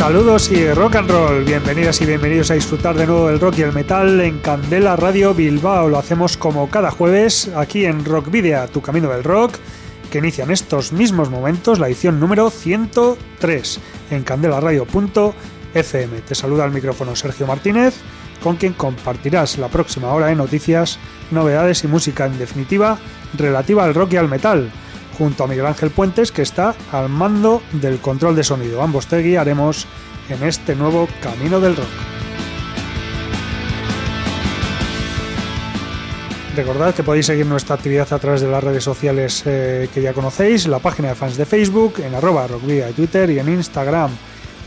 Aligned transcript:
Saludos 0.00 0.50
y 0.50 0.66
rock 0.72 0.96
and 0.96 1.10
roll, 1.10 1.44
bienvenidas 1.44 2.00
y 2.00 2.06
bienvenidos 2.06 2.50
a 2.50 2.54
disfrutar 2.54 2.96
de 2.96 3.06
nuevo 3.06 3.28
del 3.28 3.38
rock 3.38 3.58
y 3.58 3.62
el 3.62 3.74
metal 3.74 4.18
en 4.22 4.38
Candela 4.38 4.96
Radio 4.96 5.34
Bilbao. 5.34 5.90
Lo 5.90 5.98
hacemos 5.98 6.38
como 6.38 6.70
cada 6.70 6.90
jueves 6.90 7.50
aquí 7.54 7.84
en 7.84 8.02
Rock 8.06 8.30
Video, 8.30 8.66
tu 8.68 8.80
camino 8.80 9.10
del 9.10 9.22
rock, 9.22 9.56
que 10.10 10.16
inicia 10.16 10.44
en 10.44 10.52
estos 10.52 10.94
mismos 10.94 11.28
momentos 11.28 11.78
la 11.78 11.88
edición 11.88 12.18
número 12.18 12.48
103 12.48 13.80
en 14.12 14.22
candelaradio.fm. 14.22 16.20
Te 16.22 16.34
saluda 16.34 16.64
al 16.64 16.72
micrófono 16.72 17.14
Sergio 17.14 17.46
Martínez, 17.46 17.96
con 18.42 18.56
quien 18.56 18.72
compartirás 18.72 19.58
la 19.58 19.68
próxima 19.68 20.14
hora 20.14 20.28
de 20.28 20.34
noticias, 20.34 20.98
novedades 21.30 21.84
y 21.84 21.88
música 21.88 22.24
en 22.24 22.38
definitiva 22.38 22.98
relativa 23.36 23.84
al 23.84 23.94
rock 23.94 24.14
y 24.14 24.16
al 24.16 24.30
metal 24.30 24.72
junto 25.16 25.44
a 25.44 25.46
Miguel 25.46 25.66
Ángel 25.66 25.90
Puentes, 25.90 26.32
que 26.32 26.42
está 26.42 26.74
al 26.92 27.08
mando 27.08 27.62
del 27.72 27.98
control 27.98 28.36
de 28.36 28.44
sonido. 28.44 28.82
Ambos 28.82 29.06
te 29.06 29.22
guiaremos 29.22 29.86
en 30.28 30.42
este 30.44 30.74
nuevo 30.74 31.08
camino 31.22 31.60
del 31.60 31.76
rock. 31.76 31.86
Recordad 36.56 36.94
que 36.94 37.04
podéis 37.04 37.26
seguir 37.26 37.46
nuestra 37.46 37.76
actividad 37.76 38.12
a 38.12 38.18
través 38.18 38.40
de 38.40 38.48
las 38.48 38.62
redes 38.62 38.82
sociales 38.82 39.42
eh, 39.46 39.88
que 39.94 40.02
ya 40.02 40.12
conocéis, 40.12 40.66
la 40.66 40.80
página 40.80 41.10
de 41.10 41.14
fans 41.14 41.36
de 41.36 41.46
Facebook, 41.46 42.00
en 42.00 42.14
arroba 42.14 42.46
rockvia 42.48 42.86
de 42.86 42.92
Twitter 42.92 43.30
y 43.30 43.38
en 43.38 43.48
Instagram. 43.48 44.10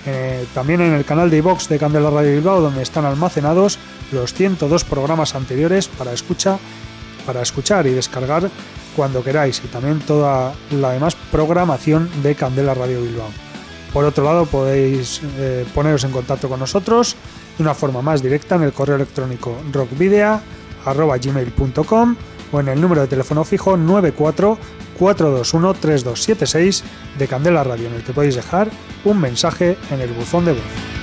Eh, 0.05 0.45
también 0.53 0.81
en 0.81 0.93
el 0.93 1.05
canal 1.05 1.29
de 1.29 1.37
iVox 1.37 1.69
de 1.69 1.79
Candela 1.79 2.09
Radio 2.09 2.31
Bilbao, 2.31 2.61
donde 2.61 2.81
están 2.83 3.05
almacenados 3.05 3.79
los 4.11 4.33
102 4.33 4.83
programas 4.85 5.35
anteriores 5.35 5.87
para, 5.87 6.13
escucha, 6.13 6.57
para 7.25 7.41
escuchar 7.41 7.87
y 7.87 7.91
descargar 7.91 8.49
cuando 8.95 9.23
queráis 9.23 9.61
y 9.63 9.67
también 9.67 9.99
toda 9.99 10.53
la 10.71 10.91
demás 10.91 11.15
programación 11.31 12.09
de 12.21 12.35
Candela 12.35 12.73
Radio 12.73 13.01
Bilbao. 13.01 13.29
Por 13.91 14.05
otro 14.05 14.23
lado, 14.23 14.45
podéis 14.45 15.21
eh, 15.37 15.65
poneros 15.73 16.03
en 16.03 16.11
contacto 16.11 16.47
con 16.49 16.59
nosotros 16.59 17.15
de 17.57 17.63
una 17.63 17.73
forma 17.73 18.01
más 18.01 18.21
directa 18.23 18.55
en 18.55 18.63
el 18.63 18.73
correo 18.73 18.95
electrónico 18.95 19.55
rockvidea.gmail.com 19.71 22.15
o 22.51 22.59
en 22.59 22.67
el 22.67 22.81
número 22.81 23.01
de 23.01 23.07
teléfono 23.07 23.43
fijo 23.43 23.77
94 23.77 24.57
421 24.97 25.73
3276 25.73 26.83
de 27.17 27.27
Candela 27.27 27.63
Radio, 27.63 27.87
en 27.87 27.95
el 27.95 28.03
que 28.03 28.13
podéis 28.13 28.35
dejar 28.35 28.69
un 29.05 29.19
mensaje 29.19 29.75
en 29.91 30.01
el 30.01 30.13
buzón 30.13 30.45
de 30.45 30.53
voz. 30.53 31.02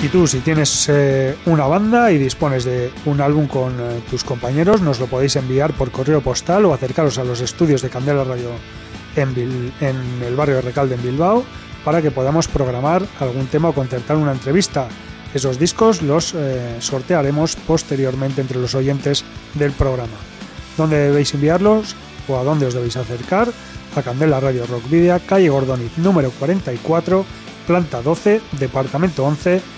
Y 0.00 0.08
tú, 0.08 0.28
si 0.28 0.38
tienes 0.38 0.88
eh, 0.88 1.36
una 1.46 1.66
banda 1.66 2.12
y 2.12 2.18
dispones 2.18 2.64
de 2.64 2.92
un 3.04 3.20
álbum 3.20 3.48
con 3.48 3.72
eh, 3.80 4.00
tus 4.08 4.22
compañeros, 4.22 4.80
nos 4.80 5.00
lo 5.00 5.08
podéis 5.08 5.34
enviar 5.34 5.72
por 5.72 5.90
correo 5.90 6.20
postal 6.20 6.66
o 6.66 6.72
acercaros 6.72 7.18
a 7.18 7.24
los 7.24 7.40
estudios 7.40 7.82
de 7.82 7.90
Candela 7.90 8.22
Radio 8.22 8.50
en, 9.16 9.72
el 10.24 10.36
barrio 10.36 10.56
de 10.56 10.62
Recalde 10.62 10.94
en 10.94 11.02
Bilbao 11.02 11.44
para 11.84 12.00
que 12.00 12.12
podamos 12.12 12.46
programar 12.46 13.02
algún 13.18 13.48
tema 13.48 13.70
o 13.70 13.72
concertar 13.72 14.16
una 14.16 14.30
entrevista. 14.30 14.86
Esos 15.34 15.58
discos 15.58 16.00
los 16.00 16.32
eh, 16.32 16.76
sortearemos 16.78 17.56
posteriormente 17.56 18.40
entre 18.40 18.60
los 18.60 18.76
oyentes 18.76 19.24
del 19.54 19.72
programa. 19.72 20.16
¿Dónde 20.76 21.08
debéis 21.08 21.34
enviarlos 21.34 21.96
o 22.28 22.38
a 22.38 22.44
dónde 22.44 22.66
os 22.66 22.74
debéis 22.74 22.96
acercar? 22.96 23.48
A 23.96 24.02
Candela 24.02 24.38
Radio 24.38 24.64
Rock 24.66 24.88
Video, 24.88 25.18
calle 25.26 25.48
Gordoniz 25.48 25.90
número 25.98 26.30
44, 26.30 27.24
planta 27.66 28.00
12, 28.00 28.40
departamento 28.60 29.24
11 29.24 29.77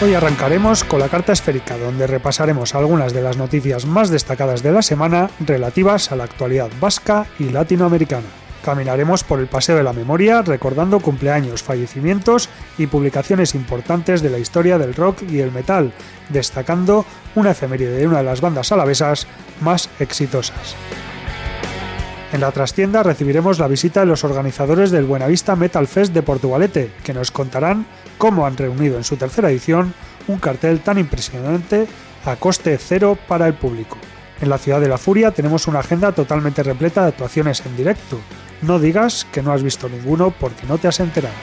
Hoy 0.00 0.14
arrancaremos 0.14 0.84
con 0.84 1.00
la 1.00 1.08
carta 1.08 1.32
esférica, 1.32 1.76
donde 1.76 2.06
repasaremos 2.06 2.76
algunas 2.76 3.12
de 3.12 3.20
las 3.20 3.36
noticias 3.36 3.84
más 3.84 4.10
destacadas 4.10 4.62
de 4.62 4.70
la 4.70 4.80
semana 4.80 5.28
relativas 5.40 6.12
a 6.12 6.16
la 6.16 6.22
actualidad 6.22 6.70
vasca 6.80 7.26
y 7.40 7.48
latinoamericana. 7.48 8.28
Caminaremos 8.64 9.24
por 9.24 9.40
el 9.40 9.48
Paseo 9.48 9.76
de 9.76 9.82
la 9.82 9.92
Memoria 9.92 10.42
recordando 10.42 11.00
cumpleaños, 11.00 11.64
fallecimientos 11.64 12.48
y 12.78 12.86
publicaciones 12.86 13.56
importantes 13.56 14.22
de 14.22 14.30
la 14.30 14.38
historia 14.38 14.78
del 14.78 14.94
rock 14.94 15.22
y 15.28 15.40
el 15.40 15.50
metal, 15.50 15.92
destacando 16.28 17.04
una 17.34 17.50
efeméride 17.50 17.96
de 17.96 18.06
una 18.06 18.18
de 18.18 18.24
las 18.24 18.40
bandas 18.40 18.70
alavesas 18.70 19.26
más 19.60 19.90
exitosas. 19.98 20.76
En 22.30 22.42
la 22.42 22.52
trastienda 22.52 23.02
recibiremos 23.02 23.58
la 23.58 23.68
visita 23.68 24.00
de 24.00 24.06
los 24.06 24.22
organizadores 24.22 24.90
del 24.90 25.06
Buenavista 25.06 25.56
Metal 25.56 25.88
Fest 25.88 26.12
de 26.12 26.22
Portugalete, 26.22 26.92
que 27.02 27.14
nos 27.14 27.30
contarán 27.30 27.86
cómo 28.18 28.46
han 28.46 28.56
reunido 28.56 28.98
en 28.98 29.04
su 29.04 29.16
tercera 29.16 29.50
edición 29.50 29.94
un 30.26 30.38
cartel 30.38 30.80
tan 30.80 30.98
impresionante 30.98 31.86
a 32.24 32.36
coste 32.36 32.76
cero 32.78 33.16
para 33.26 33.46
el 33.46 33.54
público. 33.54 33.96
En 34.40 34.50
la 34.50 34.58
Ciudad 34.58 34.80
de 34.80 34.88
la 34.88 34.98
Furia 34.98 35.30
tenemos 35.30 35.66
una 35.66 35.80
agenda 35.80 36.12
totalmente 36.12 36.62
repleta 36.62 37.02
de 37.02 37.08
actuaciones 37.08 37.64
en 37.64 37.76
directo. 37.76 38.20
No 38.62 38.78
digas 38.78 39.26
que 39.32 39.42
no 39.42 39.52
has 39.52 39.62
visto 39.62 39.88
ninguno 39.88 40.30
porque 40.30 40.66
no 40.66 40.78
te 40.78 40.88
has 40.88 41.00
enterado. 41.00 41.34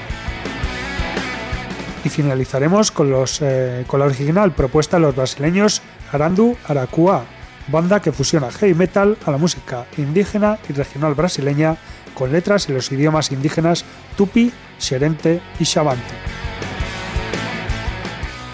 Y 2.04 2.10
finalizaremos 2.10 2.92
con, 2.92 3.10
los, 3.10 3.42
eh, 3.42 3.84
con 3.88 4.00
la 4.00 4.06
original 4.06 4.52
propuesta 4.52 4.98
de 4.98 5.02
los 5.02 5.16
brasileños 5.16 5.82
Arandu 6.12 6.56
Aracua, 6.68 7.26
banda 7.68 8.00
que 8.00 8.12
fusiona 8.12 8.52
heavy 8.52 8.76
metal 8.76 9.18
a 9.26 9.32
la 9.32 9.38
música 9.38 9.86
indígena 9.98 10.60
y 10.70 10.74
regional 10.74 11.16
brasileña 11.16 11.78
con 12.14 12.32
letras 12.32 12.70
en 12.70 12.76
los 12.76 12.92
idiomas 12.92 13.32
indígenas 13.32 13.86
tupi, 14.16 14.54
xerente 14.78 15.42
y 15.60 15.66
xavante. 15.66 16.45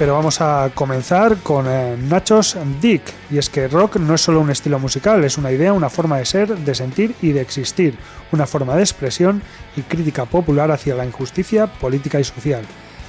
Pero 0.02 0.16
vamos 0.16 0.42
a 0.42 0.72
comenzar 0.74 1.38
con 1.44 1.68
eh, 1.70 1.96
Nachos 1.96 2.58
Dick, 2.82 3.04
y 3.30 3.38
es 3.38 3.52
que 3.52 3.68
rock 3.68 3.98
no 3.98 4.16
es 4.16 4.22
solo 4.22 4.40
un 4.40 4.50
estilo 4.50 4.80
musical, 4.80 5.24
es 5.24 5.38
una 5.38 5.52
idea, 5.52 5.74
una 5.74 5.92
forma 5.92 6.18
de 6.18 6.26
ser, 6.26 6.58
de 6.58 6.74
sentir 6.74 7.14
y 7.22 7.34
de 7.34 7.42
existir, 7.42 7.96
una 8.32 8.48
forma 8.48 8.76
de 8.76 8.82
expresión 8.82 9.44
y 9.78 9.84
crítica 9.84 10.26
popular 10.26 10.72
hacia 10.72 10.96
la 10.96 11.06
injusticia 11.06 11.68
política 11.68 12.20
y 12.20 12.24
social. 12.24 12.64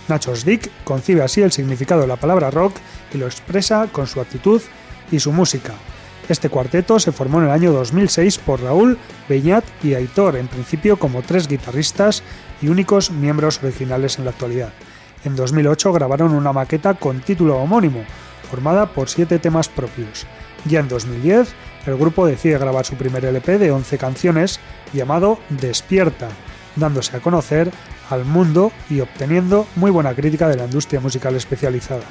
Nachos 0.06 0.44
Dick 0.44 0.70
concibe 0.84 1.22
así 1.22 1.40
el 1.40 1.50
significado 1.50 2.02
de 2.02 2.08
la 2.08 2.16
palabra 2.16 2.50
rock 2.50 2.74
y 3.14 3.16
lo 3.16 3.24
expresa 3.24 3.88
con 3.90 4.06
su 4.06 4.20
actitud 4.20 4.60
y 5.10 5.18
su 5.18 5.32
música. 5.32 5.72
Este 6.28 6.50
cuarteto 6.50 7.00
se 7.00 7.10
formó 7.10 7.38
en 7.38 7.46
el 7.46 7.52
año 7.52 7.72
2006 7.72 8.36
por 8.36 8.62
Raúl, 8.62 8.98
Beñat 9.30 9.64
y 9.82 9.94
Aitor, 9.94 10.36
en 10.36 10.46
principio 10.46 10.98
como 10.98 11.22
tres 11.22 11.48
guitarristas 11.48 12.22
y 12.60 12.68
únicos 12.68 13.10
miembros 13.10 13.60
originales 13.62 14.18
en 14.18 14.26
la 14.26 14.32
actualidad. 14.32 14.74
En 15.24 15.36
2008 15.36 15.92
grabaron 15.92 16.34
una 16.34 16.52
maqueta 16.52 16.94
con 16.94 17.20
título 17.20 17.56
homónimo, 17.58 18.04
formada 18.50 18.86
por 18.86 19.08
siete 19.08 19.38
temas 19.38 19.68
propios. 19.68 20.26
Ya 20.64 20.80
en 20.80 20.88
2010, 20.88 21.54
el 21.86 21.96
grupo 21.96 22.26
decide 22.26 22.58
grabar 22.58 22.84
su 22.84 22.96
primer 22.96 23.24
LP 23.24 23.58
de 23.58 23.70
11 23.70 23.98
canciones 23.98 24.60
llamado 24.92 25.38
Despierta, 25.48 26.28
dándose 26.76 27.16
a 27.16 27.20
conocer 27.20 27.70
al 28.10 28.24
mundo 28.24 28.72
y 28.90 29.00
obteniendo 29.00 29.66
muy 29.76 29.90
buena 29.90 30.14
crítica 30.14 30.48
de 30.48 30.56
la 30.56 30.64
industria 30.64 31.00
musical 31.00 31.34
especializada. 31.36 32.04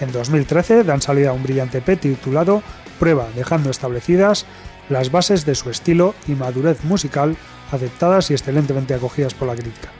En 0.00 0.12
2013 0.12 0.84
dan 0.84 1.02
salida 1.02 1.30
a 1.30 1.32
un 1.32 1.42
brillante 1.42 1.78
EP 1.78 1.98
titulado 1.98 2.62
Prueba, 2.98 3.28
dejando 3.34 3.70
establecidas 3.70 4.46
las 4.88 5.10
bases 5.10 5.44
de 5.44 5.54
su 5.54 5.70
estilo 5.70 6.14
y 6.26 6.32
madurez 6.32 6.84
musical 6.84 7.36
aceptadas 7.70 8.30
y 8.30 8.34
excelentemente 8.34 8.94
acogidas 8.94 9.34
por 9.34 9.48
la 9.48 9.54
crítica. 9.54 9.90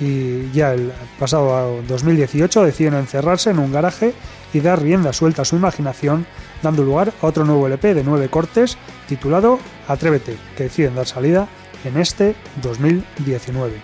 Y 0.00 0.50
ya 0.52 0.72
el 0.72 0.92
pasado 1.18 1.80
2018 1.86 2.64
deciden 2.64 2.94
encerrarse 2.94 3.50
en 3.50 3.58
un 3.58 3.72
garaje 3.72 4.14
y 4.52 4.60
dar 4.60 4.82
rienda 4.82 5.12
suelta 5.12 5.42
a 5.42 5.44
su 5.44 5.56
imaginación, 5.56 6.26
dando 6.62 6.82
lugar 6.82 7.12
a 7.20 7.26
otro 7.26 7.44
nuevo 7.44 7.66
LP 7.66 7.94
de 7.94 8.04
nueve 8.04 8.28
cortes 8.28 8.76
titulado 9.08 9.58
Atrévete, 9.88 10.36
que 10.56 10.64
deciden 10.64 10.94
dar 10.94 11.06
salida 11.06 11.48
en 11.84 11.96
este 11.98 12.34
2019. 12.62 13.74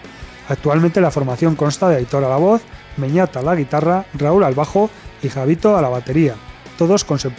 Actualmente 0.49 1.01
la 1.01 1.11
formación 1.11 1.57
consta 1.57 1.89
de 1.89 1.97
Aitor 1.97 2.25
a 2.25 2.29
la 2.29 2.37
voz, 2.37 2.63
Meñata 2.97 3.41
a 3.41 3.43
la 3.43 3.55
guitarra, 3.55 4.07
Raúl 4.15 4.43
al 4.43 4.55
bajo 4.55 4.91
y 5.23 5.29
Javito 5.29 5.77
a 5.77 5.83
la 5.83 5.89
batería, 5.89 6.35
todos 6.77 7.05
con 7.05 7.19
su 7.19 7.31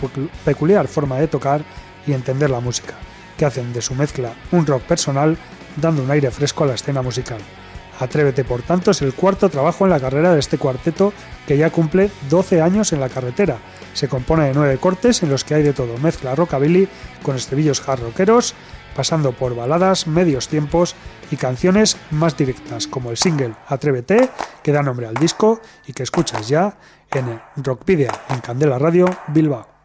peculiar 0.46 0.88
forma 0.88 1.18
de 1.18 1.28
tocar 1.28 1.62
y 2.08 2.14
entender 2.14 2.50
la 2.50 2.60
música, 2.60 2.94
que 3.38 3.46
hacen 3.46 3.74
de 3.74 3.82
su 3.82 3.96
mezcla 3.96 4.34
un 4.52 4.66
rock 4.66 4.84
personal, 4.84 5.38
dando 5.76 6.04
un 6.04 6.12
aire 6.12 6.32
fresco 6.32 6.64
a 6.64 6.68
la 6.68 6.76
escena 6.76 7.02
musical. 7.02 7.40
Atrévete, 8.00 8.46
por 8.46 8.62
tanto, 8.62 8.92
es 8.92 9.02
el 9.02 9.14
cuarto 9.14 9.50
trabajo 9.50 9.86
en 9.86 9.92
la 9.92 10.00
carrera 10.00 10.34
de 10.34 10.40
este 10.40 10.58
cuarteto 10.58 11.14
que 11.46 11.58
ya 11.58 11.70
cumple 11.70 12.10
12 12.30 12.62
años 12.62 12.94
en 12.94 13.02
la 13.02 13.10
carretera. 13.10 13.58
Se 13.94 14.08
compone 14.08 14.46
de 14.46 14.54
nueve 14.54 14.78
cortes 14.78 15.22
en 15.22 15.30
los 15.30 15.44
que 15.44 15.56
hay 15.56 15.64
de 15.64 15.74
todo, 15.74 15.98
mezcla 15.98 16.36
rockabilly 16.36 16.88
con 17.24 17.36
estribillos 17.36 17.88
hard 17.88 18.02
rockeros, 18.02 18.56
pasando 18.96 19.34
por 19.34 19.56
baladas, 19.56 20.08
medios 20.08 20.48
tiempos 20.48 20.96
y 21.32 21.36
canciones 21.36 21.98
más 22.12 22.38
directas, 22.38 22.88
como 22.88 23.12
el 23.12 23.18
single 23.18 23.56
Atrévete, 23.68 24.30
que 24.64 24.72
da 24.72 24.82
nombre 24.82 25.08
al 25.08 25.16
disco 25.16 25.62
y 25.86 25.94
que 25.94 26.04
escuchas 26.04 26.48
ya 26.48 26.78
en 27.12 27.42
Rockpedia 27.58 28.12
en 28.30 28.40
Candela 28.40 28.80
Radio 28.80 29.08
Bilbao. 29.28 29.79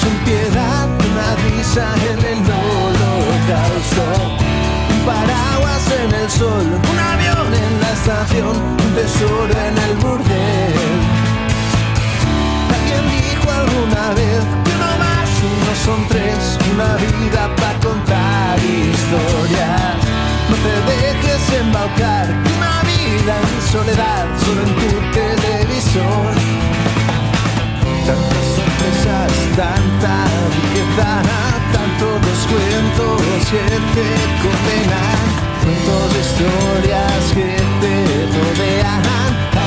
sin 0.00 0.14
piedad, 0.24 0.88
una 1.10 1.28
risa 1.46 1.86
en 2.10 2.18
el 2.32 2.40
holocausto, 2.40 4.06
un 4.90 5.00
paraguas 5.06 5.84
en 6.02 6.14
el 6.14 6.30
sol, 6.30 6.66
un 6.92 6.98
avión 6.98 7.48
en 7.54 7.80
la 7.80 7.90
estación, 7.92 8.56
un 8.84 8.94
tesoro 8.94 9.54
en 9.68 9.76
el 9.86 9.94
burdel. 10.02 10.74
Alguien 12.74 13.04
dijo 13.18 13.50
alguna 13.50 14.04
vez 14.14 14.42
que 14.64 14.70
uno 14.78 14.90
más 15.04 15.28
uno 15.52 15.70
son 15.84 16.08
tres, 16.08 16.58
una 16.72 16.96
vida 16.96 17.42
para 17.56 17.78
contar 17.80 18.58
historias. 18.58 19.94
No 20.50 20.56
te 20.64 20.74
dejes 20.92 21.60
embaucar, 21.60 22.26
una 22.56 22.74
vida 22.92 23.34
en 23.40 23.72
soledad, 23.72 24.24
solo 24.44 24.60
en 24.62 24.72
tu 24.80 24.90
televisor 25.18 26.34
cosas, 29.04 29.32
tanta 29.56 30.24
riqueza, 30.56 31.22
tanto 31.72 32.06
descuento, 32.26 33.04
siete 33.48 34.04
condenan, 34.42 35.24
cuentos 35.62 36.04
de 36.12 36.20
historias 36.20 37.22
que 37.34 37.48
te 37.80 37.96
rodean. 38.34 39.02
Ah, 39.56 39.66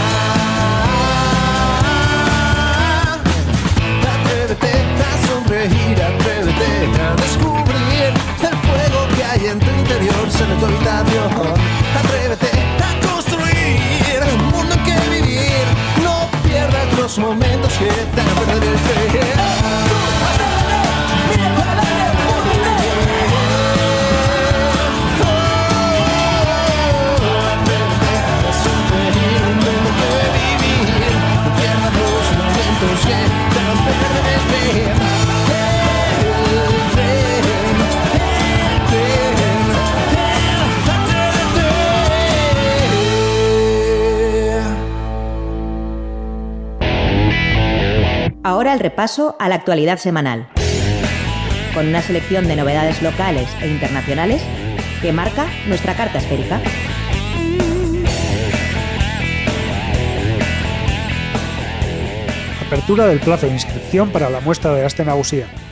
atrévete 4.16 4.74
a 5.04 5.13
sonreír, 5.28 5.98
atrévete 6.01 6.69
a 7.01 7.04
descubrir 7.16 8.10
el 8.42 8.56
fuego 8.66 9.00
que 9.16 9.24
hay 9.24 9.44
en 9.48 9.57
tu 9.60 9.69
interior, 9.69 10.25
se 10.30 10.45
tu 10.45 10.66
habitación. 10.66 11.30
Atrévete 11.98 12.37
momentos 17.18 17.74
que 17.74 17.86
te 17.86 18.22
perderé. 18.46 20.17
Repaso 48.75 49.36
a 49.40 49.48
la 49.48 49.56
actualidad 49.56 49.98
semanal, 49.98 50.48
con 51.74 51.88
una 51.88 52.02
selección 52.02 52.48
de 52.48 52.58
novedades 52.58 53.02
locales 53.02 53.48
e 53.62 53.68
internacionales 53.69 54.42
que 55.02 55.14
marca 55.14 55.48
nuestra 55.68 55.96
carta 55.96 56.18
esférica. 56.18 56.60
Apertura 62.66 63.08
del 63.08 63.22
plazo 63.22 63.48
de 63.48 63.54
inscripción 63.54 64.10
para 64.10 64.30
la 64.30 64.42
muestra 64.42 64.74
de 64.74 64.86
Asten 64.86 65.08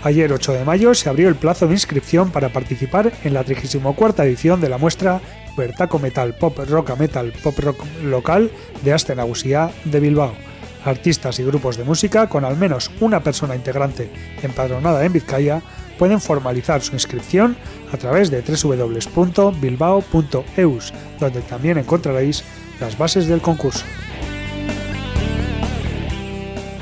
Ayer 0.04 0.32
8 0.32 0.54
de 0.54 0.64
mayo 0.64 0.94
se 0.94 1.10
abrió 1.10 1.28
el 1.28 1.36
plazo 1.36 1.68
de 1.68 1.74
inscripción 1.74 2.32
para 2.32 2.50
participar 2.50 3.12
en 3.26 3.34
la 3.34 3.44
34 3.44 4.24
edición 4.24 4.62
de 4.62 4.70
la 4.70 4.78
muestra 4.78 5.20
Bertaco 5.58 6.00
Metal 6.00 6.34
Pop 6.36 6.58
Rock 6.70 6.98
Metal 6.98 7.34
Pop 7.44 7.60
Rock 7.60 7.84
Local 8.06 8.50
de 8.84 8.94
Asten 8.94 9.18
de 9.18 10.00
Bilbao 10.00 10.55
artistas 10.86 11.40
y 11.40 11.44
grupos 11.44 11.78
de 11.78 11.84
música 11.84 12.30
con 12.30 12.46
al 12.46 12.58
menos 12.58 12.92
una 13.02 13.22
persona 13.22 13.56
integrante 13.56 14.12
empadronada 14.42 15.04
en 15.04 15.14
Vizcaya 15.14 15.62
pueden 15.98 16.22
formalizar 16.22 16.82
su 16.82 16.94
inscripción 16.94 17.58
a 17.92 17.98
través 17.98 18.30
de 18.30 18.42
www.bilbao.eus, 18.42 20.94
donde 21.20 21.42
también 21.42 21.78
encontraréis 21.78 22.44
las 22.80 22.98
bases 22.98 23.28
del 23.28 23.42
concurso. 23.42 23.84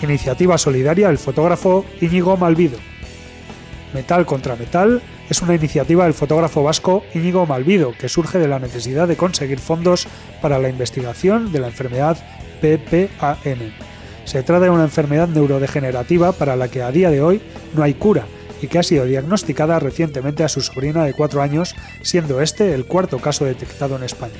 Iniciativa 0.01 0.57
solidaria 0.57 1.07
del 1.07 1.17
fotógrafo 1.17 1.85
Íñigo 2.01 2.35
Malvido. 2.35 2.77
Metal 3.93 4.25
contra 4.25 4.55
Metal 4.55 5.01
es 5.29 5.41
una 5.41 5.55
iniciativa 5.55 6.03
del 6.03 6.13
fotógrafo 6.13 6.63
vasco 6.63 7.03
Íñigo 7.13 7.45
Malvido 7.45 7.93
que 7.97 8.09
surge 8.09 8.39
de 8.39 8.47
la 8.47 8.59
necesidad 8.59 9.07
de 9.07 9.15
conseguir 9.15 9.59
fondos 9.59 10.07
para 10.41 10.59
la 10.59 10.69
investigación 10.69 11.51
de 11.51 11.59
la 11.59 11.67
enfermedad 11.67 12.17
PPAN 12.59 13.92
se 14.25 14.43
trata 14.43 14.65
de 14.65 14.69
una 14.69 14.83
enfermedad 14.83 15.27
neurodegenerativa 15.27 16.31
para 16.31 16.55
la 16.55 16.67
que 16.67 16.81
a 16.81 16.91
día 16.91 17.09
de 17.09 17.21
hoy 17.21 17.41
no 17.73 17.83
hay 17.83 17.93
cura 17.93 18.25
y 18.61 18.67
que 18.67 18.79
ha 18.79 18.83
sido 18.83 19.05
diagnosticada 19.05 19.79
recientemente 19.79 20.43
a 20.43 20.49
su 20.49 20.61
sobrina 20.61 21.03
de 21.03 21.13
4 21.13 21.41
años, 21.41 21.75
siendo 22.01 22.41
este 22.41 22.73
el 22.73 22.85
cuarto 22.85 23.19
caso 23.19 23.43
detectado 23.43 23.97
en 23.97 24.03
España. 24.03 24.33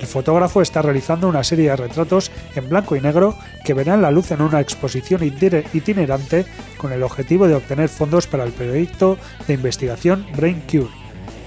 El 0.00 0.06
fotógrafo 0.06 0.62
está 0.62 0.80
realizando 0.80 1.28
una 1.28 1.44
serie 1.44 1.68
de 1.68 1.76
retratos 1.76 2.30
en 2.56 2.70
blanco 2.70 2.96
y 2.96 3.02
negro 3.02 3.36
que 3.66 3.74
verán 3.74 4.00
la 4.00 4.10
luz 4.10 4.30
en 4.30 4.40
una 4.40 4.60
exposición 4.60 5.22
itinerante 5.22 6.46
con 6.78 6.92
el 6.92 7.02
objetivo 7.02 7.46
de 7.46 7.54
obtener 7.54 7.90
fondos 7.90 8.26
para 8.26 8.44
el 8.44 8.52
proyecto 8.52 9.18
de 9.46 9.54
investigación 9.54 10.26
Brain 10.34 10.62
Cure. 10.62 10.88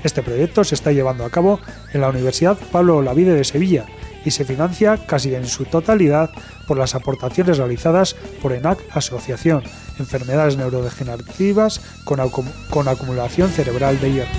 Este 0.03 0.21
proyecto 0.21 0.63
se 0.63 0.75
está 0.75 0.91
llevando 0.91 1.25
a 1.25 1.31
cabo 1.31 1.59
en 1.93 2.01
la 2.01 2.09
Universidad 2.09 2.57
Pablo 2.71 2.97
Olavide 2.97 3.33
de 3.33 3.43
Sevilla 3.43 3.85
y 4.25 4.31
se 4.31 4.45
financia 4.45 4.97
casi 5.05 5.35
en 5.35 5.45
su 5.45 5.65
totalidad 5.65 6.31
por 6.67 6.77
las 6.77 6.95
aportaciones 6.95 7.57
realizadas 7.57 8.15
por 8.41 8.53
ENAC 8.53 8.79
Asociación, 8.91 9.63
Enfermedades 9.99 10.57
Neurodegenerativas 10.57 11.81
con, 12.03 12.87
Acumulación 12.87 13.49
Cerebral 13.49 13.99
de 13.99 14.11
Hierro. 14.11 14.31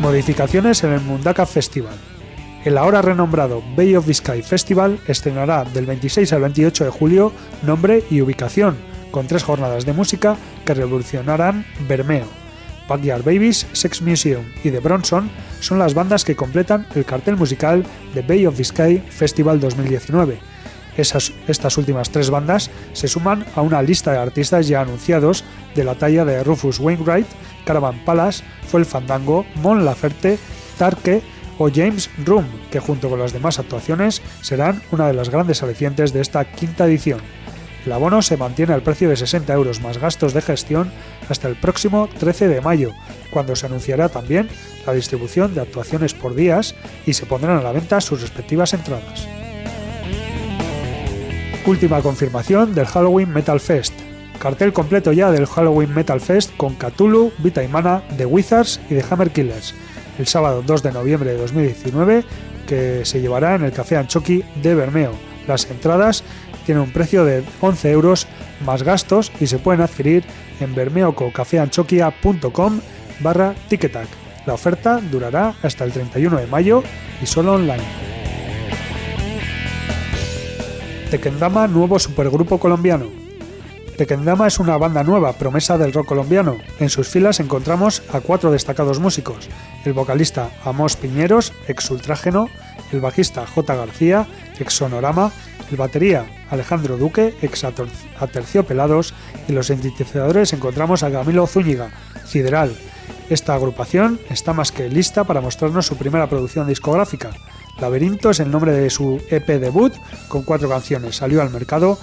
Modificaciones 0.00 0.84
en 0.84 0.92
el 0.92 1.00
Mundaka 1.00 1.44
Festival. 1.46 1.94
El 2.64 2.78
ahora 2.78 3.02
renombrado 3.02 3.62
Bay 3.76 3.96
of 3.96 4.06
Biscay 4.06 4.42
Festival 4.42 5.00
estrenará 5.06 5.64
del 5.64 5.86
26 5.86 6.32
al 6.32 6.42
28 6.42 6.84
de 6.84 6.90
julio 6.90 7.32
nombre 7.62 8.04
y 8.10 8.20
ubicación, 8.20 8.76
con 9.10 9.26
tres 9.26 9.42
jornadas 9.42 9.86
de 9.86 9.92
música 9.92 10.36
que 10.64 10.74
revolucionarán 10.74 11.64
Bermeo, 11.88 12.26
Backyard 12.88 13.22
Babies, 13.22 13.66
Sex 13.72 14.02
Museum 14.02 14.44
y 14.64 14.70
The 14.70 14.80
Bronson 14.80 15.30
son 15.60 15.78
las 15.78 15.94
bandas 15.94 16.24
que 16.24 16.34
completan 16.34 16.86
el 16.94 17.04
cartel 17.04 17.36
musical 17.36 17.84
de 18.14 18.22
Bay 18.22 18.46
of 18.46 18.56
Biscay 18.56 18.98
Festival 19.10 19.60
2019. 19.60 20.38
Esas, 20.96 21.32
estas 21.46 21.78
últimas 21.78 22.10
tres 22.10 22.28
bandas 22.30 22.70
se 22.92 23.06
suman 23.06 23.46
a 23.54 23.62
una 23.62 23.82
lista 23.82 24.10
de 24.10 24.18
artistas 24.18 24.66
ya 24.66 24.80
anunciados 24.80 25.44
de 25.76 25.84
la 25.84 25.94
talla 25.94 26.24
de 26.24 26.42
Rufus 26.42 26.80
Wainwright, 26.80 27.26
Caravan 27.64 28.04
Palace, 28.04 28.42
Fue 28.66 28.80
el 28.80 28.86
Fandango, 28.86 29.46
Mon 29.56 29.84
Laferte, 29.84 30.38
Tarque 30.76 31.22
o 31.58 31.70
James 31.72 32.10
Room, 32.24 32.46
que 32.70 32.80
junto 32.80 33.08
con 33.10 33.18
las 33.18 33.32
demás 33.32 33.58
actuaciones 33.58 34.22
serán 34.40 34.82
una 34.90 35.06
de 35.06 35.12
las 35.12 35.28
grandes 35.28 35.62
alicientes 35.62 36.12
de 36.12 36.20
esta 36.20 36.44
quinta 36.44 36.86
edición. 36.86 37.20
El 37.88 37.92
abono 37.92 38.20
se 38.20 38.36
mantiene 38.36 38.74
al 38.74 38.82
precio 38.82 39.08
de 39.08 39.16
60 39.16 39.50
euros 39.54 39.80
más 39.80 39.96
gastos 39.96 40.34
de 40.34 40.42
gestión 40.42 40.90
hasta 41.30 41.48
el 41.48 41.56
próximo 41.56 42.06
13 42.18 42.46
de 42.46 42.60
mayo, 42.60 42.92
cuando 43.30 43.56
se 43.56 43.64
anunciará 43.64 44.10
también 44.10 44.46
la 44.86 44.92
distribución 44.92 45.54
de 45.54 45.62
actuaciones 45.62 46.12
por 46.12 46.34
días 46.34 46.74
y 47.06 47.14
se 47.14 47.24
pondrán 47.24 47.56
a 47.56 47.62
la 47.62 47.72
venta 47.72 48.02
sus 48.02 48.20
respectivas 48.20 48.74
entradas. 48.74 49.26
Última 51.64 52.02
confirmación 52.02 52.74
del 52.74 52.84
Halloween 52.84 53.32
Metal 53.32 53.58
Fest. 53.58 53.94
Cartel 54.38 54.74
completo 54.74 55.12
ya 55.12 55.30
del 55.30 55.46
Halloween 55.46 55.94
Metal 55.94 56.20
Fest 56.20 56.54
con 56.58 56.74
Cthulhu, 56.74 57.32
Vita 57.38 57.64
y 57.64 57.68
Mana, 57.68 58.02
The 58.18 58.26
Wizards 58.26 58.80
y 58.90 58.96
The 58.96 59.04
Hammer 59.08 59.30
Killers. 59.30 59.74
El 60.18 60.26
sábado 60.26 60.62
2 60.62 60.82
de 60.82 60.92
noviembre 60.92 61.30
de 61.30 61.38
2019 61.38 62.22
que 62.66 63.06
se 63.06 63.22
llevará 63.22 63.54
en 63.54 63.62
el 63.62 63.72
Café 63.72 63.96
Anchoqui 63.96 64.44
de 64.62 64.74
Bermeo. 64.74 65.12
Las 65.46 65.70
entradas 65.70 66.22
tienen 66.68 66.84
un 66.84 66.92
precio 66.92 67.24
de 67.24 67.42
11 67.62 67.90
euros 67.92 68.26
más 68.66 68.82
gastos 68.82 69.32
y 69.40 69.46
se 69.46 69.58
pueden 69.58 69.80
adquirir 69.80 70.22
en 70.60 70.74
bermeococafeanchoquia.com 70.74 72.80
barra 73.20 73.54
ticketac. 73.70 74.06
La 74.44 74.52
oferta 74.52 75.00
durará 75.00 75.54
hasta 75.62 75.84
el 75.84 75.92
31 75.92 76.36
de 76.36 76.46
mayo 76.46 76.82
y 77.22 77.26
solo 77.26 77.54
online. 77.54 77.82
Tequendama 81.10 81.68
nuevo 81.68 81.98
supergrupo 81.98 82.60
colombiano. 82.60 83.06
Tequendama 83.96 84.46
es 84.46 84.58
una 84.58 84.76
banda 84.76 85.02
nueva, 85.02 85.32
promesa 85.32 85.78
del 85.78 85.94
rock 85.94 86.08
colombiano. 86.08 86.58
En 86.80 86.90
sus 86.90 87.08
filas 87.08 87.40
encontramos 87.40 88.02
a 88.12 88.20
cuatro 88.20 88.52
destacados 88.52 89.00
músicos: 89.00 89.48
el 89.86 89.94
vocalista 89.94 90.50
Amos 90.66 90.96
Piñeros, 90.96 91.54
ex 91.66 91.90
Ultrágeno, 91.90 92.50
el 92.92 93.00
bajista 93.00 93.46
J. 93.46 93.74
García, 93.74 94.26
ex 94.58 94.74
Sonorama, 94.74 95.32
el 95.70 95.76
batería 95.76 96.26
Alejandro 96.50 96.96
Duque, 96.96 97.34
ex 97.42 97.64
Aterciopelados, 97.64 99.14
y 99.48 99.52
los 99.52 99.66
sintetizadores 99.66 100.52
encontramos 100.52 101.02
a 101.02 101.10
Camilo 101.10 101.46
Zúñiga, 101.46 101.90
Sideral. 102.24 102.74
Esta 103.30 103.54
agrupación 103.54 104.18
está 104.30 104.54
más 104.54 104.72
que 104.72 104.88
lista 104.88 105.24
para 105.24 105.40
mostrarnos 105.40 105.86
su 105.86 105.96
primera 105.96 106.28
producción 106.28 106.66
discográfica. 106.66 107.30
Laberinto 107.80 108.30
es 108.30 108.40
el 108.40 108.50
nombre 108.50 108.72
de 108.72 108.90
su 108.90 109.20
EP 109.30 109.46
debut 109.60 109.92
con 110.28 110.42
cuatro 110.42 110.68
canciones. 110.68 111.16
Salió 111.16 111.42
al 111.42 111.50
mercado 111.50 111.98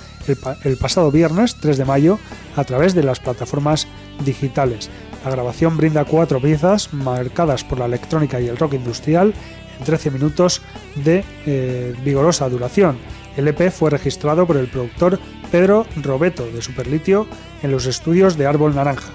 el, 0.63 0.77
pasado 0.77 1.11
viernes 1.11 1.55
3 1.59 1.77
de 1.77 1.85
mayo 1.85 2.19
a 2.55 2.63
través 2.63 2.93
de 2.93 3.03
las 3.03 3.19
plataformas 3.19 3.87
digitales. 4.23 4.89
La 5.25 5.31
grabación 5.31 5.75
brinda 5.75 6.05
cuatro 6.05 6.39
piezas 6.39 6.93
marcadas 6.93 7.63
por 7.63 7.79
la 7.79 7.85
electrónica 7.85 8.39
y 8.39 8.47
el 8.47 8.57
rock 8.57 8.75
industrial 8.75 9.33
en 9.79 9.85
13 9.85 10.11
minutos 10.11 10.61
de 11.03 11.25
eh, 11.45 11.93
vigorosa 12.03 12.47
duración. 12.47 12.97
El 13.37 13.47
EP 13.47 13.71
fue 13.71 13.89
registrado 13.89 14.47
por 14.47 14.57
el 14.57 14.67
productor 14.67 15.19
Pedro 15.51 15.85
Robeto 16.01 16.45
de 16.51 16.61
Superlitio 16.61 17.27
en 17.63 17.71
los 17.71 17.85
estudios 17.85 18.37
de 18.37 18.47
Árbol 18.47 18.75
Naranja. 18.75 19.11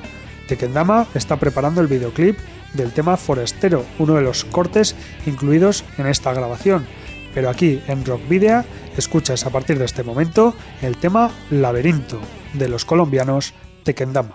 Tekendama 0.47 1.07
está 1.15 1.37
preparando 1.37 1.81
el 1.81 1.87
videoclip 1.87 2.39
del 2.75 2.93
tema 2.93 3.17
Forestero, 3.17 3.85
uno 3.99 4.15
de 4.15 4.23
los 4.23 4.45
cortes 4.45 4.95
incluidos 5.27 5.85
en 5.99 6.07
esta 6.07 6.33
grabación. 6.35 6.87
Pero 7.35 7.49
aquí 7.49 7.81
en 7.87 8.05
Rock 8.05 8.29
Video 8.29 8.65
escuchas 8.97 9.47
a 9.47 9.51
partir 9.51 9.79
de 9.79 9.85
este 9.85 10.03
momento 10.03 10.55
el 10.83 10.97
tema 10.97 11.31
Laberinto 11.51 12.21
de 12.55 12.69
los 12.69 12.85
colombianos 12.85 13.55
Tekendama. 13.85 14.35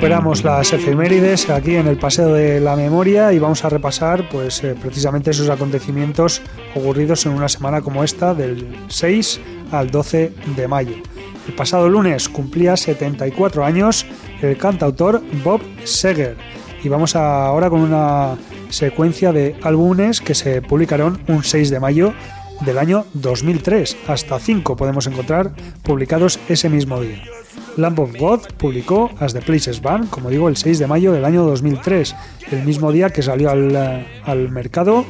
Recuperamos 0.00 0.44
las 0.44 0.72
efemérides 0.72 1.50
aquí 1.50 1.76
en 1.76 1.86
el 1.86 1.98
Paseo 1.98 2.32
de 2.32 2.58
la 2.58 2.74
Memoria 2.74 3.34
y 3.34 3.38
vamos 3.38 3.66
a 3.66 3.68
repasar 3.68 4.30
pues 4.30 4.64
eh, 4.64 4.74
precisamente 4.80 5.30
esos 5.30 5.50
acontecimientos 5.50 6.40
ocurridos 6.74 7.26
en 7.26 7.32
una 7.32 7.50
semana 7.50 7.82
como 7.82 8.02
esta 8.02 8.32
del 8.32 8.78
6 8.88 9.40
al 9.72 9.90
12 9.90 10.32
de 10.56 10.68
mayo. 10.68 10.94
El 11.46 11.52
pasado 11.52 11.86
lunes 11.90 12.30
cumplía 12.30 12.78
74 12.78 13.62
años 13.62 14.06
el 14.40 14.56
cantautor 14.56 15.22
Bob 15.44 15.60
Seger 15.84 16.38
y 16.82 16.88
vamos 16.88 17.14
ahora 17.14 17.68
con 17.68 17.82
una 17.82 18.38
secuencia 18.70 19.32
de 19.32 19.54
álbumes 19.62 20.22
que 20.22 20.34
se 20.34 20.62
publicaron 20.62 21.20
un 21.28 21.44
6 21.44 21.68
de 21.68 21.78
mayo 21.78 22.14
del 22.62 22.78
año 22.78 23.04
2003. 23.12 23.98
Hasta 24.08 24.38
5 24.38 24.76
podemos 24.76 25.06
encontrar 25.06 25.52
publicados 25.82 26.40
ese 26.48 26.70
mismo 26.70 27.02
día. 27.02 27.20
Lamb 27.76 27.98
of 27.98 28.16
God 28.16 28.40
publicó 28.58 29.10
As 29.18 29.32
the 29.32 29.40
Places 29.40 29.80
Band, 29.80 30.10
como 30.10 30.30
digo, 30.30 30.48
el 30.48 30.56
6 30.56 30.78
de 30.78 30.86
mayo 30.86 31.12
del 31.12 31.24
año 31.24 31.44
2003, 31.44 32.14
el 32.52 32.64
mismo 32.64 32.92
día 32.92 33.10
que 33.10 33.22
salió 33.22 33.50
al, 33.50 34.06
al 34.24 34.50
mercado 34.50 35.04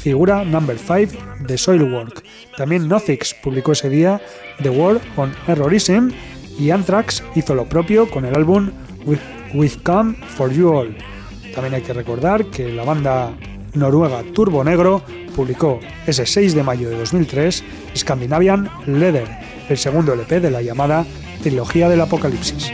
Figura 0.00 0.44
Number 0.44 0.78
5 0.78 1.12
de 1.46 1.58
Soilwork. 1.58 2.22
También 2.56 2.88
Nothix 2.88 3.34
publicó 3.34 3.72
ese 3.72 3.88
día 3.88 4.20
The 4.62 4.70
War 4.70 5.00
on 5.16 5.32
Errorism 5.48 6.10
y 6.58 6.70
Anthrax 6.70 7.22
hizo 7.34 7.54
lo 7.54 7.66
propio 7.66 8.08
con 8.10 8.24
el 8.24 8.34
álbum 8.34 8.70
With 9.54 9.82
Come 9.82 10.14
for 10.36 10.52
You 10.52 10.72
All. 10.72 10.96
También 11.54 11.74
hay 11.74 11.82
que 11.82 11.92
recordar 11.92 12.46
que 12.46 12.70
la 12.70 12.84
banda 12.84 13.32
noruega 13.74 14.22
Turbo 14.34 14.64
Negro 14.64 15.02
publicó 15.34 15.80
ese 16.06 16.26
6 16.26 16.54
de 16.54 16.62
mayo 16.62 16.90
de 16.90 16.98
2003 16.98 17.64
Scandinavian 17.96 18.68
Leather, 18.86 19.28
el 19.68 19.78
segundo 19.78 20.12
LP 20.12 20.40
de 20.40 20.50
la 20.50 20.62
llamada 20.62 21.06
Trilogía 21.42 21.88
del 21.88 22.00
Apocalipsis. 22.00 22.72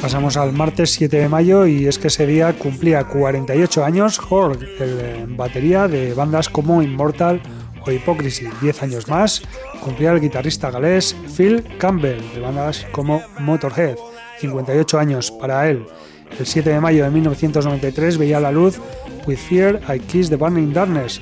Pasamos 0.00 0.36
al 0.36 0.52
martes 0.52 0.90
7 0.90 1.16
de 1.16 1.28
mayo 1.28 1.66
y 1.66 1.86
es 1.86 1.98
que 1.98 2.08
ese 2.08 2.26
día 2.26 2.52
cumplía 2.52 3.04
48 3.04 3.84
años 3.84 4.20
Horg, 4.30 4.62
el 4.78 5.26
batería 5.34 5.88
de 5.88 6.14
bandas 6.14 6.48
como 6.48 6.80
Immortal 6.80 7.40
o 7.84 7.90
Hypocrisy. 7.90 8.48
10 8.60 8.82
años 8.84 9.08
más 9.08 9.42
cumplía 9.82 10.12
el 10.12 10.20
guitarrista 10.20 10.70
galés 10.70 11.16
Phil 11.36 11.64
Campbell 11.78 12.20
de 12.34 12.40
bandas 12.40 12.86
como 12.92 13.20
Motorhead. 13.40 13.96
58 14.38 14.98
años 14.98 15.30
para 15.32 15.68
él. 15.68 15.84
El 16.38 16.46
7 16.46 16.70
de 16.70 16.80
mayo 16.80 17.04
de 17.04 17.10
1993 17.10 18.18
veía 18.18 18.38
la 18.38 18.52
luz 18.52 18.78
With 19.26 19.38
Fear 19.38 19.80
I 19.92 19.98
Kiss 19.98 20.28
the 20.28 20.36
Burning 20.36 20.72
Darkness, 20.72 21.20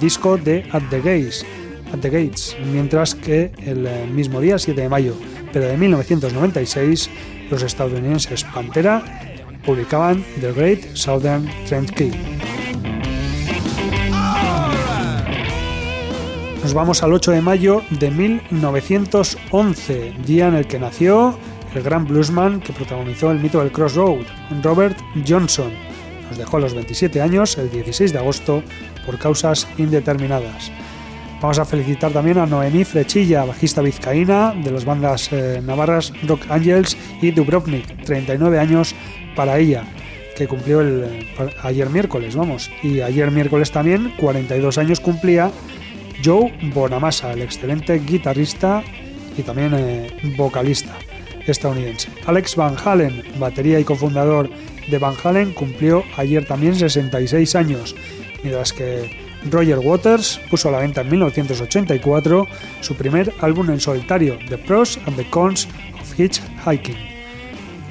disco 0.00 0.36
de 0.36 0.68
At 0.72 0.82
the 0.90 0.98
Gates, 0.98 1.46
At 1.92 2.00
the 2.00 2.10
Gates, 2.10 2.56
mientras 2.72 3.14
que 3.14 3.52
el 3.58 3.88
mismo 4.10 4.40
día, 4.40 4.58
7 4.58 4.80
de 4.80 4.88
mayo, 4.88 5.14
pero 5.52 5.66
de 5.66 5.76
1996, 5.76 7.08
los 7.50 7.62
estadounidenses 7.62 8.44
Pantera 8.44 9.02
publicaban 9.64 10.24
The 10.40 10.52
Great 10.52 10.94
Southern 10.94 11.48
Trend 11.66 11.92
Key. 11.94 12.12
Nos 16.62 16.74
vamos 16.74 17.02
al 17.02 17.12
8 17.12 17.30
de 17.30 17.42
mayo 17.42 17.82
de 17.90 18.10
1911, 18.10 20.14
día 20.26 20.48
en 20.48 20.54
el 20.54 20.66
que 20.66 20.80
nació 20.80 21.38
el 21.74 21.82
gran 21.82 22.06
bluesman 22.06 22.60
que 22.60 22.72
protagonizó 22.72 23.30
el 23.30 23.38
mito 23.38 23.60
del 23.60 23.70
Crossroad, 23.70 24.24
Robert 24.62 24.98
Johnson. 25.28 25.70
Nos 26.28 26.38
dejó 26.38 26.56
a 26.56 26.60
los 26.60 26.74
27 26.74 27.20
años 27.20 27.56
el 27.58 27.70
16 27.70 28.12
de 28.12 28.18
agosto 28.18 28.62
por 29.06 29.18
causas 29.18 29.66
indeterminadas. 29.78 30.70
Vamos 31.40 31.58
a 31.58 31.64
felicitar 31.64 32.12
también 32.12 32.38
a 32.38 32.46
Noemí 32.46 32.84
Frechilla, 32.84 33.44
bajista 33.44 33.82
vizcaína 33.82 34.54
de 34.54 34.70
las 34.70 34.84
bandas 34.84 35.30
eh, 35.32 35.60
navarras 35.62 36.12
Rock 36.26 36.42
Angels 36.48 36.96
y 37.20 37.30
Dubrovnik, 37.30 38.04
39 38.04 38.58
años 38.58 38.94
para 39.34 39.58
ella, 39.58 39.84
que 40.36 40.48
cumplió 40.48 40.80
el, 40.80 41.04
eh, 41.04 41.54
ayer 41.62 41.90
miércoles, 41.90 42.34
vamos. 42.34 42.70
Y 42.82 43.00
ayer 43.00 43.30
miércoles 43.30 43.70
también, 43.70 44.12
42 44.18 44.78
años 44.78 44.98
cumplía 44.98 45.50
Joe 46.24 46.52
Bonamassa, 46.74 47.32
el 47.32 47.42
excelente 47.42 47.98
guitarrista 47.98 48.82
y 49.36 49.42
también 49.42 49.74
eh, 49.74 50.34
vocalista 50.36 50.96
estadounidense. 51.46 52.08
Alex 52.26 52.56
Van 52.56 52.76
Halen, 52.82 53.22
batería 53.38 53.78
y 53.78 53.84
cofundador 53.84 54.50
de 54.88 54.98
Van 54.98 55.14
Halen, 55.22 55.52
cumplió 55.52 56.02
ayer 56.16 56.46
también 56.46 56.74
66 56.74 57.54
años, 57.54 57.94
mientras 58.42 58.72
que 58.72 59.10
Roger 59.50 59.78
Waters 59.78 60.40
puso 60.50 60.68
a 60.68 60.72
la 60.72 60.78
venta 60.80 61.02
en 61.02 61.10
1984 61.10 62.46
su 62.80 62.94
primer 62.94 63.32
álbum 63.40 63.70
en 63.70 63.80
solitario, 63.80 64.38
The 64.48 64.58
Pros 64.58 64.98
and 65.06 65.16
the 65.16 65.28
Cons 65.30 65.68
of 66.00 66.18
Hitchhiking. 66.18 67.16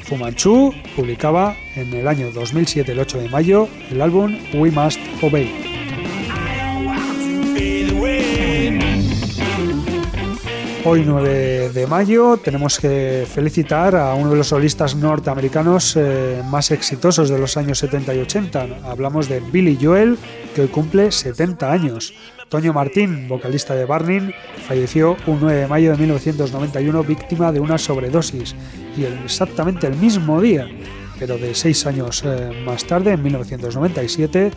Fu 0.04 0.18
Manchu 0.18 0.74
publicaba 0.96 1.56
en 1.76 1.92
el 1.94 2.08
año 2.08 2.32
2007, 2.32 2.92
el 2.92 3.00
8 3.00 3.20
de 3.22 3.30
mayo, 3.30 3.68
el 3.90 4.02
álbum 4.02 4.38
We 4.54 4.70
Must 4.70 5.00
Obey. 5.22 5.65
Hoy 10.88 11.04
9 11.04 11.72
de 11.74 11.88
mayo 11.88 12.38
tenemos 12.38 12.78
que 12.78 13.26
felicitar 13.28 13.96
a 13.96 14.14
uno 14.14 14.30
de 14.30 14.36
los 14.36 14.50
solistas 14.50 14.96
norteamericanos 14.96 15.96
eh, 15.96 16.44
más 16.46 16.70
exitosos 16.70 17.28
de 17.28 17.40
los 17.40 17.58
años 17.58 17.80
70 17.80 18.14
y 18.14 18.20
80. 18.20 18.68
Hablamos 18.84 19.28
de 19.28 19.40
Billy 19.40 19.80
Joel, 19.82 20.16
que 20.54 20.62
hoy 20.62 20.68
cumple 20.68 21.12
70 21.12 21.72
años. 21.72 22.14
Toño 22.50 22.72
Martín, 22.72 23.28
vocalista 23.28 23.74
de 23.74 23.86
Barney, 23.86 24.32
falleció 24.68 25.18
un 25.26 25.40
9 25.42 25.62
de 25.62 25.68
mayo 25.68 25.90
de 25.90 25.98
1991 25.98 27.04
víctima 27.04 27.52
de 27.52 27.60
una 27.60 27.80
sobredosis 27.80 28.56
y 28.96 29.06
exactamente 29.06 29.88
el 29.88 29.96
mismo 29.96 30.40
día, 30.40 30.70
pero 31.18 31.40
de 31.40 31.56
seis 31.56 31.84
años 31.88 32.22
eh, 32.24 32.52
más 32.64 32.86
tarde, 32.86 33.14
en 33.14 33.24
1997, 33.24 34.52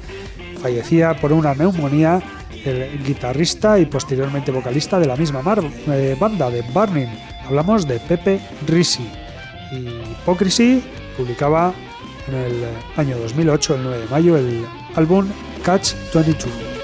fallecía 0.60 1.18
por 1.18 1.32
una 1.32 1.54
neumonía 1.54 2.20
el 2.64 3.02
guitarrista 3.04 3.78
y 3.78 3.86
posteriormente 3.86 4.50
vocalista 4.50 4.98
de 4.98 5.06
la 5.06 5.16
misma 5.16 5.42
eh, 5.88 6.16
banda 6.18 6.50
de 6.50 6.62
Burning. 6.62 7.08
Hablamos 7.46 7.86
de 7.86 7.98
Pepe 8.00 8.40
Risi. 8.66 9.08
Y 9.72 9.88
Hypocrisy 10.22 10.82
publicaba 11.16 11.72
en 12.28 12.34
el 12.34 12.64
año 12.96 13.18
2008, 13.18 13.74
el 13.74 13.82
9 13.82 13.98
de 13.98 14.06
mayo, 14.08 14.36
el 14.36 14.64
álbum 14.94 15.26
Catch 15.62 15.94
22. 16.14 16.78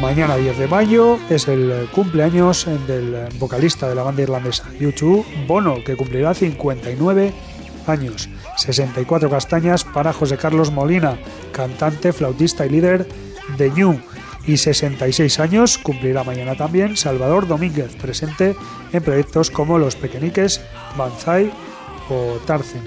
Mañana 0.00 0.36
10 0.36 0.58
de 0.58 0.66
mayo 0.66 1.18
es 1.30 1.46
el 1.46 1.88
cumpleaños 1.92 2.66
del 2.88 3.28
vocalista 3.38 3.88
de 3.88 3.94
la 3.94 4.02
banda 4.02 4.22
irlandesa 4.22 4.64
U2, 4.80 5.46
Bono, 5.46 5.84
que 5.84 5.94
cumplirá 5.96 6.34
59 6.34 7.32
años. 7.88 8.28
64 8.56 9.30
castañas 9.30 9.84
para 9.84 10.12
José 10.12 10.36
Carlos 10.36 10.70
Molina, 10.70 11.18
cantante, 11.52 12.12
flautista 12.12 12.66
y 12.66 12.70
líder 12.70 13.06
de 13.56 13.70
New. 13.70 14.00
Y 14.46 14.56
66 14.56 15.38
años 15.38 15.78
cumplirá 15.78 16.24
mañana 16.24 16.56
también 16.56 16.96
Salvador 16.96 17.46
Domínguez, 17.46 17.94
presente 17.94 18.56
en 18.92 19.02
proyectos 19.02 19.50
como 19.50 19.78
Los 19.78 19.94
Pequeñiques, 19.94 20.60
Banzai 20.96 21.52
o 22.10 22.38
Tarzan. 22.44 22.82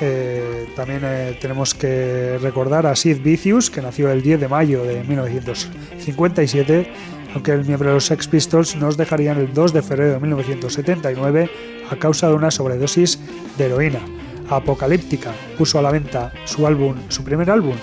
Eh, 0.00 0.66
también 0.74 1.02
eh, 1.04 1.38
tenemos 1.40 1.74
que 1.74 2.36
recordar 2.42 2.86
a 2.86 2.96
Sid 2.96 3.22
Vicious, 3.22 3.70
que 3.70 3.80
nació 3.80 4.10
el 4.10 4.20
10 4.20 4.40
de 4.40 4.48
mayo 4.48 4.82
de 4.82 5.04
1957, 5.04 6.92
aunque 7.34 7.52
el 7.52 7.64
miembro 7.64 7.88
de 7.88 7.94
los 7.94 8.06
Sex 8.06 8.28
Pistols 8.28 8.76
nos 8.76 8.96
dejarían 8.96 9.38
el 9.38 9.52
2 9.52 9.72
de 9.72 9.82
febrero 9.82 10.12
de 10.12 10.20
1979 10.20 11.50
a 11.90 11.96
causa 11.96 12.28
de 12.28 12.34
una 12.34 12.50
sobredosis 12.50 13.18
de 13.58 13.66
heroína. 13.66 14.00
Apocalíptica 14.48 15.32
puso 15.56 15.78
a 15.78 15.82
la 15.82 15.90
venta 15.90 16.32
su 16.44 16.66
álbum, 16.66 16.96
su 17.08 17.24
primer 17.24 17.50
álbum, 17.50 17.76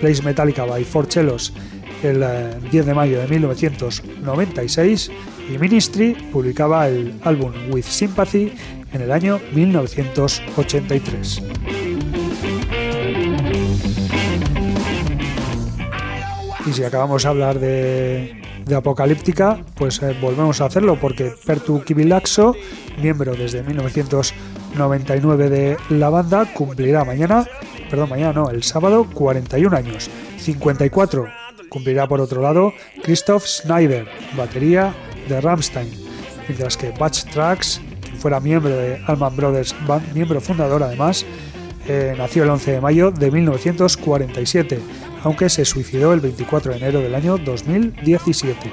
Place 0.00 0.22
Metallica 0.22 0.64
by 0.64 0.84
Four 0.84 1.06
Cellos, 1.06 1.52
el 2.02 2.20
10 2.70 2.74
eh, 2.74 2.82
de 2.82 2.94
mayo 2.94 3.20
de 3.20 3.28
1996 3.28 5.10
y 5.52 5.58
Ministry 5.58 6.14
publicaba 6.32 6.88
el 6.88 7.14
álbum 7.22 7.52
With 7.70 7.84
Sympathy 7.84 8.52
en 8.92 9.02
el 9.02 9.12
año 9.12 9.40
1983. 9.52 11.42
Y 16.66 16.72
si 16.72 16.82
acabamos 16.82 17.22
de 17.22 17.28
hablar 17.28 17.58
de, 17.58 18.40
Apocalíptica, 18.72 19.58
pues 19.74 20.00
eh, 20.02 20.16
volvemos 20.20 20.60
a 20.60 20.66
hacerlo 20.66 20.98
porque 21.00 21.32
Pertu 21.44 21.82
Kibilaxo, 21.82 22.54
miembro 23.00 23.34
desde 23.34 23.62
1983, 23.62 24.54
99 24.76 25.50
de 25.50 25.76
la 25.90 26.10
banda 26.10 26.52
cumplirá 26.52 27.04
mañana, 27.04 27.46
perdón, 27.90 28.08
mañana 28.10 28.32
no, 28.32 28.50
el 28.50 28.62
sábado 28.62 29.06
41 29.12 29.76
años. 29.76 30.10
54 30.38 31.26
cumplirá 31.68 32.06
por 32.06 32.20
otro 32.20 32.40
lado 32.40 32.72
Christoph 33.02 33.44
Schneider, 33.44 34.06
batería 34.36 34.94
de 35.28 35.40
Rammstein, 35.40 35.90
mientras 36.48 36.76
que 36.76 36.90
Batch 36.90 37.24
Tracks, 37.32 37.80
quien 38.00 38.16
fuera 38.16 38.40
miembro 38.40 38.70
de 38.70 39.00
Allman 39.06 39.34
Brothers, 39.36 39.74
miembro 40.14 40.40
fundador 40.40 40.82
además, 40.82 41.24
eh, 41.86 42.14
nació 42.16 42.44
el 42.44 42.50
11 42.50 42.72
de 42.72 42.80
mayo 42.80 43.10
de 43.10 43.30
1947, 43.30 44.80
aunque 45.24 45.48
se 45.48 45.64
suicidó 45.64 46.12
el 46.12 46.20
24 46.20 46.72
de 46.72 46.78
enero 46.78 47.00
del 47.00 47.14
año 47.14 47.38
2017. 47.38 48.70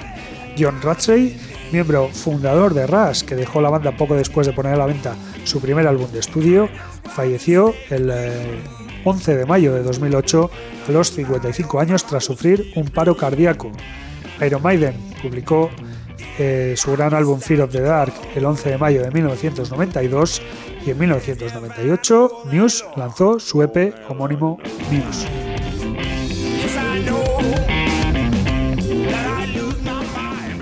John 0.59 0.81
Ratsey, 0.81 1.37
miembro 1.71 2.09
fundador 2.09 2.73
de 2.73 2.85
Rush, 2.85 3.23
que 3.23 3.35
dejó 3.35 3.61
la 3.61 3.69
banda 3.69 3.95
poco 3.95 4.15
después 4.15 4.45
de 4.45 4.53
poner 4.53 4.73
a 4.73 4.77
la 4.77 4.85
venta 4.85 5.15
su 5.45 5.61
primer 5.61 5.87
álbum 5.87 6.11
de 6.11 6.19
estudio, 6.19 6.69
falleció 7.15 7.73
el 7.89 8.11
11 9.05 9.31
eh, 9.31 9.35
de 9.37 9.45
mayo 9.45 9.73
de 9.73 9.81
2008 9.81 10.51
a 10.87 10.91
los 10.91 11.11
55 11.11 11.79
años 11.79 12.05
tras 12.05 12.25
sufrir 12.25 12.73
un 12.75 12.89
paro 12.89 13.15
cardíaco. 13.15 13.71
Iron 14.45 14.61
Maiden 14.61 14.95
publicó 15.21 15.69
eh, 16.37 16.73
su 16.75 16.91
gran 16.91 17.13
álbum 17.13 17.39
Fear 17.39 17.61
of 17.61 17.71
the 17.71 17.81
Dark 17.81 18.13
el 18.35 18.45
11 18.45 18.71
de 18.71 18.77
mayo 18.77 19.03
de 19.03 19.11
1992 19.11 20.41
y 20.85 20.91
en 20.91 20.97
1998 20.97 22.31
Muse 22.51 22.83
lanzó 22.97 23.39
su 23.39 23.61
EP 23.61 23.93
homónimo 24.09 24.57
Muse. 24.91 25.40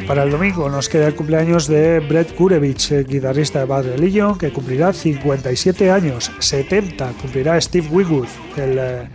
Para 0.09 0.23
el 0.23 0.31
domingo 0.31 0.67
nos 0.69 0.89
queda 0.89 1.05
el 1.05 1.13
cumpleaños 1.13 1.67
de 1.67 1.99
Brett 1.99 2.35
Gurevich, 2.35 3.05
guitarrista 3.05 3.59
de 3.59 3.65
Bad 3.65 3.85
Religion, 3.85 4.39
que 4.39 4.51
cumplirá 4.51 4.91
57 4.91 5.91
años. 5.91 6.31
70 6.39 7.11
cumplirá 7.21 7.61
Steve 7.61 7.87
Wigwood, 7.91 8.27
el 8.57 8.79
eh, 8.79 9.07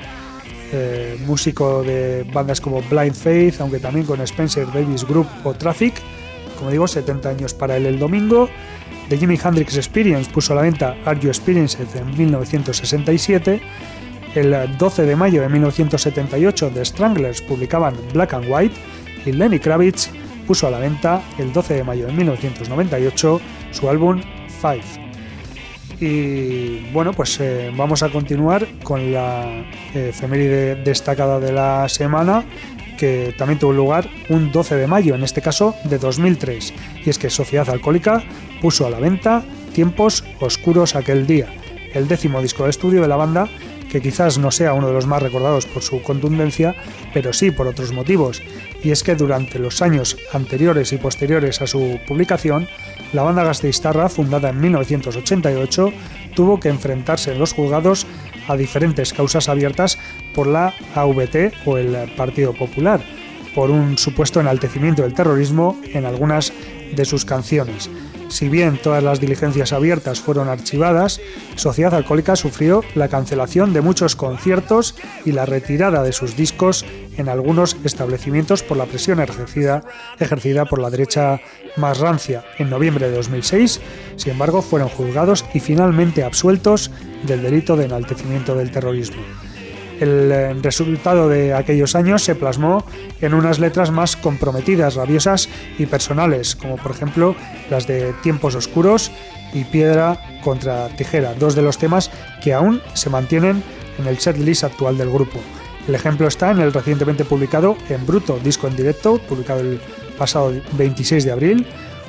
eh, 0.73 1.19
músico 1.27 1.83
de 1.83 2.25
bandas 2.33 2.61
como 2.61 2.81
Blind 2.81 3.17
Faith, 3.17 3.61
aunque 3.61 3.81
también 3.81 4.07
con 4.07 4.21
Spencer 4.21 4.69
Davis 4.73 5.05
Group 5.05 5.27
o 5.43 5.53
Traffic. 5.55 5.95
Como 6.61 6.71
digo, 6.71 6.87
70 6.87 7.29
años 7.29 7.55
para 7.55 7.77
él 7.77 7.87
el 7.87 7.99
domingo. 7.99 8.49
The 9.09 9.19
Jimi 9.19 9.37
Hendrix 9.45 9.77
Experience 9.77 10.31
puso 10.31 10.53
a 10.53 10.57
la 10.57 10.63
venta 10.63 10.95
Are 11.05 11.19
You 11.19 11.29
Experienced 11.29 11.89
en 11.97 12.17
1967. 12.17 13.61
El 14.37 14.79
12 14.79 15.07
de 15.07 15.17
mayo 15.17 15.43
de 15.43 15.49
1978 15.49 16.71
The 16.73 16.85
Stranglers 16.85 17.43
publicaban 17.43 17.97
Black 18.13 18.35
and 18.35 18.47
White 18.49 18.77
y 19.27 19.33
Lenny 19.33 19.59
Kravitz 19.59 20.09
puso 20.47 20.67
a 20.67 20.71
la 20.71 20.79
venta 20.79 21.23
el 21.39 21.53
12 21.53 21.75
de 21.75 21.85
mayo 21.85 22.07
de 22.07 22.13
1998 22.13 23.41
su 23.71 23.89
álbum 23.89 24.21
Five. 24.61 25.05
Y 26.01 26.91
bueno, 26.93 27.13
pues 27.13 27.39
eh, 27.41 27.73
vamos 27.77 28.03
a 28.03 28.11
continuar 28.11 28.67
con 28.83 29.13
la 29.13 29.65
efeméride 29.95 30.77
destacada 30.77 31.39
de 31.39 31.53
la 31.53 31.89
semana, 31.89 32.45
que 32.99 33.35
también 33.39 33.59
tuvo 33.59 33.73
lugar 33.73 34.09
un 34.29 34.51
12 34.51 34.77
de 34.77 34.87
mayo, 34.87 35.15
en 35.15 35.23
este 35.23 35.41
caso 35.41 35.75
de 35.85 35.99
2003. 35.99 36.75
Y 37.05 37.11
es 37.11 37.19
que 37.19 37.31
Sociedad 37.31 37.69
Alcohólica 37.71 38.23
puso 38.61 38.87
a 38.87 38.91
la 38.91 38.99
venta 38.99 39.45
Tiempos 39.73 40.25
Oscuros 40.41 40.95
aquel 40.95 41.27
día, 41.27 41.49
el 41.95 42.09
décimo 42.09 42.41
disco 42.43 42.65
de 42.65 42.71
estudio 42.71 43.03
de 43.03 43.09
la 43.09 43.17
banda 43.17 43.49
que 43.95 44.01
quizás 44.01 44.39
no 44.39 44.51
sea 44.51 44.73
uno 44.73 44.89
de 44.89 44.93
los 44.93 45.07
más 45.07 45.23
recordados 45.23 45.67
por 45.67 45.81
su 45.85 46.03
contundencia, 46.03 46.75
pero 47.13 47.33
sí 47.33 47.53
por 47.53 47.69
otros 47.69 47.93
motivos, 47.93 48.43
y 48.83 48.91
es 48.91 49.05
que 49.05 49.15
durante 49.15 49.61
los 49.61 49.83
años 49.83 50.17
anteriores 50.33 50.93
y 50.93 50.97
posteriores 50.97 51.63
a 51.63 51.69
su 51.69 52.01
publicación, 52.05 52.67
la 53.13 53.23
banda 53.23 53.45
Gasteiztarra, 53.45 54.09
fundada 54.09 54.49
en 54.49 54.61
1988, 54.61 55.93
tuvo 56.35 56.59
que 56.59 56.71
enfrentarse 56.71 57.35
en 57.35 57.39
los 57.39 57.53
juzgados 57.53 58.05
a 58.49 58.57
diferentes 58.57 59.13
causas 59.13 59.49
abiertas 59.49 59.97
por 60.35 60.49
la 60.49 60.75
AVT 60.97 61.53
o 61.65 61.79
el 61.79 61.97
Partido 62.17 62.53
Popular, 62.53 63.01
por 63.55 63.71
un 63.71 63.97
supuesto 63.97 64.41
enaltecimiento 64.41 65.03
del 65.03 65.15
terrorismo 65.15 65.81
en 65.85 66.05
algunas 66.05 66.53
de 66.97 67.05
sus 67.05 67.25
canciones. 67.25 67.89
Si 68.29 68.49
bien 68.49 68.79
todas 68.83 69.03
las 69.03 69.21
diligencias 69.21 69.73
abiertas 69.73 70.21
fueron 70.21 70.49
archivadas, 70.49 71.21
Sociedad 71.57 71.95
Alcohólica 71.95 72.37
sufrió 72.37 72.83
la 72.95 73.09
cancelación 73.09 73.73
de 73.73 73.81
muchos 73.81 74.17
conciertos 74.17 74.95
y 75.25 75.33
la 75.33 75.47
retirada 75.47 76.03
de 76.03 76.13
sus 76.13 76.37
discos 76.37 76.85
en 77.17 77.29
algunos 77.29 77.77
establecimientos 77.85 78.63
por 78.63 78.77
la 78.77 78.87
presión 78.87 79.21
ejercida, 79.21 79.83
ejercida 80.19 80.65
por 80.65 80.81
la 80.81 80.91
derecha 80.91 81.41
más 81.77 81.99
rancia. 81.99 82.45
En 82.59 82.71
noviembre 82.71 83.09
de 83.09 83.17
2006, 83.17 83.81
sin 84.17 84.33
embargo, 84.33 84.63
fueron 84.63 84.89
juzgados 84.89 85.45
y 85.55 85.61
finalmente 85.61 86.25
absueltos 86.25 86.91
del 87.27 87.43
delito 87.43 87.77
de 87.77 87.85
enaltecimiento 87.85 88.55
del 88.55 88.71
terrorismo. 88.71 89.23
El 90.01 90.33
eh, 90.33 90.55
resultado 90.55 91.29
de 91.29 91.55
aquellos 91.55 91.95
años 91.95 92.23
se 92.23 92.35
plasmó 92.35 92.85
en 93.21 93.35
unas 93.35 93.59
letras 93.59 93.91
más 93.91 94.17
comprometidas, 94.17 94.97
rabiosas 94.97 95.49
y 95.79 95.87
personales, 95.87 96.57
como 96.57 96.77
por 96.77 96.93
ejemplo 96.93 97.37
las 97.71 97.87
de 97.87 98.13
Tiempos 98.23 98.55
Oscuros 98.55 99.11
y 99.53 99.65
Piedra 99.65 100.21
contra 100.43 100.89
Tijera, 100.89 101.35
dos 101.35 101.55
de 101.55 101.63
los 101.63 101.79
temas 101.79 102.11
que 102.43 102.53
aún 102.53 102.81
se 102.95 103.11
mantienen 103.11 103.63
en 103.99 104.07
el 104.07 104.19
setlist 104.19 104.65
actual 104.65 104.99
del 104.99 105.11
grupo. 105.11 105.39
El 105.87 105.95
ejemplo 105.95 106.27
está 106.27 106.51
en 106.51 106.61
el 106.61 106.73
recientemente 106.73 107.25
publicado 107.25 107.77
En 107.89 108.07
Bruto, 108.07 108.39
disco 108.43 108.67
en 108.67 108.77
directo, 108.77 109.19
publicado 109.19 109.61
el 109.61 109.81
pasado 110.19 110.53
26 110.73 111.25
de 111.25 111.33
abril, 111.33 111.67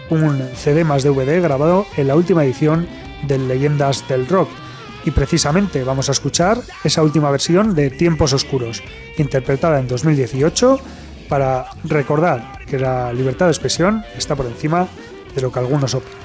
un 0.10 0.42
CD 0.56 0.84
más 0.84 1.04
DVD 1.04 1.42
grabado 1.42 1.86
en 1.98 2.08
la 2.08 2.16
última 2.16 2.46
edición 2.46 2.88
de 3.28 3.38
Leyendas 3.38 4.08
del 4.08 4.28
Rock, 4.28 4.50
y 5.06 5.12
precisamente 5.12 5.84
vamos 5.84 6.10
a 6.10 6.12
escuchar 6.12 6.60
esa 6.84 7.04
última 7.04 7.30
versión 7.30 7.76
de 7.76 7.92
Tiempos 7.92 8.34
Oscuros, 8.34 8.82
interpretada 9.18 9.80
en 9.80 9.88
2018 9.88 10.80
para 11.30 11.68
recordar 11.84 12.60
que 12.66 12.80
la 12.80 13.14
libertad 13.14 13.46
de 13.46 13.52
expresión 13.52 14.04
está 14.18 14.36
por 14.36 14.48
encima 14.48 14.88
de 15.36 15.42
lo 15.42 15.52
que 15.52 15.60
algunos 15.60 15.94
opinan. 15.94 16.20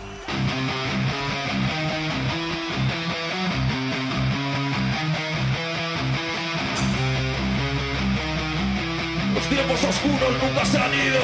Los 9.34 9.48
tiempos 9.48 9.84
oscuros 9.84 10.42
nunca 10.42 10.64
se 10.64 10.78
han 10.78 10.94
ido. 10.94 11.20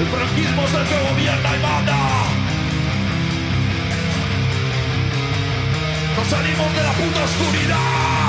El 0.00 0.06
franquismo 0.06 0.62
es 0.62 0.74
el 0.74 0.86
que 0.86 1.10
gobierna 1.10 1.56
y 1.56 1.62
manda. 1.62 2.47
Salimos 6.28 6.74
de 6.74 6.82
la 6.82 6.92
puta 6.92 7.24
oscuridad. 7.24 8.28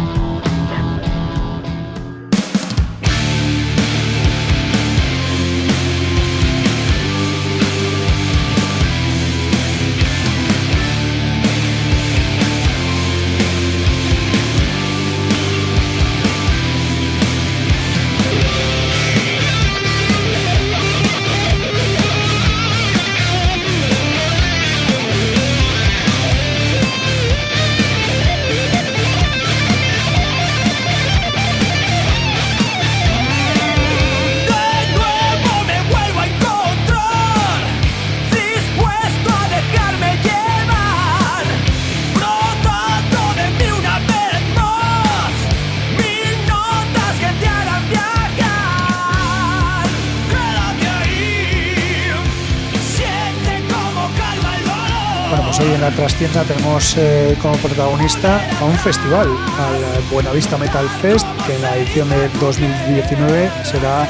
Trastienda 56.31 56.55
tenemos 56.55 56.95
eh, 56.97 57.37
como 57.41 57.55
protagonista 57.57 58.39
a 58.59 58.65
un 58.65 58.75
festival, 58.75 59.27
al 59.27 60.03
Buenavista 60.11 60.57
Metal 60.57 60.87
Fest, 61.01 61.25
que 61.45 61.55
en 61.55 61.61
la 61.61 61.75
edición 61.77 62.09
de 62.09 62.29
2019 62.39 63.49
será 63.63 64.03
eh, 64.03 64.07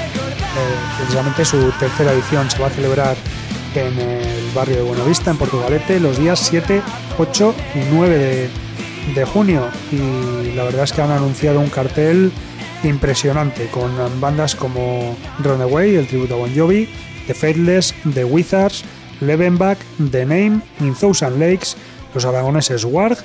precisamente 0.98 1.46
su 1.46 1.72
tercera 1.80 2.12
edición. 2.12 2.50
Se 2.50 2.60
va 2.60 2.68
a 2.68 2.70
celebrar 2.70 3.16
en 3.76 3.98
el 3.98 4.52
barrio 4.54 4.78
de 4.78 4.82
Buenavista, 4.84 5.32
en 5.32 5.38
Portugalete, 5.38 6.00
los 6.00 6.18
días 6.18 6.40
7, 6.40 6.82
8 7.18 7.56
y 7.76 7.80
9 7.94 8.18
de, 8.18 8.50
de 9.16 9.26
junio. 9.26 9.68
Y 9.92 10.54
la 10.56 10.64
verdad 10.64 10.84
es 10.84 10.94
que 10.94 11.02
han 11.02 11.12
anunciado 11.12 11.60
un 11.60 11.70
cartel 11.70 12.32
impresionante 12.84 13.68
con 13.68 13.92
bandas 14.20 14.56
como 14.56 15.16
Runaway, 15.40 15.96
el 15.96 16.08
tributo 16.08 16.36
a 16.36 16.38
Bon 16.38 16.56
Jovi, 16.56 16.88
The 17.28 17.34
Faithless, 17.34 17.96
The 18.14 18.26
Wizards, 18.26 18.84
Levenbach, 19.22 19.78
The 20.12 20.26
Name, 20.26 20.62
In 20.80 20.96
Thousand 20.96 21.40
Lakes, 21.40 21.76
los 22.14 22.26
aragoneses 22.26 22.84
Warg 22.86 23.18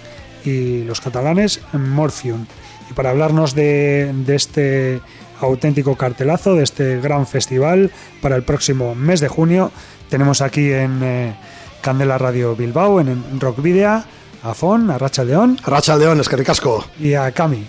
y 0.45 0.85
los 0.85 1.01
catalanes 1.01 1.61
Morphium. 1.73 2.47
Y 2.91 2.95
para 2.95 3.11
hablarnos 3.11 3.55
de, 3.55 4.13
de 4.15 4.35
este 4.37 5.01
auténtico 5.41 5.97
cartelazo, 5.97 6.55
de 6.55 6.63
este 6.65 7.01
gran 7.01 7.27
festival 7.27 7.91
para 8.23 8.37
el 8.37 8.43
próximo 8.43 8.95
mes 8.95 9.21
de 9.21 9.29
junio, 9.29 9.71
tenemos 10.09 10.41
aquí 10.41 10.73
en 10.73 11.01
eh, 11.03 11.35
Candela 11.83 12.17
Radio 12.19 12.55
Bilbao, 12.57 13.01
en, 13.01 13.09
en 13.09 13.41
Rock 13.41 13.61
Video, 13.61 14.03
a 14.43 14.55
Fon, 14.55 14.91
a 14.91 14.99
Racha 14.99 15.25
León 15.25 15.59
Racha 15.65 15.97
León, 15.97 16.21
es 16.21 16.29
que 16.29 16.37
ricasco. 16.37 16.85
y 17.01 17.15
a 17.15 17.31
Cami, 17.33 17.67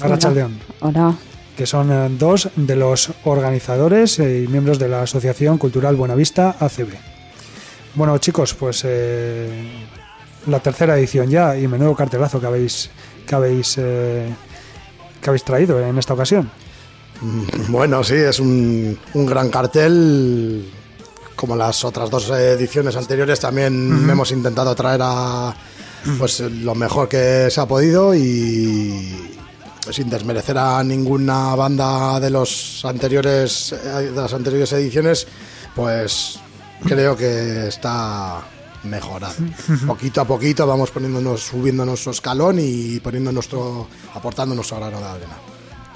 a 0.00 0.08
Racha 0.08 0.30
León 0.30 0.58
Hola. 0.80 1.14
que 1.56 1.66
son 1.66 1.92
eh, 1.92 2.08
dos 2.18 2.48
de 2.56 2.76
los 2.76 3.10
organizadores 3.24 4.18
eh, 4.18 4.44
y 4.44 4.48
miembros 4.48 4.78
de 4.78 4.88
la 4.88 5.02
Asociación 5.02 5.58
Cultural 5.58 5.94
Buenavista 5.96 6.56
ACB. 6.58 6.94
Bueno, 7.94 8.16
chicos, 8.18 8.54
pues 8.54 8.82
eh, 8.86 9.48
la 10.46 10.60
tercera 10.60 10.96
edición 10.96 11.28
ya 11.28 11.56
y 11.56 11.66
menudo 11.68 11.94
cartelazo 11.94 12.40
que 12.40 12.46
habéis 12.46 12.90
que 13.26 13.34
habéis 13.34 13.76
eh, 13.78 14.28
que 15.20 15.30
habéis 15.30 15.44
traído 15.44 15.80
en 15.80 15.98
esta 15.98 16.14
ocasión. 16.14 16.50
Bueno, 17.68 18.04
sí, 18.04 18.14
es 18.14 18.38
un, 18.40 18.98
un 19.14 19.26
gran 19.26 19.48
cartel. 19.48 20.72
Como 21.34 21.54
las 21.54 21.84
otras 21.84 22.08
dos 22.08 22.30
ediciones 22.30 22.96
anteriores, 22.96 23.38
también 23.40 24.08
hemos 24.08 24.32
intentado 24.32 24.74
traer 24.74 25.00
a 25.02 25.54
pues 26.18 26.40
lo 26.40 26.74
mejor 26.74 27.10
que 27.10 27.48
se 27.50 27.60
ha 27.60 27.66
podido 27.66 28.14
y 28.14 29.36
sin 29.90 30.08
desmerecer 30.08 30.56
a 30.56 30.82
ninguna 30.82 31.54
banda 31.54 32.18
de 32.20 32.30
los 32.30 32.82
anteriores 32.84 33.72
eh, 33.72 34.10
de 34.10 34.12
las 34.12 34.32
anteriores 34.32 34.72
ediciones, 34.72 35.26
pues 35.74 36.38
creo 36.84 37.16
que 37.16 37.68
está 37.68 38.42
mejorado. 38.86 39.34
Poquito 39.86 40.20
a 40.20 40.24
poquito 40.24 40.66
vamos 40.66 40.90
poniéndonos, 40.90 41.42
subiendo 41.42 41.84
nuestro 41.84 42.12
escalón 42.12 42.58
y 42.60 43.00
poniendo 43.00 43.32
nuestro, 43.32 43.88
aportando 44.14 44.54
nuestro 44.54 44.78
grano 44.78 44.98
de 44.98 45.06
arena. 45.06 45.36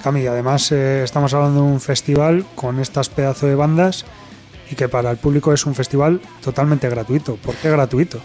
Cami, 0.03 0.25
además 0.25 0.71
eh, 0.71 1.03
estamos 1.03 1.33
hablando 1.33 1.61
de 1.61 1.67
un 1.67 1.81
festival 1.81 2.45
con 2.55 2.79
estas 2.79 3.09
pedazos 3.09 3.49
de 3.49 3.55
bandas 3.55 4.05
y 4.71 4.75
que 4.75 4.89
para 4.89 5.11
el 5.11 5.17
público 5.17 5.53
es 5.53 5.65
un 5.65 5.75
festival 5.75 6.21
totalmente 6.41 6.89
gratuito. 6.89 7.35
¿Por 7.35 7.55
qué 7.55 7.69
gratuito? 7.69 8.19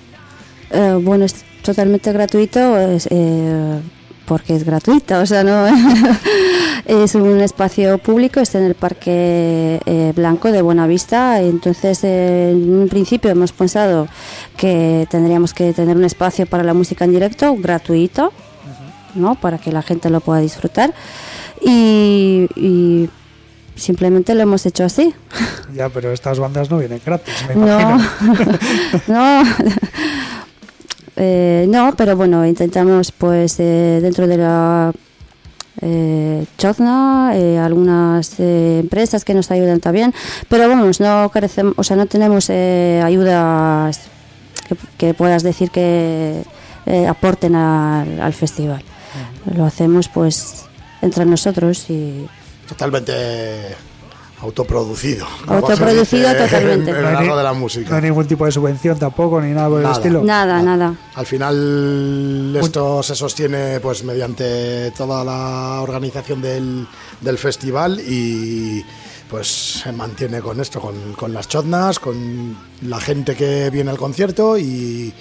Eh, 0.70 0.98
bueno, 1.00 1.24
es 1.24 1.44
totalmente 1.62 2.12
gratuito 2.12 2.78
es, 2.78 3.08
eh, 3.10 3.80
porque 4.26 4.56
es 4.56 4.64
gratuito, 4.64 5.20
o 5.20 5.26
sea, 5.26 5.44
no 5.44 5.66
es 6.86 7.14
un 7.16 7.40
espacio 7.40 7.98
público, 7.98 8.40
está 8.40 8.58
en 8.58 8.64
el 8.64 8.74
Parque 8.74 9.80
eh, 9.84 10.12
Blanco 10.14 10.52
de 10.52 10.62
Buenavista. 10.62 11.40
Entonces, 11.42 12.04
eh, 12.04 12.52
en 12.52 12.74
un 12.74 12.88
principio 12.88 13.30
hemos 13.30 13.52
pensado 13.52 14.06
que 14.56 15.06
tendríamos 15.10 15.52
que 15.52 15.72
tener 15.72 15.96
un 15.96 16.04
espacio 16.04 16.46
para 16.46 16.62
la 16.62 16.74
música 16.74 17.04
en 17.04 17.12
directo 17.12 17.54
gratuito, 17.56 18.32
¿no? 19.16 19.34
Para 19.34 19.58
que 19.58 19.72
la 19.72 19.82
gente 19.82 20.10
lo 20.10 20.20
pueda 20.20 20.40
disfrutar. 20.40 20.94
Y, 21.60 22.48
y 22.54 23.10
simplemente 23.74 24.34
lo 24.34 24.42
hemos 24.42 24.64
hecho 24.64 24.84
así. 24.84 25.12
Ya, 25.74 25.88
pero 25.88 26.12
estas 26.12 26.38
bandas 26.38 26.70
no 26.70 26.78
vienen 26.78 27.00
gratis, 27.04 27.34
me 27.48 27.56
No, 27.56 27.98
no, 29.08 29.42
Eh, 31.16 31.66
no, 31.68 31.94
pero 31.96 32.14
bueno, 32.14 32.46
intentamos 32.46 33.10
pues 33.10 33.58
eh, 33.58 34.00
dentro 34.02 34.26
de 34.26 34.36
la 34.36 34.92
eh, 35.80 36.44
Chozna, 36.58 37.32
eh, 37.34 37.58
algunas 37.58 38.38
eh, 38.38 38.80
empresas 38.80 39.24
que 39.24 39.34
nos 39.34 39.50
ayudan 39.50 39.80
también, 39.80 40.14
pero 40.48 40.68
vamos, 40.68 41.00
no 41.00 41.30
carecemos, 41.32 41.74
o 41.76 41.84
sea, 41.84 41.96
no 41.96 42.06
tenemos 42.06 42.46
eh, 42.48 43.02
ayudas 43.04 44.00
que, 44.68 44.76
que 44.98 45.14
puedas 45.14 45.42
decir 45.42 45.70
que 45.70 46.42
eh, 46.86 47.06
aporten 47.06 47.54
al, 47.54 48.20
al 48.20 48.32
festival. 48.32 48.82
Lo 49.54 49.64
hacemos 49.64 50.08
pues 50.08 50.64
entre 51.02 51.24
nosotros 51.24 51.88
y 51.90 52.26
Totalmente 52.68 53.12
autoproducido. 54.40 55.26
Autoproducido 55.46 56.28
dice 56.30 56.44
totalmente. 56.44 56.90
En 56.90 56.96
el 56.96 57.02
No 57.12 57.18
hay 57.18 57.28
de 57.28 57.34
la 57.42 57.52
No 57.52 57.54
música. 57.54 57.96
hay 57.96 58.02
ningún 58.02 58.26
tipo 58.26 58.44
de 58.44 58.52
subvención 58.52 58.98
tampoco, 58.98 59.40
ni 59.40 59.52
nada 59.52 59.68
por 59.68 59.78
el 59.78 59.82
Nada. 59.84 59.96
estilo. 59.96 60.22
nada, 60.22 60.62
nada. 60.62 60.94
Al 61.14 61.26
final 61.26 62.56
esto 62.60 63.02
se 63.02 63.14
sostiene 63.14 63.80
pues 63.80 64.04
mediante 64.04 64.90
toda 64.92 65.24
la 65.24 65.80
organización 65.82 66.42
del, 66.42 66.86
del 67.20 67.38
festival 67.38 68.00
y 68.00 68.84
pues 69.30 69.80
se 69.82 69.90
mantiene 69.92 70.40
con 70.40 70.60
esto, 70.60 70.80
con, 70.80 70.94
con 71.14 71.32
las 71.32 71.48
chotnas, 71.48 71.98
con 71.98 72.56
la 72.82 73.00
gente 73.00 73.34
que 73.34 73.70
viene 73.70 73.90
al 73.90 73.98
concierto 73.98 74.56
y 74.56 75.12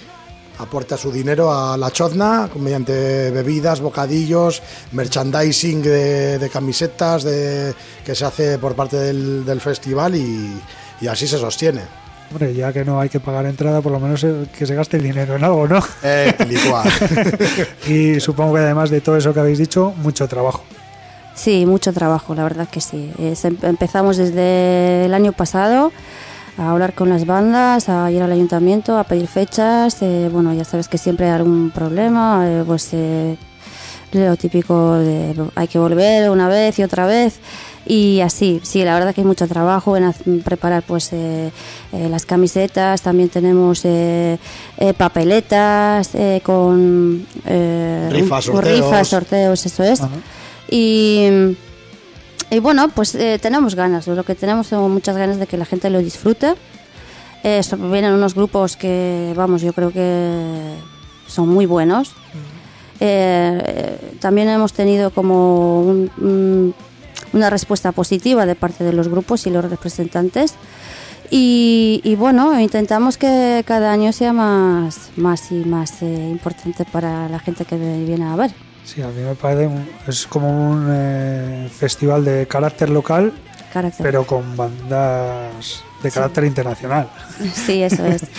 aporta 0.58 0.96
su 0.96 1.10
dinero 1.12 1.52
a 1.52 1.76
la 1.76 1.90
chozna 1.90 2.48
mediante 2.56 3.30
bebidas, 3.30 3.80
bocadillos, 3.80 4.62
merchandising 4.92 5.82
de, 5.82 6.38
de 6.38 6.48
camisetas 6.48 7.24
de, 7.24 7.74
que 8.04 8.14
se 8.14 8.24
hace 8.24 8.58
por 8.58 8.74
parte 8.74 8.96
del, 8.96 9.44
del 9.44 9.60
festival 9.60 10.14
y, 10.14 10.60
y 11.00 11.06
así 11.06 11.26
se 11.26 11.38
sostiene. 11.38 11.82
Hombre, 12.30 12.54
ya 12.54 12.72
que 12.72 12.84
no 12.84 13.00
hay 13.00 13.08
que 13.08 13.20
pagar 13.20 13.46
entrada, 13.46 13.80
por 13.80 13.92
lo 13.92 14.00
menos 14.00 14.26
que 14.56 14.66
se 14.66 14.74
gaste 14.74 14.96
el 14.96 15.04
dinero 15.04 15.36
en 15.36 15.44
algo, 15.44 15.68
¿no? 15.68 15.80
Eh, 16.02 16.34
y 17.86 18.20
supongo 18.20 18.54
que 18.54 18.60
además 18.60 18.90
de 18.90 19.00
todo 19.00 19.16
eso 19.16 19.32
que 19.32 19.40
habéis 19.40 19.58
dicho, 19.58 19.94
mucho 19.98 20.26
trabajo. 20.26 20.64
Sí, 21.34 21.66
mucho 21.66 21.92
trabajo, 21.92 22.34
la 22.34 22.42
verdad 22.42 22.66
que 22.68 22.80
sí. 22.80 23.12
Em- 23.18 23.58
empezamos 23.62 24.16
desde 24.16 25.04
el 25.04 25.14
año 25.14 25.32
pasado 25.32 25.92
a 26.58 26.70
hablar 26.70 26.94
con 26.94 27.08
las 27.08 27.26
bandas, 27.26 27.88
a 27.88 28.10
ir 28.10 28.22
al 28.22 28.32
ayuntamiento, 28.32 28.98
a 28.98 29.04
pedir 29.04 29.26
fechas. 29.26 29.98
eh, 30.02 30.28
bueno, 30.32 30.52
ya 30.54 30.64
sabes 30.64 30.88
que 30.88 30.98
siempre 30.98 31.26
hay 31.26 31.32
algún 31.32 31.70
problema, 31.70 32.44
eh, 32.48 32.64
pues 32.66 32.88
eh, 32.92 33.36
lo 34.12 34.36
típico 34.36 34.94
de 34.94 35.34
hay 35.54 35.68
que 35.68 35.78
volver 35.78 36.30
una 36.30 36.48
vez 36.48 36.78
y 36.78 36.82
otra 36.82 37.06
vez. 37.06 37.40
Y 37.88 38.20
así, 38.20 38.60
sí, 38.64 38.82
la 38.84 38.94
verdad 38.94 39.14
que 39.14 39.20
hay 39.20 39.26
mucho 39.26 39.46
trabajo 39.46 39.96
en 39.96 40.12
preparar 40.42 40.82
pues 40.82 41.12
eh, 41.12 41.52
eh, 41.92 42.08
las 42.08 42.26
camisetas, 42.26 43.00
también 43.00 43.28
tenemos 43.28 43.84
eh, 43.84 44.38
eh, 44.78 44.92
papeletas 44.94 46.10
eh, 46.14 46.40
con 46.42 47.24
eh, 47.44 48.08
sorteos. 48.40 48.64
rifas, 48.64 49.06
sorteos, 49.08 49.66
eso 49.66 49.84
es. 49.84 50.00
Ajá. 50.00 50.10
Y, 50.68 51.56
y 52.50 52.58
bueno, 52.60 52.88
pues 52.88 53.14
eh, 53.14 53.38
tenemos 53.40 53.74
ganas, 53.74 54.06
lo 54.06 54.24
que 54.24 54.34
tenemos 54.34 54.68
son 54.68 54.90
muchas 54.92 55.16
ganas 55.16 55.38
de 55.38 55.46
que 55.46 55.56
la 55.56 55.64
gente 55.64 55.90
lo 55.90 55.98
disfrute. 55.98 56.54
Eh, 57.44 57.60
vienen 57.90 58.12
unos 58.12 58.34
grupos 58.34 58.76
que, 58.76 59.32
vamos, 59.36 59.62
yo 59.62 59.72
creo 59.72 59.90
que 59.92 60.74
son 61.26 61.48
muy 61.48 61.66
buenos. 61.66 62.12
Eh, 62.98 63.62
eh, 63.66 64.16
también 64.20 64.48
hemos 64.48 64.72
tenido 64.72 65.10
como 65.10 65.80
un- 65.82 66.10
un- 66.18 66.74
una 67.32 67.50
respuesta 67.50 67.92
positiva 67.92 68.46
de 68.46 68.54
parte 68.54 68.84
de 68.84 68.92
los 68.92 69.08
grupos 69.08 69.46
y 69.46 69.50
los 69.50 69.64
representantes. 69.68 70.54
Y, 71.30 72.00
y 72.04 72.14
bueno, 72.14 72.58
intentamos 72.60 73.18
que 73.18 73.64
cada 73.66 73.92
año 73.92 74.12
sea 74.12 74.32
más, 74.32 75.10
más 75.16 75.50
y 75.50 75.56
más 75.56 76.00
eh, 76.02 76.28
importante 76.30 76.84
para 76.84 77.28
la 77.28 77.38
gente 77.40 77.64
que 77.64 77.76
viene 77.76 78.24
a 78.24 78.36
ver. 78.36 78.52
Sí, 78.86 79.02
a 79.02 79.08
mí 79.08 79.20
me 79.20 79.34
parece 79.34 79.66
un- 79.66 79.88
es 80.06 80.26
como 80.26 80.48
un 80.70 80.86
eh, 80.90 81.68
festival 81.76 82.24
de 82.24 82.46
carácter 82.46 82.88
local, 82.88 83.32
Carácter. 83.72 84.02
pero 84.02 84.24
con 84.24 84.56
bandas 84.56 85.82
de 86.02 86.10
carácter 86.10 86.44
internacional. 86.44 87.10
Sí, 87.54 87.82
eso 87.82 88.04
es. 88.06 88.22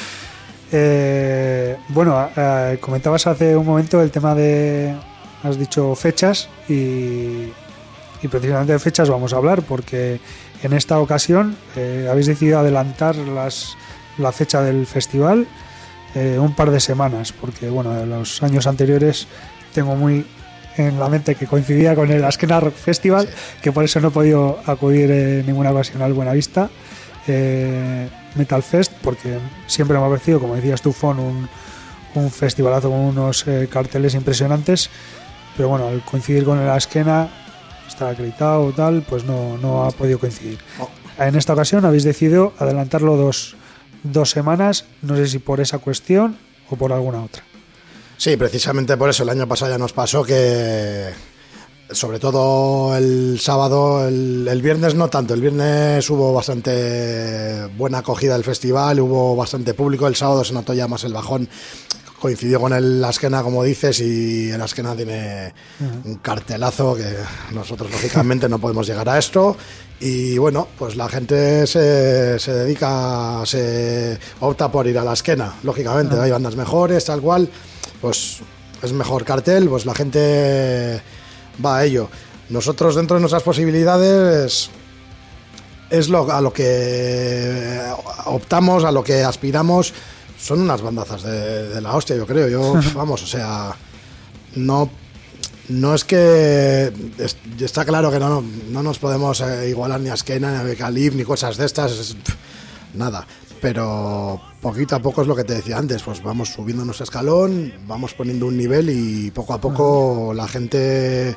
Eh, 0.70 1.78
bueno, 1.88 2.30
eh, 2.36 2.78
comentabas 2.82 3.26
hace 3.26 3.56
un 3.56 3.66
momento 3.66 4.02
el 4.02 4.12
tema 4.12 4.36
de, 4.36 4.94
has 5.42 5.58
dicho 5.58 5.96
fechas 5.96 6.50
y, 6.68 6.74
y 8.22 8.28
precisamente 8.30 8.74
de 8.74 8.80
fechas 8.80 9.10
vamos 9.10 9.32
a 9.32 9.38
hablar 9.38 9.62
porque 9.62 10.20
en 10.64 10.74
esta 10.74 11.00
ocasión 11.00 11.56
eh, 11.78 12.10
habéis 12.12 12.26
decidido 12.28 12.60
adelantar 12.60 13.16
las, 13.16 13.78
la 14.18 14.34
fecha 14.34 14.62
del 14.62 14.86
festival 14.86 15.48
un 16.38 16.54
par 16.54 16.70
de 16.72 16.82
semanas 16.82 17.32
porque 17.32 17.70
bueno, 17.70 17.98
en 17.98 18.10
los 18.10 18.44
años 18.44 18.68
anteriores 18.68 19.26
tengo 19.74 19.96
muy 19.96 20.26
en 20.78 21.00
la 21.00 21.10
mente 21.10 21.36
que 21.36 21.48
coincidía 21.48 21.96
con 21.96 22.12
el 22.12 22.24
Askena 22.24 22.60
Rock 22.60 22.76
Festival 22.76 23.28
que 23.62 23.72
por 23.72 23.84
eso 23.84 24.00
no 24.00 24.10
he 24.10 24.12
podido 24.12 24.60
acudir 24.66 25.10
en 25.12 25.46
ninguna 25.46 25.72
ocasión 25.72 26.02
al 26.02 26.14
Buenavista 26.14 26.70
eh, 27.28 28.08
Metal 28.36 28.64
Fest 28.64 28.94
porque 29.02 29.38
siempre 29.68 29.98
me 29.98 30.06
ha 30.06 30.10
parecido, 30.10 30.40
como 30.40 30.56
decías 30.56 30.82
tú, 30.82 30.94
Fon, 30.94 31.20
un, 31.20 31.50
un 32.16 32.32
festivalazo 32.32 32.90
con 32.90 33.00
unos 33.00 33.48
eh, 33.48 33.68
carteles 33.72 34.14
impresionantes, 34.16 34.90
pero 35.56 35.70
bueno, 35.70 35.88
al 35.88 36.04
coincidir 36.04 36.46
con 36.46 36.60
el 36.60 36.70
Askena, 36.70 37.30
está 37.88 38.10
acreditado 38.10 38.72
tal, 38.74 39.04
pues 39.08 39.24
no, 39.24 39.58
no 39.58 39.86
ha 39.86 39.92
podido 39.92 40.20
coincidir. 40.20 40.60
En 41.18 41.36
esta 41.36 41.54
ocasión 41.54 41.84
habéis 41.86 42.04
decidido 42.04 42.54
adelantarlo 42.60 43.18
dos, 43.18 43.56
dos 44.04 44.30
semanas, 44.30 44.86
no 45.02 45.16
sé 45.16 45.28
si 45.28 45.40
por 45.40 45.60
esa 45.60 45.80
cuestión 45.80 46.38
o 46.70 46.76
por 46.76 46.94
alguna 46.94 47.24
otra. 47.24 47.44
Sí, 48.18 48.36
precisamente 48.36 48.98
por 48.98 49.10
eso 49.10 49.24
el 49.24 49.30
año 49.30 49.48
pasado 49.48 49.72
ya 49.72 49.78
nos 49.78 49.94
pasó 49.94 50.24
que, 50.24 51.10
sobre 51.92 52.20
todo 52.20 52.98
el 52.98 53.40
sábado, 53.40 54.08
el, 54.08 54.48
el 54.48 54.62
viernes 54.62 54.96
no 54.96 55.08
tanto, 55.08 55.36
el 55.36 55.42
viernes 55.42 56.10
hubo 56.10 56.34
bastante 56.34 57.68
buena 57.78 58.00
acogida 58.00 58.34
del 58.34 58.44
festival, 58.44 59.00
hubo 59.00 59.36
bastante 59.36 59.76
público, 59.76 60.08
el 60.08 60.16
sábado 60.16 60.44
se 60.44 60.54
notó 60.54 60.74
ya 60.74 60.88
más 60.88 61.04
el 61.04 61.14
bajón, 61.14 61.48
coincidió 62.20 62.60
con 62.60 62.74
el 62.74 63.04
Askena 63.04 63.44
como 63.44 63.64
dices 63.64 64.00
y 64.00 64.50
el 64.50 64.62
Askena 64.62 64.96
tiene 64.96 65.54
un 66.04 66.16
cartelazo 66.16 66.96
que 66.96 67.16
nosotros 67.54 67.92
lógicamente 67.92 68.50
no 68.50 68.60
podemos 68.60 68.88
llegar 68.88 69.08
a 69.10 69.20
esto 69.20 69.56
y 70.00 70.38
bueno, 70.38 70.68
pues 70.78 70.96
la 70.96 71.08
gente 71.10 71.66
se, 71.68 72.40
se 72.40 72.54
dedica, 72.54 73.42
se 73.46 74.20
opta 74.40 74.72
por 74.72 74.88
ir 74.88 74.98
a 74.98 75.04
la 75.04 75.12
Askena, 75.12 75.56
lógicamente, 75.64 76.20
hay 76.20 76.32
bandas 76.32 76.56
mejores, 76.56 77.06
tal 77.06 77.22
cual, 77.22 77.50
pues 78.02 78.40
es 78.82 78.94
mejor 78.94 79.24
cartel, 79.26 79.68
pues 79.70 79.86
la 79.86 79.96
gente 79.96 81.02
va 81.66 81.78
a 81.78 81.86
ello. 81.86 82.10
Nosotros 82.50 82.96
dentro 82.96 83.16
de 83.16 83.22
nuestras 83.22 83.44
posibilidades 83.44 84.70
es 85.90 86.10
lo, 86.10 86.32
a 86.32 86.42
lo 86.42 86.52
que 86.54 87.82
optamos, 88.26 88.84
a 88.84 88.92
lo 88.92 89.04
que 89.04 89.24
aspiramos. 89.24 89.94
Son 90.40 90.62
unas 90.62 90.82
bandazas 90.82 91.24
de, 91.24 91.70
de 91.70 91.82
la 91.82 91.96
hostia, 91.96 92.16
yo 92.16 92.26
creo. 92.28 92.48
Yo, 92.48 92.74
vamos, 92.96 93.24
o 93.24 93.28
sea, 93.28 93.76
no, 94.56 94.90
no 95.70 95.96
es 95.96 96.04
que 96.06 96.92
es- 97.18 97.38
está 97.60 97.84
claro 97.86 98.12
que 98.12 98.20
no, 98.20 98.44
no 98.70 98.84
nos 98.84 99.00
podemos 99.00 99.42
eh, 99.42 99.70
igualar 99.70 100.00
ni 100.00 100.10
a 100.10 100.16
Skena, 100.18 100.52
ni 100.52 100.58
a 100.60 100.64
Becalib, 100.64 101.16
ni 101.16 101.24
cosas 101.24 101.58
de 101.58 101.66
estas, 101.66 101.92
es- 101.94 102.16
nada. 102.94 103.26
Pero 103.62 104.40
poquito 104.62 104.96
a 104.96 105.00
poco 105.00 105.22
es 105.22 105.28
lo 105.28 105.36
que 105.36 105.44
te 105.44 105.56
decía 105.56 105.78
antes, 105.78 106.04
pues 106.04 106.22
vamos 106.22 106.50
subiendo 106.50 106.86
nuestro 106.86 107.06
escalón, 107.06 107.74
vamos 107.88 108.14
poniendo 108.14 108.46
un 108.46 108.58
nivel 108.58 108.90
y 108.90 109.32
poco 109.32 109.54
a 109.54 109.62
poco 109.62 110.34
la 110.36 110.48
gente 110.48 111.36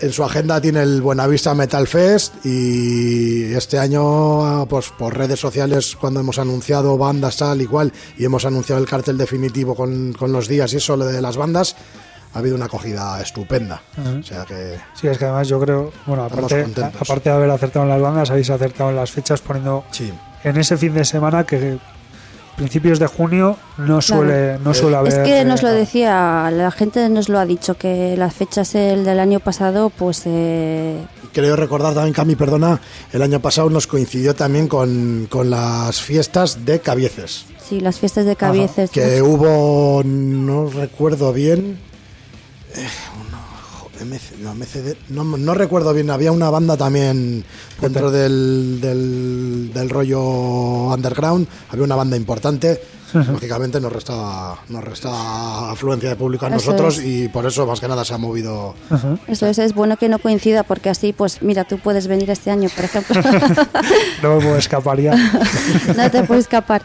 en 0.00 0.12
su 0.12 0.22
agenda 0.22 0.60
tiene 0.60 0.82
el 0.82 1.02
Buenavista 1.02 1.54
Metal 1.54 1.86
Fest 1.86 2.44
y 2.46 3.52
este 3.54 3.78
año 3.78 4.66
pues 4.66 4.90
por 4.90 5.16
redes 5.16 5.40
sociales 5.40 5.96
cuando 5.96 6.20
hemos 6.20 6.38
anunciado 6.38 6.96
bandas 6.96 7.36
tal 7.36 7.60
y 7.62 7.66
cual 7.66 7.92
y 8.16 8.24
hemos 8.24 8.44
anunciado 8.44 8.80
el 8.80 8.88
cartel 8.88 9.18
definitivo 9.18 9.74
con, 9.74 10.12
con 10.12 10.32
los 10.32 10.46
días 10.46 10.72
y 10.72 10.76
eso 10.76 10.96
lo 10.96 11.04
de 11.04 11.20
las 11.20 11.36
bandas 11.36 11.74
ha 12.34 12.38
habido 12.38 12.56
una 12.56 12.66
acogida 12.66 13.20
estupenda. 13.22 13.80
O 14.20 14.22
sea 14.22 14.44
que 14.44 14.78
Sí, 14.94 15.08
es 15.08 15.16
que 15.16 15.24
además 15.24 15.48
yo 15.48 15.58
creo, 15.58 15.90
bueno, 16.06 16.24
aparte, 16.24 16.66
aparte 17.00 17.30
de 17.30 17.34
haber 17.34 17.50
acertado 17.50 17.84
en 17.84 17.90
las 17.90 18.02
bandas, 18.02 18.30
habéis 18.30 18.50
acertado 18.50 18.90
en 18.90 18.96
las 18.96 19.10
fechas 19.10 19.40
poniendo 19.40 19.84
sí 19.90 20.12
en 20.44 20.56
ese 20.56 20.76
fin 20.76 20.94
de 20.94 21.04
semana 21.04 21.44
que 21.44 21.78
principios 22.56 22.98
de 22.98 23.06
junio 23.06 23.56
no 23.76 24.00
suele, 24.00 24.58
no 24.58 24.74
suele 24.74 24.96
haber. 24.96 25.12
Es 25.12 25.18
que 25.20 25.44
nos 25.44 25.62
lo 25.62 25.68
eh, 25.68 25.74
decía, 25.74 26.50
la 26.52 26.70
gente 26.70 27.08
nos 27.08 27.28
lo 27.28 27.38
ha 27.38 27.46
dicho, 27.46 27.76
que 27.76 28.16
las 28.16 28.34
fechas 28.34 28.74
el 28.74 29.04
del 29.04 29.20
año 29.20 29.38
pasado, 29.38 29.90
pues 29.90 30.22
eh, 30.26 30.98
creo 31.32 31.54
recordar 31.54 31.94
también 31.94 32.14
Cami 32.14 32.34
perdona 32.34 32.80
el 33.12 33.22
año 33.22 33.40
pasado 33.40 33.70
nos 33.70 33.86
coincidió 33.86 34.34
también 34.34 34.66
con, 34.66 35.28
con 35.30 35.50
las 35.50 36.00
fiestas 36.00 36.64
de 36.64 36.80
Cabieces 36.80 37.46
sí, 37.68 37.80
las 37.80 37.98
fiestas 37.98 38.24
de 38.24 38.36
Cabieces. 38.36 38.90
que 38.90 39.20
hubo, 39.22 40.02
no 40.04 40.68
recuerdo 40.70 41.32
bien, 41.32 41.78
eh, 42.74 42.88
MC 44.04 44.38
no, 44.42 44.54
MCD, 44.54 44.96
no, 45.10 45.24
no 45.24 45.54
recuerdo 45.54 45.92
bien, 45.92 46.10
había 46.10 46.32
una 46.32 46.50
banda 46.50 46.76
también 46.76 47.44
dentro 47.80 48.10
del, 48.10 48.80
del, 48.80 49.70
del 49.72 49.90
rollo 49.90 50.20
underground, 50.92 51.46
había 51.70 51.84
una 51.84 51.96
banda 51.96 52.16
importante, 52.16 52.80
lógicamente 53.12 53.80
nos 53.80 53.92
restaba, 53.92 54.58
nos 54.68 54.84
restaba 54.84 55.70
afluencia 55.72 56.08
de 56.10 56.16
público 56.16 56.46
a 56.46 56.48
Eso 56.48 56.56
nosotros 56.56 56.98
es. 56.98 57.04
y 57.04 57.28
por 57.28 57.46
eso 57.46 57.66
más 57.66 57.80
que 57.80 57.88
nada 57.88 58.04
se 58.04 58.14
ha 58.14 58.18
movido. 58.18 58.74
Eso 59.26 59.46
es, 59.46 59.58
es 59.58 59.74
bueno 59.74 59.96
que 59.96 60.08
no 60.08 60.18
coincida, 60.18 60.62
porque 60.62 60.90
así, 60.90 61.12
pues 61.12 61.42
mira, 61.42 61.64
tú 61.64 61.78
puedes 61.78 62.06
venir 62.06 62.30
este 62.30 62.50
año, 62.50 62.68
por 62.74 62.84
ejemplo. 62.84 63.20
No 64.22 64.36
me 64.36 64.42
puedo 64.42 64.56
escapar 64.56 65.00
ya. 65.00 65.14
no 65.96 66.10
te 66.10 66.24
puedes 66.24 66.44
escapar. 66.44 66.82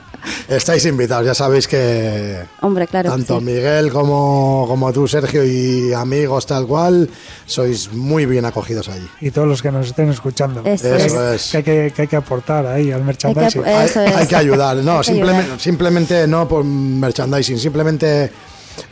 Estáis 0.47 0.85
invitados, 0.85 1.25
ya 1.25 1.33
sabéis 1.33 1.67
que 1.67 2.39
Hombre, 2.61 2.87
claro. 2.87 3.09
Tanto 3.09 3.39
sí. 3.39 3.45
Miguel 3.45 3.91
como, 3.91 4.65
como 4.67 4.93
tú, 4.93 5.07
Sergio, 5.07 5.43
y 5.43 5.93
amigos 5.93 6.45
tal 6.45 6.67
cual, 6.67 7.09
sois 7.45 7.91
muy 7.91 8.25
bien 8.25 8.45
acogidos 8.45 8.87
allí. 8.89 9.07
Y 9.19 9.31
todos 9.31 9.47
los 9.47 9.61
que 9.61 9.71
nos 9.71 9.87
estén 9.87 10.09
escuchando. 10.09 10.61
Eso 10.63 10.83
que, 10.83 11.05
Eso 11.05 11.19
hay- 11.27 11.35
es. 11.35 11.49
que 11.51 11.57
hay 11.57 11.63
que, 11.63 11.93
que 11.95 12.01
hay 12.03 12.07
que 12.07 12.15
aportar 12.15 12.65
ahí 12.67 12.91
al 12.91 13.03
merchandising. 13.03 13.63
Hay 13.65 13.69
que- 13.89 13.99
hay, 13.99 14.07
es. 14.07 14.15
hay 14.15 14.27
que 14.27 14.35
ayudar, 14.35 14.77
no, 14.77 15.03
simplemente, 15.03 15.41
ayudar. 15.43 15.59
simplemente 15.59 16.12
no 16.27 16.47
por 16.47 16.63
merchandising, 16.63 17.59
simplemente 17.59 18.31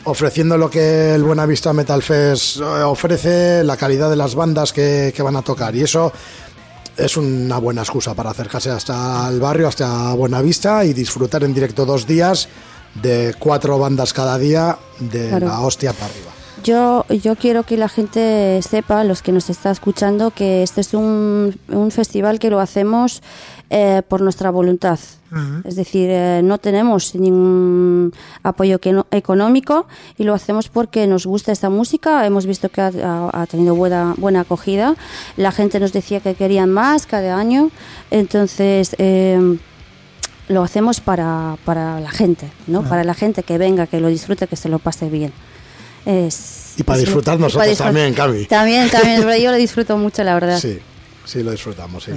ofreciendo 0.06 0.58
lo 0.58 0.70
que 0.70 1.16
el 1.16 1.24
Buenavista 1.24 1.74
Metal 1.74 2.02
Fest 2.04 2.58
eh, 2.58 2.64
ofrece, 2.84 3.64
la 3.64 3.78
calidad 3.78 4.10
de 4.10 4.16
las 4.16 4.36
bandas 4.36 4.72
que, 4.74 5.12
que 5.16 5.24
van 5.24 5.36
a 5.36 5.42
tocar 5.42 5.76
y 5.76 5.82
eso 5.82 6.12
es 6.98 7.18
una 7.18 7.58
buena 7.58 7.82
excusa 7.82 8.14
para 8.14 8.30
acercarse 8.32 8.70
hasta 8.70 9.28
el 9.30 9.40
barrio, 9.40 9.68
hasta 9.68 10.14
Buenavista 10.14 10.84
y 10.86 10.94
disfrutar 10.94 11.44
en 11.44 11.54
directo 11.54 11.86
dos 11.86 12.06
días 12.06 12.48
de 13.02 13.34
cuatro 13.40 13.80
bandas 13.80 14.14
cada 14.14 14.38
día 14.38 14.78
de 15.00 15.30
Claro. 15.30 15.48
la 15.48 15.62
hostia 15.62 15.94
para 15.94 16.08
arriba. 16.08 16.32
Yo, 16.64 17.06
yo 17.10 17.36
quiero 17.38 17.64
que 17.64 17.76
la 17.76 17.90
gente 17.90 18.60
sepa, 18.62 19.04
los 19.04 19.24
que 19.24 19.32
nos 19.32 19.50
está 19.50 19.72
escuchando, 19.72 20.30
que 20.30 20.62
este 20.62 20.82
es 20.82 20.94
un, 20.94 21.58
un 21.70 21.90
festival 21.90 22.38
que 22.38 22.52
lo 22.52 22.60
hacemos 22.60 23.24
eh, 23.74 24.02
por 24.08 24.20
nuestra 24.22 24.50
voluntad. 24.52 25.00
Es 25.64 25.78
decir, 25.78 26.10
eh, 26.12 26.42
no 26.44 26.58
tenemos 26.58 27.16
ningún 27.16 28.12
apoyo 28.44 28.80
que 28.82 28.92
no- 28.92 29.08
económico 29.12 29.88
y 30.18 30.26
lo 30.26 30.34
hacemos 30.34 30.68
porque 30.68 31.08
nos 31.08 31.26
gusta 31.26 31.54
esta 31.54 31.70
música. 31.70 32.26
Hemos 32.26 32.46
visto 32.46 32.68
que 32.68 32.82
ha, 32.82 33.48
tenido 33.50 33.74
buena, 33.74 34.14
buena 34.18 34.42
acogida. 34.42 34.96
La 35.38 35.54
gente 35.54 35.80
nos 35.80 35.94
decía 35.94 36.20
que 36.20 36.34
querían 36.36 36.70
más 36.70 37.06
cada 37.06 37.38
año. 37.38 37.72
Entonces, 38.12 38.94
eh, 38.98 39.58
lo 40.50 40.64
hacemos 40.64 41.00
para, 41.00 41.56
para 41.64 42.02
la 42.02 42.12
gente, 42.12 42.52
¿no? 42.68 42.84
Para 42.84 43.06
la 43.06 43.14
gente 43.14 43.44
que 43.44 43.58
venga, 43.58 43.88
que 43.88 44.02
lo 44.02 44.10
disfrute, 44.10 44.48
que 44.48 44.58
se 44.58 44.68
lo 44.68 44.80
pase 44.80 45.10
bien. 45.10 45.32
Es, 46.06 46.74
Y 46.78 46.84
para 46.84 47.00
es- 47.00 47.06
disfrutar 47.06 47.36
para 47.36 47.46
nosotros 47.46 47.70
disfrutar- 47.70 47.86
también, 47.86 48.14
Cami. 48.14 48.46
También, 48.48 48.90
también, 48.90 49.22
yo 49.42 49.52
lo 49.52 49.58
disfruto 49.58 49.98
mucho, 49.98 50.26
la 50.26 50.34
verdad. 50.34 50.60
Sí, 50.60 50.78
sí, 51.24 51.42
lo 51.42 51.52
disfrutamos, 51.52 52.04
sí. 52.04 52.12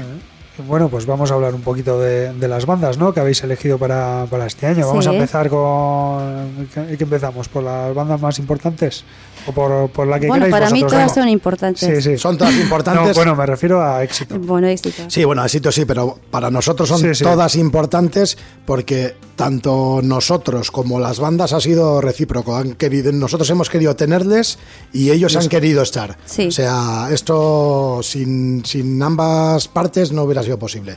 Bueno, 0.68 0.88
pues 0.88 1.04
vamos 1.04 1.32
a 1.32 1.34
hablar 1.34 1.52
un 1.52 1.62
poquito 1.62 1.98
de, 1.98 2.32
de 2.32 2.46
las 2.48 2.64
bandas, 2.64 2.96
¿no? 2.96 3.12
Que 3.12 3.18
habéis 3.18 3.42
elegido 3.42 3.76
para, 3.76 4.26
para 4.30 4.46
este 4.46 4.66
año. 4.68 4.86
Vamos 4.86 5.04
Sí. 5.04 5.10
a 5.10 5.14
empezar 5.14 5.48
con... 5.48 6.68
¿Qué, 6.72 6.96
qué 6.96 7.02
empezamos? 7.04 7.48
¿Por 7.48 7.64
las 7.64 7.92
bandas 7.92 8.20
más 8.20 8.38
importantes? 8.38 9.04
¿O 9.46 9.52
por, 9.52 9.90
por 9.90 10.06
la 10.06 10.18
que 10.18 10.26
bueno, 10.26 10.46
queráis 10.46 10.52
para 10.62 10.70
mí 10.72 10.80
vosotros? 10.82 10.92
todas 10.92 11.14
Venga. 11.14 11.22
son 11.22 11.28
importantes. 11.28 12.02
Sí, 12.04 12.10
sí. 12.10 12.18
Son 12.18 12.38
todas 12.38 12.54
importantes. 12.60 13.08
No, 13.08 13.14
bueno, 13.14 13.36
me 13.36 13.46
refiero 13.46 13.82
a 13.82 14.02
éxito. 14.02 14.38
Bueno, 14.38 14.66
éxito. 14.68 15.02
Sí, 15.08 15.24
bueno, 15.24 15.44
éxito 15.44 15.70
sí, 15.72 15.84
pero 15.84 16.18
para 16.30 16.50
nosotros 16.50 16.88
son 16.88 16.98
Sí, 17.00 17.14
sí. 17.14 17.24
todas 17.24 17.56
importantes 17.56 18.38
porque 18.64 19.16
tanto 19.36 20.00
nosotros 20.02 20.70
como 20.70 20.98
las 21.00 21.18
bandas 21.20 21.52
ha 21.52 21.60
sido 21.60 22.00
recíproco. 22.00 22.56
Han 22.56 22.74
querido, 22.74 23.12
nosotros 23.12 23.48
hemos 23.50 23.68
querido 23.68 23.94
tenerles 23.96 24.58
y 24.92 25.10
ellos 25.10 25.36
han 25.36 25.48
querido 25.48 25.82
estar. 25.82 26.16
Sí. 26.24 26.46
O 26.48 26.52
sea, 26.52 27.08
esto 27.10 28.00
sin, 28.02 28.64
sin 28.64 29.02
ambas 29.02 29.68
partes 29.68 30.12
no 30.12 30.22
hubiera 30.22 30.42
sido 30.42 30.58
posible. 30.58 30.96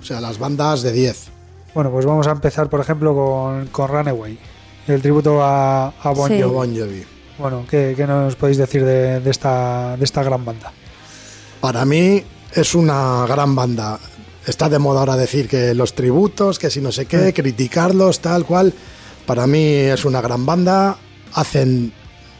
O 0.00 0.04
sea, 0.04 0.20
las 0.20 0.38
bandas 0.38 0.82
de 0.82 0.92
10. 0.92 1.28
Bueno, 1.74 1.90
pues 1.90 2.04
vamos 2.06 2.26
a 2.26 2.32
empezar, 2.32 2.68
por 2.68 2.80
ejemplo, 2.80 3.14
con, 3.14 3.66
con 3.68 3.88
Runaway, 3.88 4.38
el 4.88 5.00
tributo 5.02 5.42
a, 5.42 5.88
a 5.88 6.10
Bon 6.10 6.28
Sí. 6.28 6.40
Jovi. 6.40 6.52
Bon 6.54 6.76
Jovi. 6.76 7.04
Bueno, 7.40 7.64
¿qué, 7.68 7.94
qué 7.96 8.06
nos 8.06 8.36
podéis 8.36 8.58
decir 8.58 8.84
de, 8.84 9.20
de 9.20 9.30
esta, 9.30 9.96
de 9.96 10.04
esta 10.04 10.22
gran 10.22 10.44
banda? 10.44 10.72
Para 11.60 11.84
mí 11.86 12.22
es 12.54 12.74
una 12.74 13.24
gran 13.26 13.54
banda. 13.56 13.98
Está 14.46 14.68
de 14.68 14.78
moda 14.78 15.00
ahora 15.00 15.16
decir 15.16 15.48
que 15.48 15.74
los 15.74 15.94
tributos, 15.94 16.58
que 16.58 16.70
si 16.70 16.80
no 16.80 16.92
sé 16.92 17.06
qué, 17.06 17.32
criticarlos, 17.32 18.20
tal 18.20 18.44
cual. 18.44 18.74
Para 19.26 19.46
mí 19.46 19.62
es 19.64 20.04
una 20.04 20.20
gran 20.20 20.44
banda. 20.44 20.98
Hacen 21.34 21.92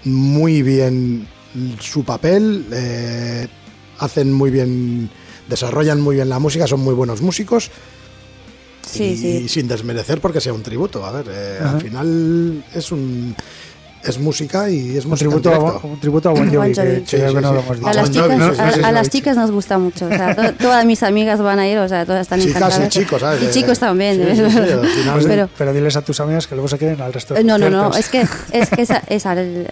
muy 0.05 0.62
bien 0.62 1.26
su 1.78 2.05
papel. 2.05 2.66
eh, 2.72 3.48
hacen 3.98 4.32
muy 4.32 4.51
bien. 4.51 5.11
Desarrollan 5.48 6.01
muy 6.01 6.16
bien 6.16 6.28
la 6.28 6.38
música, 6.38 6.66
son 6.66 6.80
muy 6.80 6.94
buenos 6.94 7.22
músicos. 7.22 7.70
Sí, 8.82 9.05
y, 9.05 9.16
sí. 9.16 9.48
sin 9.48 9.68
desmerecer 9.68 10.20
porque 10.20 10.40
sea 10.40 10.53
un 10.53 10.62
tributo. 10.62 11.05
A 11.05 11.12
ver, 11.12 11.26
eh, 11.30 11.59
al 11.62 11.80
final 11.80 12.64
es 12.74 12.92
un. 12.92 13.34
Es 14.03 14.18
música 14.18 14.70
y 14.70 14.96
es 14.96 15.05
Un 15.05 15.11
música 15.11 15.28
tributo, 15.28 15.53
a, 15.55 15.86
un 15.86 16.01
tributo 16.01 16.28
a 16.30 16.32
Bon 16.32 16.51
Jovi, 16.51 16.72
que, 16.72 17.03
Sí, 17.07 17.18
sí, 17.18 17.34
no 17.34 17.53
sí. 17.62 17.80
A 17.84 17.92
las 17.92 18.11
chicas, 18.11 18.38
No, 18.38 18.44
a, 18.46 18.88
a 18.88 18.92
las 18.92 19.36
nos 19.36 19.51
gusta 19.51 19.78
mucho. 19.78 20.07
O 20.07 20.09
sea, 20.09 20.34
to- 20.34 20.55
todas 20.55 20.86
mis 20.86 21.03
amigas 21.03 21.40
van 21.42 21.59
a 21.59 21.68
ir, 21.68 21.76
o 21.78 21.86
sea, 21.88 22.07
todas 22.07 22.22
están 22.22 22.40
Chicas 22.40 22.55
y 22.55 22.57
encantadas. 22.59 22.88
chicos, 22.88 23.20
¿sabes? 23.20 23.42
Y 23.42 23.51
chicos 23.61 23.78
también. 23.78 24.16
Sí, 24.16 24.36
sí, 24.42 24.51
sí, 24.51 24.57
al 24.59 24.86
final- 24.88 25.14
Pues, 25.14 25.26
Pero- 25.26 25.48
pero 25.59 25.72
diles 25.74 25.96
a 25.96 26.03
tus 26.03 26.18
amigas 26.20 26.46
que 26.46 26.55
luego 26.55 26.68
se 26.68 26.78
queden 26.78 27.01
al 27.03 27.12
resto 27.12 27.34
de 27.34 27.40
Eh, 27.40 27.44
No, 27.44 27.59
no, 27.59 27.68
no, 27.68 27.94
es 27.94 28.09
que, 28.09 28.26
es 28.53 28.70
que 28.70 28.82
esa, 28.82 29.03
esa- 29.09 29.32
el- 29.34 29.66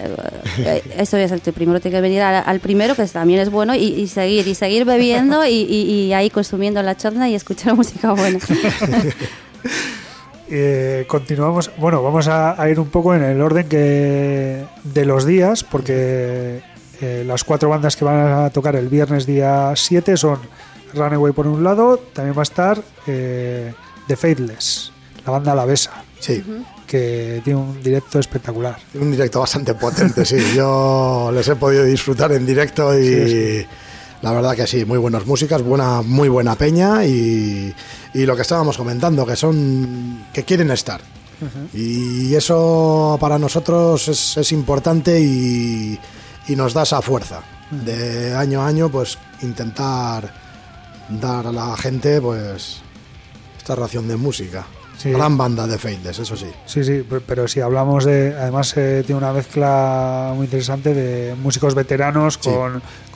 eh, 0.59 0.83
eso 0.99 1.17
es 1.17 1.33
el 1.33 1.41
primero, 1.41 1.81
tiene 1.81 1.97
que 1.97 2.01
venir 2.03 2.21
al, 2.21 2.43
al 2.47 2.61
primero, 2.61 2.95
que 2.95 3.05
también 3.07 3.41
es 3.41 3.49
bueno, 3.51 3.75
y, 3.75 3.85
y 3.85 4.09
seguir, 4.09 4.47
y 4.47 4.55
seguir 4.55 4.85
bebiendo 4.85 5.47
y, 5.47 5.51
y- 5.53 5.91
y 6.07 6.13
ahí 6.13 6.29
consumiendo 6.29 6.83
la 6.83 6.97
chorna 6.99 7.31
y 7.31 7.35
escuchar 7.35 7.75
música 7.77 8.13
buena. 8.13 8.39
Eh, 10.51 11.05
continuamos. 11.07 11.71
Bueno, 11.77 12.03
vamos 12.03 12.27
a, 12.29 12.61
a 12.61 12.69
ir 12.71 12.81
un 12.81 12.89
poco 12.89 13.15
en 13.15 13.23
el 13.23 13.41
orden 13.41 13.69
que 13.69 14.65
de 14.85 15.05
los 15.05 15.27
días, 15.27 15.63
porque 15.65 16.61
eh, 17.01 17.25
las 17.27 17.45
cuatro 17.45 17.69
bandas 17.69 17.97
que 17.97 18.05
van 18.05 18.45
a 18.45 18.51
tocar 18.51 18.75
el 18.77 18.89
viernes 18.89 19.27
día 19.27 19.73
7 19.75 20.17
son 20.17 20.39
Runaway 20.95 21.33
por 21.33 21.47
un 21.47 21.63
lado, 21.63 21.99
también 22.15 22.37
va 22.37 22.41
a 22.41 22.45
estar 22.45 22.81
eh, 23.07 23.75
The 24.07 24.17
Faithless, 24.17 24.91
la 25.27 25.33
banda 25.33 25.53
Alavesa, 25.53 26.03
Sí. 26.19 26.43
que 26.87 27.43
tiene 27.45 27.61
un 27.61 27.83
directo 27.83 28.19
espectacular. 28.19 28.77
Un 28.95 29.11
directo 29.11 29.41
bastante 29.41 29.75
potente, 29.75 30.25
sí. 30.25 30.39
Yo 30.57 31.31
les 31.33 31.47
he 31.47 31.57
podido 31.57 31.85
disfrutar 31.85 32.33
en 32.33 32.47
directo 32.47 32.99
y 32.99 33.05
Sí, 33.05 33.67
la 34.23 34.33
verdad 34.33 34.55
que 34.57 34.67
sí, 34.67 34.85
muy 34.85 34.99
buenas 34.99 35.27
músicas, 35.27 35.63
buena, 35.63 36.03
muy 36.03 36.29
buena 36.29 36.55
peña 36.57 37.05
y, 37.05 37.73
y 38.15 38.27
lo 38.27 38.35
que 38.37 38.43
estábamos 38.43 38.77
comentando, 38.77 39.25
que 39.27 39.37
son 39.37 40.27
que 40.33 40.45
quieren 40.45 40.71
estar. 40.71 41.01
Y 41.73 42.35
eso 42.35 43.17
para 43.21 43.39
nosotros 43.39 44.09
es, 44.09 44.37
es 44.39 44.51
importante 44.53 45.21
y, 45.21 45.99
y 46.49 46.57
nos 46.57 46.75
da 46.75 46.83
esa 46.83 47.01
fuerza 47.01 47.43
de 47.71 48.35
año 48.35 48.61
a 48.63 48.67
año, 48.67 48.89
pues 48.91 49.19
intentar 49.43 50.35
dar 51.09 51.47
a 51.47 51.53
la 51.53 51.77
gente 51.77 52.21
pues 52.21 52.79
esta 53.57 53.77
ración 53.77 54.09
de 54.09 54.17
música. 54.17 54.67
Sí. 54.97 55.11
Gran 55.13 55.39
banda 55.39 55.65
de 55.69 55.79
Faithless, 55.79 56.19
eso 56.19 56.37
sí. 56.37 56.49
Sí, 56.67 56.83
sí, 56.83 57.05
pe- 57.09 57.21
pero 57.21 57.47
si 57.47 57.61
hablamos 57.61 58.05
de. 58.05 58.35
Además, 58.37 58.77
eh, 58.77 59.05
tiene 59.07 59.19
una 59.21 59.33
mezcla 59.33 60.33
muy 60.35 60.47
interesante 60.47 60.93
de 60.93 61.37
músicos 61.37 61.77
veteranos 61.77 62.37
Sí. 62.43 62.51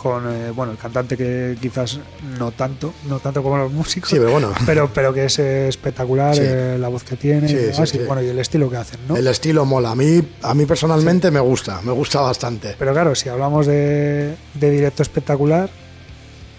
Con, 0.02 0.24
eh, 0.30 0.50
bueno, 0.50 0.72
el 0.72 0.78
cantante 0.78 1.16
que 1.16 1.56
quizás 1.60 2.00
no 2.38 2.50
tanto, 2.50 2.92
no 3.08 3.20
tanto 3.20 3.42
como 3.42 3.56
los 3.56 3.70
músicos, 3.72 4.10
Sí, 4.10 4.16
pero 4.16 4.32
bueno. 4.32 4.52
pero, 4.66 4.90
pero 4.92 5.14
que 5.14 5.26
es 5.26 5.38
espectacular 5.38 6.34
Sí. 6.34 6.42
eh, 6.44 6.76
la 6.78 6.88
voz 6.88 7.04
que 7.04 7.16
tiene 7.16 7.46
Sí, 7.48 7.54
y, 7.54 7.58
demás, 7.58 7.92
bueno, 8.06 8.22
y 8.22 8.28
el 8.28 8.38
estilo 8.38 8.68
que 8.68 8.76
hacen, 8.76 9.00
¿no? 9.08 9.16
El 9.16 9.26
estilo 9.28 9.64
mola. 9.64 9.92
A 9.92 9.94
mí, 9.94 10.22
a 10.42 10.54
mí 10.54 10.66
personalmente 10.66 11.30
me 11.30 11.40
gusta, 11.40 11.80
me 11.82 11.92
gusta 11.92 12.20
bastante. 12.20 12.74
Pero 12.78 12.92
claro, 12.92 13.14
si 13.14 13.28
hablamos 13.28 13.66
de, 13.66 14.34
de 14.54 14.70
directo 14.70 15.02
espectacular, 15.02 15.70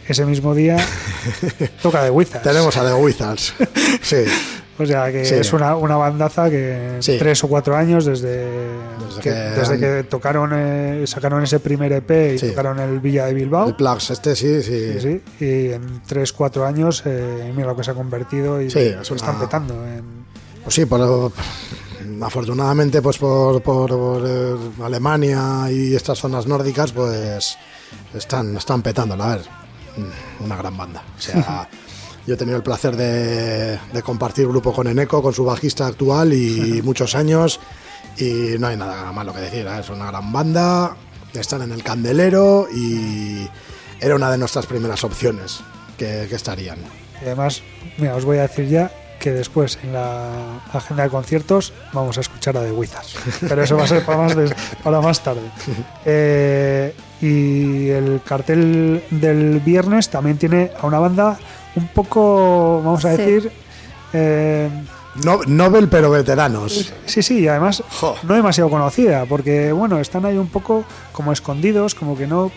ese 0.08 0.26
mismo 0.26 0.54
día 0.54 0.78
toca 1.82 2.04
de 2.04 2.10
Wizards. 2.10 2.44
Tenemos 2.44 2.76
a 2.78 2.86
The 2.86 2.94
Wizards. 2.94 3.54
Sí, 4.02 4.18
O 4.80 4.86
sea 4.88 5.12
que 5.12 5.24
Sí. 5.24 5.36
es 5.36 5.54
una, 5.54 5.76
una 5.76 5.98
bandaza 5.98 6.50
que 6.50 6.96
en 6.96 7.04
Sí. 7.04 7.18
tres 7.20 7.44
o 7.44 7.48
cuatro 7.48 7.76
años 7.76 8.06
desde, 8.06 8.48
Desde 8.48 9.22
que, 9.22 9.30
que 9.30 9.36
desde 9.36 9.74
han- 9.76 9.80
que 9.80 10.04
tocaron 10.10 10.50
eh, 10.54 11.04
sacaron 11.06 11.44
ese 11.44 11.60
primer 11.60 11.92
EP 11.94 12.34
y 12.34 12.40
Sí. 12.40 12.50
tocaron 12.50 12.80
el 12.80 13.00
Villa 13.00 13.26
de 13.28 13.34
Bilbao 13.36 13.68
el 13.68 13.76
Plugs 13.76 14.10
este 14.10 14.36
sí, 14.36 14.64
sí. 14.64 15.22
y 15.40 15.72
en 15.74 16.02
tres 16.08 16.34
cuatro 16.34 16.66
años 16.66 17.04
eh, 17.06 17.52
mira 17.56 17.68
lo 17.68 17.76
que 17.76 17.84
se 17.84 17.92
ha 17.92 17.94
convertido 17.94 18.60
y 18.62 18.66
es 18.68 18.74
se 18.74 18.94
una- 18.94 19.02
están 19.02 19.40
petando 19.40 19.76
en- 19.86 20.24
Pues 20.64 20.74
sí, 20.76 20.86
por, 20.86 21.32
afortunadamente 22.22 23.02
pues 23.02 23.18
por, 23.18 23.62
por, 23.62 23.90
por, 23.90 24.24
eh, 24.26 24.56
Alemania 24.84 25.70
y 25.72 25.96
estas 25.96 26.18
zonas 26.20 26.48
nórdicas 26.48 26.92
pues 26.92 27.58
están, 28.14 28.58
están 28.58 28.82
petando, 28.82 29.22
a 29.22 29.36
ver, 29.36 29.42
una 30.40 30.56
gran 30.58 30.76
banda. 30.76 31.04
O 31.18 31.22
sea, 31.22 31.68
yo 32.26 32.36
he 32.36 32.38
tenido 32.38 32.58
el 32.58 32.64
placer 32.64 32.96
de, 32.96 33.78
de 33.92 34.02
compartir 34.04 34.48
grupo 34.48 34.74
con 34.74 34.88
Eneco, 34.88 35.22
con 35.22 35.34
su 35.34 35.44
bajista 35.46 35.88
actual 35.88 36.34
y 36.34 36.82
muchos 36.84 37.16
años 37.16 37.60
y 38.18 38.58
no 38.60 38.68
hay 38.68 38.78
nada 38.78 39.12
malo 39.12 39.34
que 39.34 39.42
decir, 39.42 39.66
¿eh? 39.68 39.80
es 39.80 39.90
una 39.90 40.08
gran 40.08 40.32
banda, 40.32 40.96
están 41.34 41.62
en 41.64 41.72
el 41.72 41.84
candelero 41.84 42.68
y 42.74 43.48
era 44.00 44.16
una 44.16 44.30
de 44.32 44.38
nuestras 44.38 44.66
primeras 44.68 45.04
opciones 45.04 45.62
que, 45.98 46.28
que 46.30 46.36
estarían. 46.36 46.78
y 47.22 47.26
además 47.26 47.62
mira 47.98 48.16
os 48.16 48.26
voy 48.26 48.38
a 48.38 48.44
decir 48.44 48.68
ya 48.68 48.92
que 49.20 49.32
después 49.32 49.80
en 49.84 49.94
la 49.94 50.60
agenda 50.74 51.04
de 51.04 51.10
conciertos 51.10 51.72
vamos 51.94 52.18
a 52.18 52.22
escuchar 52.22 52.58
a 52.58 52.62
The 52.64 52.72
Wizards 52.74 53.16
pero 53.48 53.64
eso 53.64 53.78
va 53.78 53.86
a 53.86 53.88
ser 53.88 54.04
para 54.06 54.18
más, 54.18 54.36
des- 54.36 54.54
para 54.84 55.00
más 55.02 55.24
tarde 55.24 55.42
Eh, 56.06 56.94
y 57.22 57.88
el 57.90 58.22
cartel 58.26 59.02
del 59.12 59.62
viernes 59.62 60.10
también 60.10 60.38
tiene 60.38 60.72
a 60.82 60.86
una 60.86 61.00
banda 61.00 61.38
un 61.76 61.88
poco 61.88 62.82
vamos 62.84 63.04
a 63.06 63.12
Sí. 63.16 63.18
decir 63.22 63.52
eh, 64.14 64.70
No, 65.24 65.42
Nobel 65.46 65.90
pero 65.90 66.10
veteranos. 66.10 66.92
Sí, 67.06 67.22
sí, 67.22 67.40
y 67.42 67.48
además 67.48 67.84
Jo. 68.00 68.16
no 68.24 68.34
demasiado 68.34 68.70
conocida, 68.70 69.26
porque 69.26 69.72
bueno, 69.72 70.00
están 70.00 70.26
ahí 70.26 70.38
un 70.38 70.48
poco 70.48 70.86
como 71.12 71.32
escondidos, 71.32 71.94
como 71.94 72.18
que 72.18 72.26
no 72.26 72.52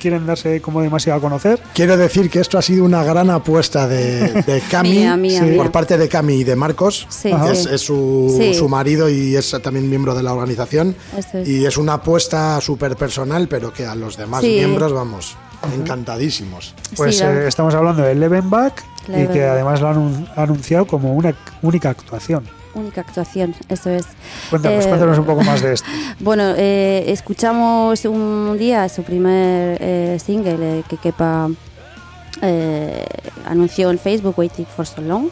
quieren 0.00 0.24
darse 0.26 0.60
como 0.62 0.80
demasiado 0.80 1.18
a 1.18 1.22
conocer. 1.22 1.60
Quiero 1.74 1.96
decir 1.96 2.30
que 2.30 2.40
esto 2.40 2.56
ha 2.58 2.62
sido 2.62 2.84
una 2.84 3.04
gran 3.04 3.28
apuesta 3.30 3.86
de, 3.86 4.42
de 4.42 4.60
Cami 4.70 4.90
Mía, 4.90 5.16
mía, 5.16 5.40
Sí. 5.40 5.46
mía. 5.46 5.56
por 5.62 5.70
parte 5.70 5.98
de 5.98 6.08
Cami 6.08 6.34
y 6.36 6.44
de 6.44 6.56
Marcos. 6.56 7.06
Sí, 7.10 7.30
que 7.30 7.50
es, 7.52 7.80
su, 7.82 8.34
Sí. 8.36 8.54
su 8.54 8.68
marido 8.68 9.08
y 9.10 9.36
es 9.36 9.54
también 9.62 9.88
miembro 9.88 10.14
de 10.14 10.22
la 10.22 10.32
organización. 10.32 10.96
Es. 11.16 11.46
Y 11.46 11.64
es 11.66 11.76
una 11.76 11.94
apuesta 11.94 12.60
súper 12.62 12.96
personal, 12.96 13.46
pero 13.46 13.72
que 13.72 13.86
a 13.86 13.94
los 13.94 14.16
demás 14.16 14.40
Sí. 14.42 14.54
miembros, 14.56 14.92
vamos, 14.92 15.36
encantadísimos. 15.74 16.74
Pues 16.96 17.18
Sí, 17.18 17.24
eh, 17.24 17.44
estamos 17.46 17.74
hablando 17.74 18.02
de 18.02 18.14
Levenbach 18.14 18.74
y 19.08 19.12
Levenbach. 19.12 19.32
que 19.34 19.44
además 19.44 19.80
lo 19.80 19.88
han 19.88 19.96
anun- 19.96 20.28
anunciado 20.36 20.86
como 20.86 21.14
una 21.14 21.34
única 21.62 21.90
actuación. 21.90 22.44
Única 22.72 23.00
actuación, 23.00 23.54
eso 23.68 23.90
es. 23.90 24.04
Cuéntanos, 24.48 24.84
Eh, 24.84 24.88
cuéntanos 24.88 25.18
un 25.18 25.24
poco 25.24 25.42
más 25.42 25.60
de 25.60 25.72
esto. 25.74 25.88
Bueno, 26.20 26.54
eh, 26.56 27.04
escuchamos 27.08 28.04
un 28.04 28.56
día 28.58 28.88
su 28.88 29.02
primer 29.02 29.76
eh, 29.80 30.18
single 30.24 30.78
eh, 30.78 30.82
que 30.88 30.96
Kepa 30.96 31.48
eh, 32.42 33.04
anunció 33.46 33.90
en 33.90 33.98
Facebook, 33.98 34.34
Waiting 34.38 34.66
for 34.66 34.86
So 34.86 35.00
Long. 35.00 35.28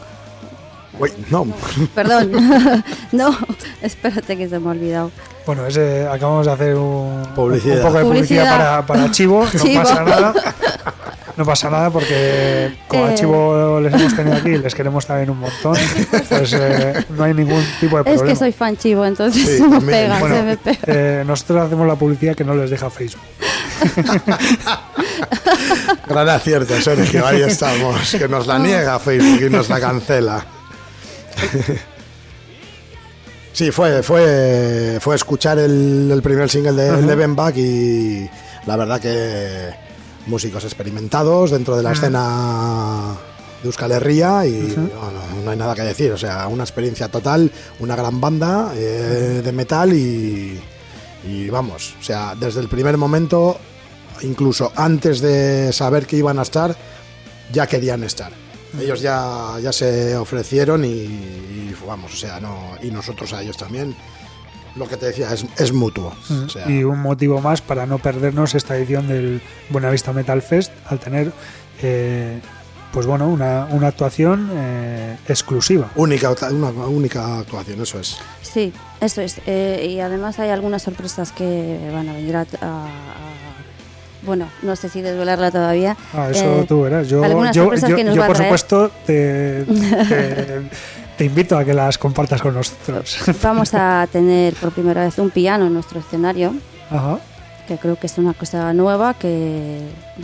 Uy, 0.98 1.12
no, 1.30 1.46
Perdón, 1.94 2.30
no, 3.12 3.36
espérate 3.82 4.36
que 4.36 4.48
se 4.48 4.58
me 4.58 4.68
ha 4.68 4.70
olvidado. 4.72 5.10
Bueno, 5.46 5.66
ese, 5.66 6.06
acabamos 6.06 6.44
de 6.46 6.52
hacer 6.52 6.74
un, 6.74 7.22
Publicidad. 7.34 7.76
un 7.78 7.82
poco 7.82 7.98
de 7.98 8.04
publicidad, 8.04 8.44
Publicidad. 8.44 8.58
para, 8.86 8.86
para 8.86 9.10
Chivo, 9.10 9.44
no 9.44 9.60
Chivo. 9.60 9.82
pasa 9.82 10.04
nada. 10.04 10.34
No 11.38 11.44
pasa 11.44 11.70
nada 11.70 11.88
porque 11.90 12.76
como 12.88 13.04
a 13.04 13.12
Eh. 13.12 13.14
Chivo 13.14 13.80
les 13.80 13.94
hemos 13.94 14.16
tenido 14.16 14.36
aquí 14.36 14.48
y 14.50 14.58
les 14.58 14.74
queremos 14.74 15.06
también 15.06 15.30
un 15.30 15.38
montón, 15.38 15.76
pues 16.28 16.52
eh, 16.52 17.04
no 17.10 17.22
hay 17.24 17.32
ningún 17.32 17.64
tipo 17.78 17.96
de 17.96 18.02
Es 18.02 18.16
problema. 18.16 18.26
que 18.26 18.36
soy 18.36 18.50
fan 18.52 18.76
chivo, 18.76 19.06
entonces 19.06 19.46
Sí, 19.46 19.56
se 19.58 19.62
me 19.62 19.76
también. 19.78 19.86
pega, 20.02 20.18
Bueno, 20.18 20.34
se 20.34 20.42
me 20.42 20.56
pega. 20.56 20.78
eh, 20.86 21.22
nosotros 21.24 21.62
hacemos 21.66 21.86
la 21.86 21.94
publicidad 21.94 22.34
que 22.34 22.42
no 22.44 22.54
les 22.56 22.70
deja 22.70 22.90
Facebook. 22.90 23.22
Gran 26.08 26.28
acierto, 26.28 26.74
Sergio, 26.80 27.26
ahí 27.26 27.42
estamos. 27.42 28.10
Que 28.18 28.26
nos 28.28 28.46
la 28.48 28.58
niega 28.58 28.98
Facebook 28.98 29.40
y 29.46 29.50
nos 29.50 29.68
la 29.68 29.80
cancela. 29.80 30.44
Sí, 33.52 33.72
fue, 33.72 34.04
fue, 34.04 34.98
fue 35.00 35.16
escuchar 35.16 35.58
el, 35.58 36.08
el 36.12 36.22
primer 36.22 36.48
single 36.48 36.74
de, 36.74 37.02
de 37.02 37.14
Ben 37.16 37.34
Back 37.34 37.56
y 37.56 38.30
la 38.66 38.76
verdad 38.76 39.00
que 39.00 39.70
músicos 40.28 40.62
experimentados 40.62 41.50
dentro 41.50 41.76
de 41.76 41.82
la 41.82 41.90
escena 41.90 43.16
de 43.60 43.66
Euskal 43.66 43.90
Herria 43.90 44.46
y 44.46 44.76
no 45.44 45.50
hay 45.50 45.56
nada 45.56 45.74
que 45.74 45.82
decir, 45.82 46.12
o 46.12 46.16
sea, 46.16 46.46
una 46.46 46.62
experiencia 46.62 47.08
total, 47.08 47.50
una 47.80 47.96
gran 47.96 48.20
banda 48.20 48.72
eh, 48.76 49.40
de 49.42 49.52
metal 49.52 49.92
y, 49.92 50.60
y 51.24 51.50
vamos, 51.50 51.96
o 52.00 52.04
sea, 52.04 52.36
desde 52.38 52.60
el 52.60 52.68
primer 52.68 52.96
momento, 52.96 53.58
incluso 54.22 54.70
antes 54.76 55.20
de 55.20 55.72
saber 55.72 56.06
que 56.06 56.16
iban 56.16 56.38
a 56.38 56.42
estar, 56.42 56.76
ya 57.52 57.66
querían 57.66 58.04
estar. 58.04 58.30
Ellos 58.80 59.00
ya, 59.00 59.54
ya 59.62 59.72
se 59.72 60.16
ofrecieron 60.16 60.84
y, 60.84 60.88
y 60.88 61.74
vamos, 61.86 62.12
o 62.12 62.16
sea, 62.16 62.40
no, 62.40 62.72
y 62.82 62.90
nosotros 62.90 63.32
a 63.32 63.42
ellos 63.42 63.56
también. 63.56 63.94
Lo 64.76 64.86
que 64.86 64.96
te 64.96 65.06
decía 65.06 65.32
es, 65.32 65.44
es 65.56 65.72
mutuo. 65.72 66.12
o 66.46 66.48
sea, 66.48 66.70
Y 66.70 66.84
un 66.84 67.00
motivo 67.00 67.40
más 67.40 67.60
para 67.62 67.86
no 67.86 67.98
perdernos 67.98 68.54
esta 68.54 68.76
edición 68.76 69.08
del 69.08 69.40
Buenavista 69.70 70.12
Metal 70.12 70.40
Fest 70.42 70.70
al 70.86 71.00
tener, 71.00 71.32
eh, 71.82 72.40
pues 72.92 73.04
bueno, 73.06 73.26
una, 73.28 73.66
una 73.70 73.88
actuación 73.88 74.50
eh, 74.52 75.16
exclusiva. 75.28 75.90
única, 75.96 76.30
una 76.50 76.68
única 76.70 77.38
actuación, 77.38 77.80
eso 77.82 77.98
es. 77.98 78.18
Sí, 78.42 78.72
eso 79.00 79.20
es. 79.20 79.40
Eh, 79.46 79.88
y 79.90 80.00
además 80.00 80.38
hay 80.38 80.50
algunas 80.50 80.82
sorpresas 80.82 81.32
que 81.32 81.90
van 81.92 82.08
a 82.08 82.12
venir 82.12 82.36
a, 82.36 82.40
a- 82.40 82.44
a- 82.64 83.27
bueno, 84.22 84.48
no 84.62 84.74
sé 84.76 84.88
si 84.88 85.00
desvelarla 85.00 85.50
todavía. 85.50 85.96
Ah, 86.14 86.28
eso 86.30 86.60
Eh, 86.62 86.64
tú 86.68 86.82
verás. 86.82 87.08
Yo, 87.08 87.22
yo, 87.52 87.74
yo- 87.74 87.96
que 87.96 88.04
nos 88.04 88.14
yo, 88.16 88.26
por 88.26 88.36
supuesto, 88.36 88.90
te, 89.06 89.64
te- 89.64 90.62
te 91.16 91.24
invito 91.24 91.56
a 91.56 91.64
que 91.64 91.74
las 91.74 91.98
compartas 91.98 92.40
con 92.42 92.54
nosotros. 92.54 93.18
Vamos 93.42 93.70
a 93.74 94.06
tener 94.10 94.54
por 94.54 94.72
primera 94.72 95.04
vez 95.04 95.18
un 95.18 95.30
piano 95.30 95.66
en 95.66 95.74
nuestro 95.74 96.00
escenario, 96.00 96.54
Ajá. 96.90 97.18
que 97.66 97.76
creo 97.78 97.96
que 97.96 98.06
es 98.06 98.18
una 98.18 98.34
cosa 98.34 98.72
nueva 98.72 99.14
que 99.14 99.80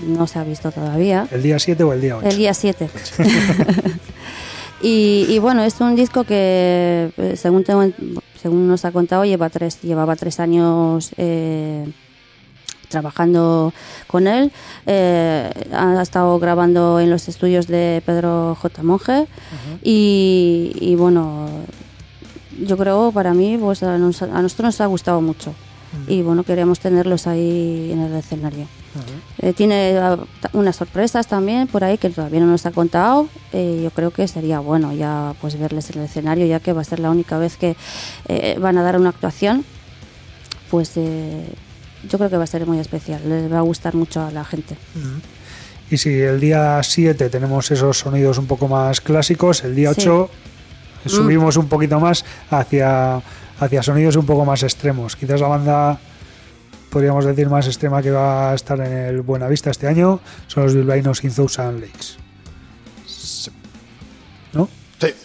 no 0.07 0.27
se 0.27 0.39
ha 0.39 0.45
visto 0.45 0.71
todavía. 0.73 1.27
¿El 1.31 1.43
día 1.43 1.59
7 1.59 1.83
o 1.85 1.93
el 1.93 2.01
día 2.01 2.17
8? 2.19 2.29
El 2.29 2.37
día 2.37 2.55
7. 2.55 2.89
y, 4.83 5.27
y 5.29 5.39
bueno, 5.39 5.63
es 5.65 5.81
un 5.81 5.97
disco 5.97 6.25
que, 6.25 7.11
eh, 7.17 7.35
según, 7.37 7.65
tengo 7.65 7.83
en- 7.83 7.95
según 8.41 8.69
nos 8.69 8.85
ha 8.85 8.93
contado, 8.93 9.25
lleva 9.25 9.49
tres, 9.49 9.81
llevaba 9.83 10.17
tres 10.17 10.39
años 10.41 11.11
eh, 11.17 11.87
trabajando 12.89 13.73
con 14.07 14.27
él. 14.27 14.53
Eh, 14.87 15.51
ha 15.73 16.01
estado 16.03 16.39
grabando 16.39 17.01
en 17.01 17.11
los 17.11 17.29
estudios 17.29 17.67
de 17.67 18.03
Pedro 18.07 18.57
J. 18.61 18.83
Monge. 18.83 19.27
y, 19.83 20.73
y 20.81 20.95
bueno, 20.97 21.49
yo 22.65 22.77
creo 22.77 23.11
para 23.13 23.35
mí, 23.35 23.59
pues 23.61 23.83
a, 23.83 23.99
nos- 23.99 24.23
a 24.23 24.43
nosotros 24.43 24.67
nos 24.67 24.81
ha 24.81 24.87
gustado 24.87 25.21
mucho. 25.21 25.53
Y 26.09 26.23
bueno, 26.23 26.43
queremos 26.43 26.81
tenerlos 26.81 27.29
ahí 27.29 27.91
en 27.93 28.01
el 28.01 28.15
escenario. 28.17 28.67
Eh, 29.39 29.53
tiene 29.53 29.97
ah, 29.99 30.19
unas 30.53 30.75
sorpresas 30.75 31.29
también 31.29 31.69
por 31.69 31.85
ahí 31.85 31.99
que 31.99 32.11
todavía 32.11 32.41
no 32.41 32.47
nos 32.47 32.67
ha 32.67 32.73
contado. 32.73 33.29
Eh, 33.53 33.81
yo 33.85 33.91
creo 33.91 34.11
que 34.11 34.27
sería 34.27 34.59
bueno 34.59 34.93
ya 34.93 35.35
pues 35.41 35.57
verles 35.57 35.91
en 35.91 35.99
el 36.01 36.07
escenario, 36.07 36.47
ya 36.47 36.59
que 36.59 36.73
va 36.73 36.81
a 36.81 36.85
ser 36.85 36.99
la 36.99 37.11
única 37.11 37.39
vez 37.39 37.57
que 37.57 37.77
van 38.59 38.77
a 38.77 38.83
dar 38.83 38.99
una 38.99 39.11
actuación. 39.11 39.65
Pues 40.69 40.93
eh, 40.97 41.45
yo 42.09 42.19
creo 42.19 42.31
que 42.31 42.37
va 42.37 42.45
a 42.45 42.47
ser 42.47 42.67
muy 42.67 42.79
especial, 42.79 43.21
les 43.29 43.53
va 43.53 43.59
a 43.59 43.63
gustar 43.63 43.95
mucho 43.95 44.23
a 44.23 44.31
la 44.31 44.45
gente. 44.45 44.77
Y 45.91 45.99
si 45.99 46.21
el 46.21 46.41
día 46.41 46.83
7 46.83 47.29
tenemos 47.29 47.71
esos 47.71 47.99
sonidos 47.99 48.39
un 48.39 48.47
poco 48.47 48.69
más 48.69 49.01
clásicos, 49.01 49.65
el 49.65 49.75
día 49.75 49.93
Sí. 49.95 50.03
8 50.03 50.31
subimos 51.07 51.57
un 51.57 51.69
poquito 51.69 52.01
más 52.01 52.25
hacia, 52.51 53.21
hacia 53.61 53.83
sonidos 53.83 54.17
un 54.17 54.27
poco 54.27 54.45
más 54.45 54.63
extremos. 54.63 55.17
Quizás 55.17 55.41
la 55.41 55.49
banda, 55.49 55.99
podríamos 56.91 57.25
decir, 57.25 57.49
más 57.51 57.67
extrema 57.67 58.03
que 58.03 58.11
va 58.11 58.53
a 58.53 58.55
estar 58.55 58.81
en 58.81 58.93
el 58.93 59.21
Buenavista 59.21 59.71
este 59.71 59.87
año 59.87 60.21
son 60.47 60.65
los 60.65 60.75
bilbaínos 60.75 61.23
In 61.23 61.35
Thousand 61.35 61.81
Lakes. 61.81 62.24
Sí, 65.01 65.09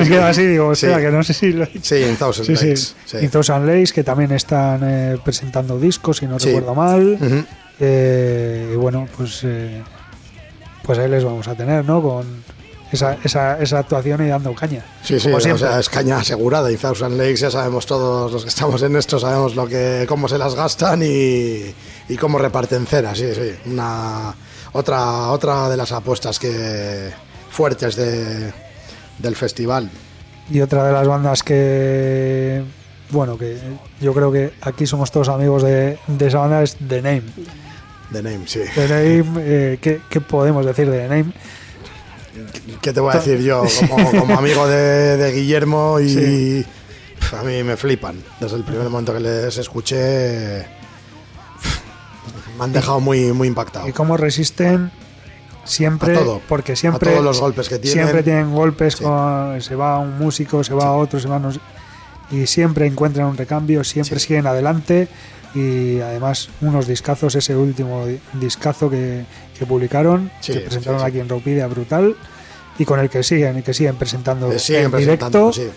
Es 0.00 0.08
que 0.08 0.18
así 0.20 0.46
digo, 0.46 0.68
o 0.68 0.74
Sí. 0.74 0.86
sea, 0.86 1.00
que 1.00 1.10
no 1.10 1.22
sé 1.22 1.32
si 1.34 1.52
lo 1.52 1.64
he 1.64 1.66
dicho. 1.66 1.94
sí, 1.94 2.02
en 2.02 2.16
Thousand 2.16 2.46
Sí, 2.46 2.56
sí. 2.56 2.64
Lakes, 2.66 2.94
sí. 3.06 3.16
In 3.22 3.30
Thousand 3.30 3.66
Lakes, 3.66 3.92
que 3.92 4.04
también 4.04 4.32
están 4.32 4.80
eh, 4.84 5.18
presentando 5.24 5.78
discos, 5.78 6.18
si 6.18 6.26
no 6.26 6.38
Sí. 6.38 6.46
recuerdo 6.48 6.74
mal. 6.74 7.18
Eh, 7.80 8.70
y 8.72 8.76
bueno, 8.76 9.08
pues, 9.16 9.40
eh, 9.44 9.82
pues 10.82 10.98
ahí 10.98 11.08
les 11.08 11.24
vamos 11.24 11.48
a 11.48 11.54
tener, 11.54 11.84
¿no? 11.84 12.02
Con 12.02 12.26
esa, 12.92 13.16
esa, 13.24 13.58
esa 13.58 13.78
actuación 13.78 14.24
y 14.24 14.28
dando 14.28 14.54
caña. 14.54 14.84
Sí, 15.02 15.18
sí, 15.18 15.30
o 15.32 15.40
sea, 15.40 15.80
es 15.80 15.88
caña 15.88 16.18
asegurada. 16.18 16.70
Y 16.70 16.76
Thousand 16.76 17.16
Lakes 17.16 17.40
ya 17.40 17.50
sabemos 17.50 17.86
todos 17.86 18.30
los 18.30 18.42
que 18.42 18.50
estamos 18.50 18.82
en 18.82 18.94
esto, 18.96 19.18
sabemos 19.18 19.56
lo 19.56 19.66
que, 19.66 20.04
cómo 20.06 20.28
se 20.28 20.36
las 20.38 20.54
gastan 20.54 21.02
y, 21.02 21.74
y 22.08 22.16
cómo 22.20 22.38
reparten 22.38 22.86
cera, 22.86 23.14
sí, 23.14 23.28
sí. 23.34 23.54
Una, 23.70 24.34
otra, 24.72 25.30
otra 25.30 25.68
de 25.70 25.76
las 25.78 25.90
apuestas 25.92 26.38
que 26.38 27.10
fuertes 27.52 27.94
de, 27.96 28.52
del 29.18 29.36
festival. 29.36 29.90
Y 30.50 30.60
otra 30.60 30.84
de 30.84 30.92
las 30.92 31.06
bandas 31.06 31.42
que, 31.42 32.62
bueno, 33.10 33.38
que 33.38 33.58
yo 34.00 34.12
creo 34.12 34.32
que 34.32 34.52
aquí 34.62 34.86
somos 34.86 35.12
todos 35.12 35.28
amigos 35.28 35.62
de, 35.62 35.98
de 36.06 36.26
esa 36.26 36.38
banda 36.38 36.62
es 36.62 36.76
The 36.76 37.00
Name. 37.00 37.22
The 38.10 38.22
Name, 38.22 38.40
sí. 38.46 38.60
The 38.74 38.88
Name, 38.88 39.24
eh, 39.38 39.78
¿qué, 39.80 40.00
qué 40.08 40.20
podemos 40.20 40.66
decir 40.66 40.90
de 40.90 40.98
The 40.98 41.08
Name? 41.08 41.32
¿Qué 42.80 42.92
te 42.92 43.00
voy 43.00 43.12
a 43.12 43.18
decir 43.18 43.40
yo? 43.40 43.64
Como, 43.88 44.10
como 44.10 44.38
amigo 44.38 44.66
de, 44.66 45.16
de 45.16 45.32
Guillermo 45.32 46.00
y 46.00 46.64
pf, 47.18 47.36
a 47.36 47.42
mí 47.42 47.62
me 47.62 47.76
flipan. 47.76 48.16
Desde 48.40 48.56
el 48.56 48.64
primer 48.64 48.88
momento 48.88 49.12
que 49.12 49.20
les 49.20 49.56
escuché 49.58 50.66
pf, 51.62 51.80
me 52.58 52.64
han 52.64 52.72
dejado 52.72 53.00
muy, 53.00 53.32
muy 53.32 53.48
impactado. 53.48 53.86
Y 53.86 53.92
cómo 53.92 54.16
resisten 54.16 54.90
siempre, 55.64 56.14
todo. 56.14 56.40
porque 56.48 56.76
siempre, 56.76 57.10
A 57.10 57.12
todos 57.12 57.24
los 57.24 57.40
golpes 57.40 57.68
que 57.68 57.78
tienen. 57.78 58.04
siempre 58.04 58.22
tienen 58.22 58.52
golpes, 58.52 58.94
Sí. 58.94 59.04
con, 59.04 59.60
se 59.60 59.74
va 59.76 59.98
un 59.98 60.18
músico, 60.18 60.62
se 60.64 60.74
va 60.74 60.92
otro, 60.94 61.20
se 61.20 61.28
va 61.28 61.38
no 61.38 61.52
sé- 61.52 61.60
y 62.30 62.46
siempre 62.46 62.86
encuentran 62.86 63.26
un 63.26 63.36
recambio, 63.36 63.84
siempre 63.84 64.18
Sí. 64.18 64.26
siguen 64.28 64.46
adelante 64.46 65.08
y 65.54 66.00
además 66.00 66.48
unos 66.62 66.86
discazos, 66.86 67.34
ese 67.34 67.54
último 67.56 68.06
di- 68.06 68.18
discazo 68.34 68.88
que, 68.88 69.24
que 69.58 69.66
publicaron, 69.66 70.30
Sí, 70.40 70.52
que 70.54 70.60
presentaron 70.60 71.00
sí, 71.00 71.04
sí. 71.04 71.08
aquí 71.10 71.20
en 71.20 71.28
Ropidia, 71.28 71.66
brutal, 71.66 72.16
y 72.78 72.84
con 72.86 72.98
el 73.00 73.10
que 73.10 73.22
siguen 73.22 73.58
y 73.58 73.62
que 73.62 73.74
siguen 73.74 73.96
presentando 73.96 74.50
siguen 74.58 74.84
en 74.86 74.90
presentando, 74.90 75.50
directo 75.50 75.52
sí. 75.52 75.68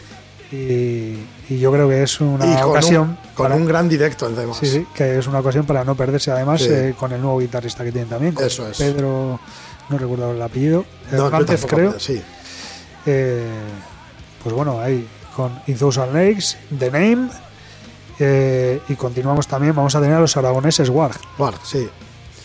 Y, 0.51 1.17
y 1.49 1.59
yo 1.59 1.71
creo 1.71 1.87
que 1.89 2.03
es 2.03 2.19
una 2.21 2.45
Y 2.45 2.53
con, 2.61 2.71
ocasión 2.71 3.01
un, 3.09 3.15
con 3.33 3.45
para- 3.47 3.55
un 3.55 3.65
gran 3.65 3.89
directo 3.89 4.27
encima. 4.27 4.53
Sí, 4.53 4.67
sí, 4.67 4.87
que 4.93 5.17
es 5.19 5.27
una 5.27 5.39
ocasión 5.39 5.65
para 5.65 5.83
no 5.83 5.95
perderse. 5.95 6.31
Además, 6.31 6.61
Sí. 6.61 6.69
eh, 6.71 6.93
con 6.97 7.11
el 7.11 7.21
nuevo 7.21 7.39
guitarrista 7.39 7.83
que 7.83 7.91
tienen 7.91 8.09
también, 8.09 8.33
con 8.33 8.45
Eso 8.45 8.67
es. 8.67 8.77
Pedro, 8.77 9.39
no 9.89 9.97
recuerdo 9.97 10.31
el 10.31 10.41
apellido, 10.41 10.85
No, 11.11 11.25
Hernández, 11.27 11.61
tampoco, 11.61 11.75
creo. 11.75 11.99
Sí, 11.99 12.21
Eh, 13.05 13.45
pues 14.43 14.55
bueno, 14.55 14.79
ahí 14.81 15.07
con 15.35 15.59
In 15.67 15.77
Thousand 15.77 16.13
Lakes, 16.13 16.57
The 16.77 16.89
Name. 16.91 17.29
eh, 18.19 18.79
y 18.87 18.95
continuamos 18.95 19.47
también, 19.47 19.75
vamos 19.75 19.93
a 19.95 19.99
tener 19.99 20.15
a 20.15 20.19
los 20.21 20.35
aragoneses 20.37 20.89
Warg, 20.89 21.15
Bueno, 21.37 21.57
sí. 21.63 21.89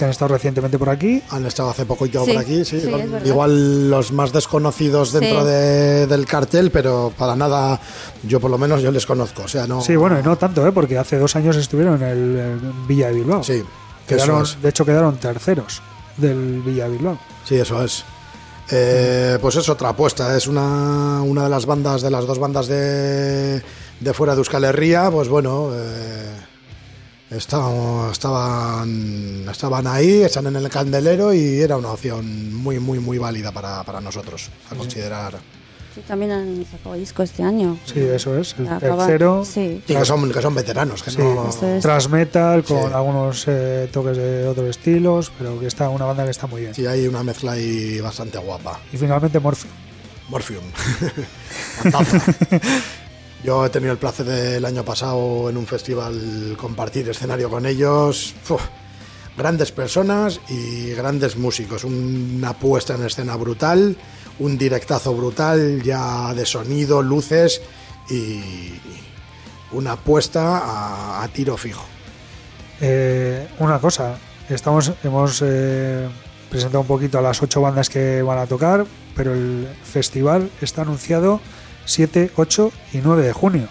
Que 0.00 0.04
han 0.06 0.10
estado 0.12 0.32
recientemente 0.32 0.78
por 0.78 0.88
aquí. 0.88 1.22
Han 1.28 1.44
estado 1.44 1.68
hace 1.68 1.84
poco 1.84 2.06
Sí, 2.06 2.10
por 2.12 2.28
aquí, 2.38 2.64
sí. 2.64 2.80
sí, 2.80 2.90
Igual- 3.26 3.90
los 3.90 4.12
más 4.12 4.32
desconocidos 4.32 5.12
dentro 5.12 5.40
Sí. 5.42 5.46
de- 5.46 6.06
del 6.06 6.24
cartel, 6.24 6.70
pero 6.70 7.12
para 7.18 7.36
nada, 7.36 7.78
yo 8.22 8.40
por 8.40 8.50
lo 8.50 8.56
menos 8.56 8.80
yo 8.80 8.90
les 8.90 9.04
conozco. 9.04 9.42
O 9.42 9.48
sea, 9.48 9.66
no. 9.66 9.82
Sí, 9.82 9.94
bueno, 9.96 10.18
y 10.18 10.22
no 10.22 10.36
tanto, 10.38 10.66
¿eh? 10.66 10.72
porque 10.72 10.96
hace 10.96 11.18
dos 11.18 11.36
años 11.36 11.54
estuvieron 11.56 12.02
en 12.02 12.08
el 12.08 12.60
Villa 12.88 13.08
de 13.08 13.12
Bilbao. 13.12 13.44
Sí, 13.44 13.62
Quedaron, 14.08 14.42
eso 14.42 14.54
es. 14.56 14.62
de 14.62 14.68
hecho, 14.70 14.86
quedaron 14.86 15.16
terceros 15.18 15.82
del 16.16 16.62
Villa 16.62 16.84
de 16.88 16.96
Bilbao. 16.96 17.18
Sí, 17.44 17.56
eso 17.56 17.84
es. 17.84 18.02
Eh, 18.70 19.36
pues 19.40 19.56
es 19.56 19.68
otra 19.68 19.90
apuesta, 19.90 20.34
es 20.34 20.46
una, 20.46 21.20
una 21.22 21.44
de 21.44 21.50
las 21.50 21.66
bandas, 21.66 22.00
de 22.00 22.10
las 22.10 22.26
dos 22.26 22.38
bandas 22.38 22.68
de, 22.68 23.60
de 24.00 24.12
fuera 24.14 24.32
de 24.34 24.38
Euskal 24.38 24.64
Herria, 24.64 25.10
pues 25.10 25.28
bueno, 25.28 25.70
eh, 25.74 26.36
estaban, 27.30 28.10
estaban, 28.10 29.46
estaban 29.50 29.86
ahí, 29.86 30.22
están 30.22 30.46
en 30.46 30.56
el 30.56 30.68
candelero 30.68 31.32
y 31.32 31.60
era 31.60 31.76
una 31.76 31.90
opción 31.92 32.54
muy, 32.54 32.78
muy, 32.80 32.98
muy 32.98 33.18
válida 33.18 33.52
para, 33.52 33.82
para 33.84 34.00
nosotros 34.00 34.48
a 34.70 34.74
considerar. 34.74 35.38
Sí, 35.94 36.02
también 36.06 36.30
han 36.30 36.64
sacado 36.70 36.94
disco 36.94 37.24
este 37.24 37.42
año. 37.42 37.76
Sí, 37.84 37.98
eso 37.98 38.38
es, 38.38 38.54
el 38.60 38.68
Acaba- 38.68 39.04
tercero. 39.06 39.44
Sí. 39.44 39.82
Y 39.88 39.94
que 39.94 40.04
son, 40.04 40.30
que 40.32 40.40
son 40.40 40.54
veteranos, 40.54 41.02
que 41.02 41.10
Sí, 41.10 41.18
no... 41.18 41.48
Es. 41.48 41.82
Thrash 41.82 42.06
metal 42.08 42.62
con 42.62 42.88
Sí. 42.88 42.94
algunos 42.94 43.44
eh, 43.48 43.88
toques 43.92 44.16
de 44.16 44.46
otros 44.46 44.68
estilos, 44.68 45.32
pero 45.36 45.58
que 45.58 45.66
está 45.66 45.88
una 45.88 46.04
banda 46.04 46.24
que 46.24 46.30
está 46.30 46.46
muy 46.46 46.60
bien. 46.60 46.74
Sí, 46.76 46.86
hay 46.86 47.08
una 47.08 47.24
mezcla 47.24 47.52
ahí 47.52 48.00
bastante 48.00 48.38
guapa. 48.38 48.78
Y 48.92 48.96
finalmente 48.98 49.40
Morpheum. 49.40 49.72
Morpheum. 50.28 50.62
Yo 53.42 53.64
he 53.64 53.70
tenido 53.70 53.92
el 53.92 53.98
placer 53.98 54.26
del 54.26 54.64
año 54.64 54.84
pasado 54.84 55.48
en 55.48 55.56
un 55.56 55.66
festival 55.66 56.56
compartir 56.58 57.08
escenario 57.08 57.48
con 57.48 57.64
ellos. 57.64 58.34
Grandes 59.36 59.72
personas 59.72 60.40
y 60.48 60.90
grandes 60.90 61.36
músicos. 61.36 61.84
Una 61.84 62.52
puesta 62.52 62.94
en 62.94 63.06
escena 63.06 63.36
brutal, 63.36 63.96
un 64.40 64.58
directazo 64.58 65.14
brutal 65.14 65.82
ya 65.82 66.34
de 66.34 66.44
sonido, 66.44 67.00
luces 67.00 67.62
y 68.10 68.74
una 69.72 69.92
apuesta 69.92 70.58
a, 70.58 71.22
a 71.22 71.28
tiro 71.28 71.56
fijo. 71.56 71.84
Eh, 72.80 73.48
una 73.58 73.78
cosa, 73.78 74.18
estamos, 74.48 74.92
hemos 75.02 75.42
eh, 75.44 76.08
presentado 76.50 76.80
un 76.80 76.86
poquito 76.86 77.18
a 77.18 77.22
las 77.22 77.42
ocho 77.42 77.60
bandas 77.60 77.88
que 77.88 78.20
van 78.20 78.38
a 78.38 78.46
tocar, 78.46 78.86
pero 79.14 79.32
el 79.32 79.68
festival 79.82 80.50
está 80.60 80.82
anunciado 80.82 81.40
7, 81.84 82.30
8 82.36 82.72
y 82.94 82.98
9 82.98 83.22
de 83.22 83.32
junio. 83.32 83.68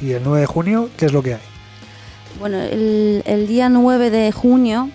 Y 0.00 0.12
el 0.12 0.22
9 0.24 0.40
de 0.40 0.46
junio, 0.46 0.90
¿qué 0.96 1.06
es 1.06 1.12
lo 1.12 1.22
que 1.22 1.34
hay? 1.34 1.40
Bueno, 2.38 2.60
el, 2.60 3.22
el 3.26 3.46
día 3.46 3.68
9 3.68 4.10
de 4.10 4.30
junio 4.32 4.90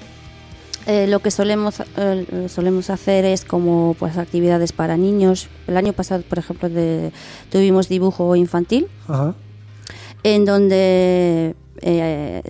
eh, 0.88 1.06
lo 1.08 1.20
que 1.20 1.30
solemos, 1.32 1.82
eh, 1.98 2.48
solemos 2.50 2.90
hacer 2.90 3.24
es 3.26 3.46
como 3.46 3.96
pues 4.00 4.18
actividades 4.18 4.72
para 4.74 4.98
niños. 4.98 5.48
El 5.68 5.78
año 5.78 5.94
pasado, 5.94 6.24
por 6.28 6.40
ejemplo, 6.40 6.70
de- 6.70 7.12
tuvimos 7.52 7.88
dibujo 7.88 8.36
infantil, 8.36 8.88
Ajá. 9.08 9.36
en 10.24 10.46
donde 10.46 11.56
eh, 11.82 12.42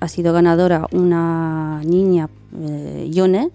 ha- 0.00 0.08
sido 0.08 0.32
ganadora 0.34 0.86
una 0.92 1.80
niña, 1.84 2.28
Yone, 3.10 3.50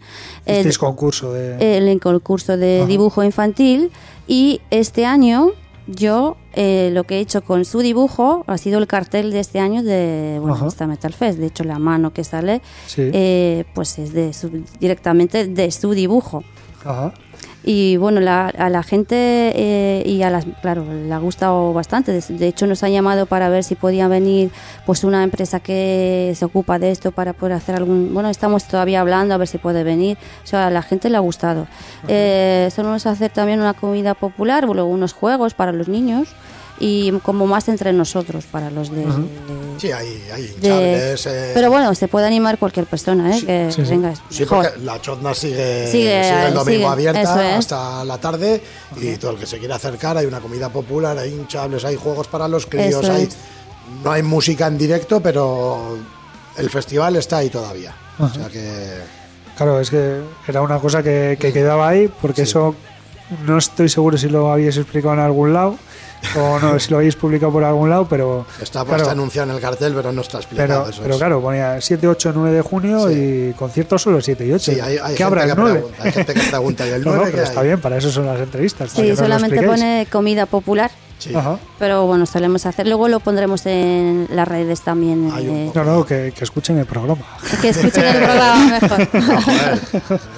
el, 0.45 0.77
concurso 0.77 1.31
de... 1.31 1.77
el 1.77 1.99
concurso 2.01 2.57
de 2.57 2.79
Ajá. 2.79 2.87
dibujo 2.87 3.23
infantil. 3.23 3.91
Y 4.27 4.59
este 4.71 5.05
año 5.05 5.51
yo 5.91 6.37
eh, 6.53 6.89
lo 6.93 7.03
que 7.05 7.17
he 7.17 7.19
hecho 7.19 7.41
con 7.43 7.65
su 7.65 7.79
dibujo 7.79 8.43
ha 8.47 8.57
sido 8.57 8.77
el 8.79 8.85
cartel 8.87 9.31
de 9.31 9.39
este 9.39 9.59
año 9.59 9.81
de 9.83 10.37
bueno, 10.39 10.55
Ajá. 10.55 10.67
esta 10.67 10.85
Metal 10.87 11.13
Fest. 11.13 11.39
De 11.39 11.47
hecho, 11.47 11.63
la 11.63 11.79
mano 11.79 12.13
que 12.13 12.23
sale 12.23 12.61
sí. 12.85 13.09
eh, 13.13 13.65
pues 13.73 13.97
es 13.99 14.13
de 14.13 14.33
su- 14.33 14.63
directamente 14.79 15.47
de 15.47 15.71
su 15.71 15.91
dibujo. 15.91 16.43
Ajá. 16.85 17.13
Y 17.63 17.97
bueno, 17.97 18.21
la- 18.21 18.47
a 18.47 18.69
la 18.69 18.83
gente 18.83 19.15
eh, 19.17 20.03
y 20.05 20.23
a 20.23 20.29
las, 20.29 20.45
claro, 20.61 20.85
le 20.91 21.13
ha 21.13 21.17
gustado 21.17 21.73
bastante. 21.73 22.11
De, 22.13 22.21
de 22.21 22.47
hecho, 22.47 22.65
nos 22.67 22.83
han 22.83 22.91
llamado 22.93 23.25
para 23.25 23.49
ver 23.49 23.63
si 23.63 23.75
podía 23.75 24.07
venir 24.07 24.49
pues 24.85 25.03
una 25.03 25.23
empresa 25.23 25.59
que 25.59 26.33
se 26.35 26.45
ocupa 26.45 26.79
de 26.79 26.91
esto 26.91 27.11
para 27.11 27.33
poder 27.33 27.53
hacer 27.57 27.75
algún... 27.75 28.13
Bueno, 28.13 28.29
estamos 28.29 28.63
todavía 28.65 29.01
hablando 29.01 29.33
a 29.33 29.37
ver 29.37 29.47
si 29.47 29.57
puede 29.57 29.83
venir. 29.83 30.17
O 30.43 30.47
sea, 30.47 30.67
a 30.67 30.69
la 30.69 30.81
gente 30.81 31.09
le 31.09 31.17
ha 31.17 31.21
gustado. 31.21 31.67
Eh, 32.07 32.69
solemos 32.73 33.05
hacer 33.05 33.29
también 33.31 33.59
una 33.59 33.73
comida 33.73 34.13
popular, 34.13 34.63
luego 34.63 34.85
unos 34.89 35.13
juegos 35.13 35.53
para 35.53 35.71
los 35.73 35.89
niños 35.89 36.29
y 36.79 37.11
como 37.23 37.45
más 37.47 37.67
entre 37.67 37.91
nosotros, 37.93 38.45
para 38.45 38.69
los 38.71 38.89
de... 38.91 39.05
Sí, 39.77 39.91
hay, 39.91 40.21
hay 40.33 40.41
de- 40.43 40.47
hinchables. 40.55 41.25
eh, 41.27 41.51
pero 41.53 41.69
bueno, 41.69 41.93
se 41.95 42.07
puede 42.07 42.27
animar 42.27 42.57
cualquier 42.57 42.85
persona, 42.85 43.35
¿eh? 43.35 43.41
que 43.45 43.71
sí, 43.71 43.83
sí. 43.85 43.91
venga, 43.91 44.13
Sí, 44.29 44.41
mejor. 44.41 44.65
porque 44.65 44.79
la 44.85 44.99
chotna 45.01 45.33
sigue, 45.33 45.87
Sigue, 45.87 46.23
sigue 46.23 46.47
el 46.47 46.53
domingo 46.53 46.65
sigue, 46.65 46.85
abierta 46.85 47.51
es. 47.51 47.59
hasta 47.59 48.03
la 48.05 48.17
tarde 48.17 48.61
y 48.99 49.15
todo 49.17 49.31
el 49.31 49.37
que 49.37 49.45
se 49.45 49.57
quiera 49.59 49.75
acercar 49.75 50.17
hay 50.17 50.25
una 50.25 50.39
comida 50.41 50.69
popular, 50.69 51.17
hay 51.17 51.33
hinchables, 51.33 51.85
hay 51.85 51.95
juegos 51.95 52.27
para 52.27 52.47
los 52.47 52.65
críos, 52.65 53.03
Eso 53.03 53.11
hay, 53.13 53.23
es. 53.23 53.37
no 54.03 54.11
hay 54.11 54.21
música 54.23 54.67
en 54.67 54.77
directo, 54.77 55.21
pero 55.21 55.97
el 56.57 56.69
festival 56.69 57.15
está 57.15 57.37
ahí 57.37 57.49
todavía. 57.49 57.93
O 58.19 58.27
sea 58.29 58.47
que 58.47 59.19
Claro, 59.55 59.79
es 59.81 59.89
que 59.89 60.21
era 60.47 60.61
una 60.61 60.79
cosa 60.79 61.03
que, 61.03 61.37
que 61.39 61.51
quedaba 61.51 61.89
ahí, 61.89 62.09
porque 62.21 62.45
Sí. 62.45 62.51
eso 62.51 62.75
no 63.45 63.57
estoy 63.57 63.89
seguro 63.89 64.17
si 64.17 64.27
lo 64.29 64.51
habéis 64.51 64.77
explicado 64.77 65.13
en 65.15 65.19
algún 65.19 65.53
lado 65.53 65.75
o 66.37 66.59
no, 66.59 66.77
si 66.79 66.91
lo 66.91 66.97
habéis 66.97 67.15
publicado 67.15 67.51
por 67.51 67.63
algún 67.63 67.89
lado, 67.89 68.05
pero. 68.09 68.45
está 68.61 68.81
claro, 68.81 68.87
puesta 68.89 69.11
anunciado 69.11 69.49
en 69.49 69.55
el 69.55 69.61
cartel, 69.61 69.93
pero 69.95 70.11
no 70.11 70.21
está 70.21 70.37
explicado. 70.39 70.67
pero, 70.83 70.89
eso 70.89 71.01
pero 71.01 71.13
es. 71.13 71.19
claro, 71.19 71.41
ponía 71.41 71.79
7, 71.81 72.07
8, 72.07 72.31
9 72.35 72.55
de 72.57 72.61
junio 72.61 73.07
Sí. 73.09 73.13
y 73.49 73.53
conciertos 73.53 74.01
solo 74.01 74.21
7 74.21 74.45
y 74.45 74.51
8. 74.51 74.71
Sí, 74.73 74.79
hay, 74.79 74.97
hay 75.01 75.15
¿Qué 75.15 75.23
habrá 75.23 75.41
gente 75.47 75.51
el 75.53 75.55
que 75.57 75.61
9? 75.61 75.79
pregunta, 75.79 76.03
hay 76.03 76.11
gente 76.11 76.33
que 76.33 76.39
pregunta, 76.41 76.87
¿y 76.87 76.89
el 76.91 77.03
No, 77.05 77.11
no, 77.11 77.15
9 77.17 77.31
pero 77.31 77.43
está 77.43 77.59
hay? 77.61 77.67
bien, 77.67 77.81
para 77.81 77.97
eso 77.97 78.11
son 78.11 78.25
las 78.25 78.39
entrevistas. 78.39 78.91
Sí, 78.91 79.15
solamente 79.15 79.61
pone 79.63 80.07
comida 80.11 80.45
popular. 80.45 80.91
Sí. 81.19 81.35
Ajá. 81.35 81.57
Pero 81.77 82.05
bueno, 82.05 82.25
solemos 82.25 82.65
hacer. 82.65 82.87
Luego 82.87 83.09
lo 83.09 83.19
pondremos 83.19 83.65
en 83.65 84.27
las 84.31 84.47
redes 84.47 84.79
también. 84.81 85.29
Eh. 85.37 85.69
No, 85.75 85.83
no, 85.83 86.05
que, 86.05 86.31
que 86.33 86.43
escuchen 86.45 86.77
el 86.77 86.85
programa. 86.85 87.23
que 87.61 87.69
escuchen 87.69 88.05
el 88.05 88.15
programa 88.23 88.79
mejor. 88.79 89.07
Joder, 89.43 89.79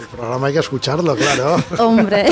el 0.01 0.07
programa 0.17 0.47
hay 0.47 0.53
que 0.53 0.59
escucharlo, 0.59 1.15
claro. 1.15 1.57
Hombre. 1.77 2.25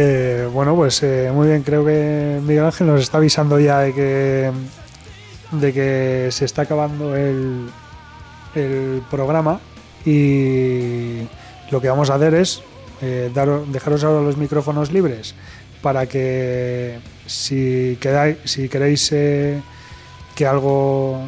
Eh, 0.00 0.48
bueno, 0.52 0.76
pues 0.76 1.02
eh, 1.02 1.28
muy 1.34 1.48
bien, 1.48 1.64
creo 1.64 1.84
que 1.84 2.38
Miguel 2.40 2.66
Ángel 2.66 2.86
nos 2.86 3.00
está 3.00 3.18
avisando 3.18 3.58
ya 3.58 3.80
de 3.80 3.92
que, 3.92 4.52
de 5.50 5.72
que 5.72 6.28
se 6.30 6.44
está 6.44 6.62
acabando 6.62 7.16
el, 7.16 7.68
programa 9.10 9.60
y 10.04 11.22
lo 11.72 11.80
que 11.80 11.88
vamos 11.88 12.10
a 12.10 12.14
hacer 12.14 12.34
es 12.34 12.62
eh, 13.02 13.32
dejaros 13.72 14.04
ahora 14.04 14.20
los 14.20 14.36
micrófonos 14.36 14.92
libres 14.92 15.34
para 15.82 16.06
que 16.06 17.00
si, 17.26 17.98
quedáis, 18.00 18.36
si 18.44 18.68
queréis 18.68 19.08
que 19.10 20.46
algo, 20.46 21.22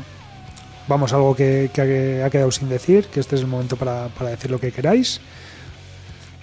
vamos, 0.87 1.13
algo 1.13 1.35
que, 1.35 1.71
que 1.75 2.23
ha 2.25 2.31
quedado 2.31 2.53
sin 2.53 2.69
decir, 2.69 3.07
que 3.07 3.19
este 3.19 3.35
es 3.35 3.41
el 3.41 3.49
momento 3.49 3.75
para, 3.75 4.07
para 4.17 4.31
decir 4.31 4.49
lo 4.49 4.61
que 4.61 4.71
queráis. 4.71 5.21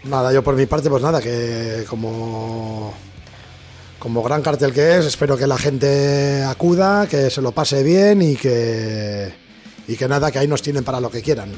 Nada, 0.10 0.32
yo 0.32 0.44
por 0.44 0.56
mi 0.56 0.66
parte, 0.66 0.90
pues 0.90 1.04
nada, 1.04 1.22
que 1.22 1.84
como, 1.90 2.94
como 4.00 4.24
gran 4.24 4.42
cartel 4.42 4.72
que 4.72 4.98
es, 4.98 5.06
espero 5.06 5.38
que 5.38 5.48
la 5.48 5.58
gente 5.58 6.44
acuda, 6.44 7.08
que 7.08 7.30
se 7.30 7.42
lo 7.42 7.52
pase 7.52 7.84
bien 7.84 8.22
y 8.22 8.36
que, 8.36 9.34
y 9.88 9.96
que 9.96 10.08
nada, 10.08 10.32
que 10.32 10.40
ahí 10.40 10.48
nos 10.48 10.62
tienen 10.62 10.84
para 10.84 11.02
lo 11.02 11.10
que 11.10 11.22
quieran. 11.22 11.52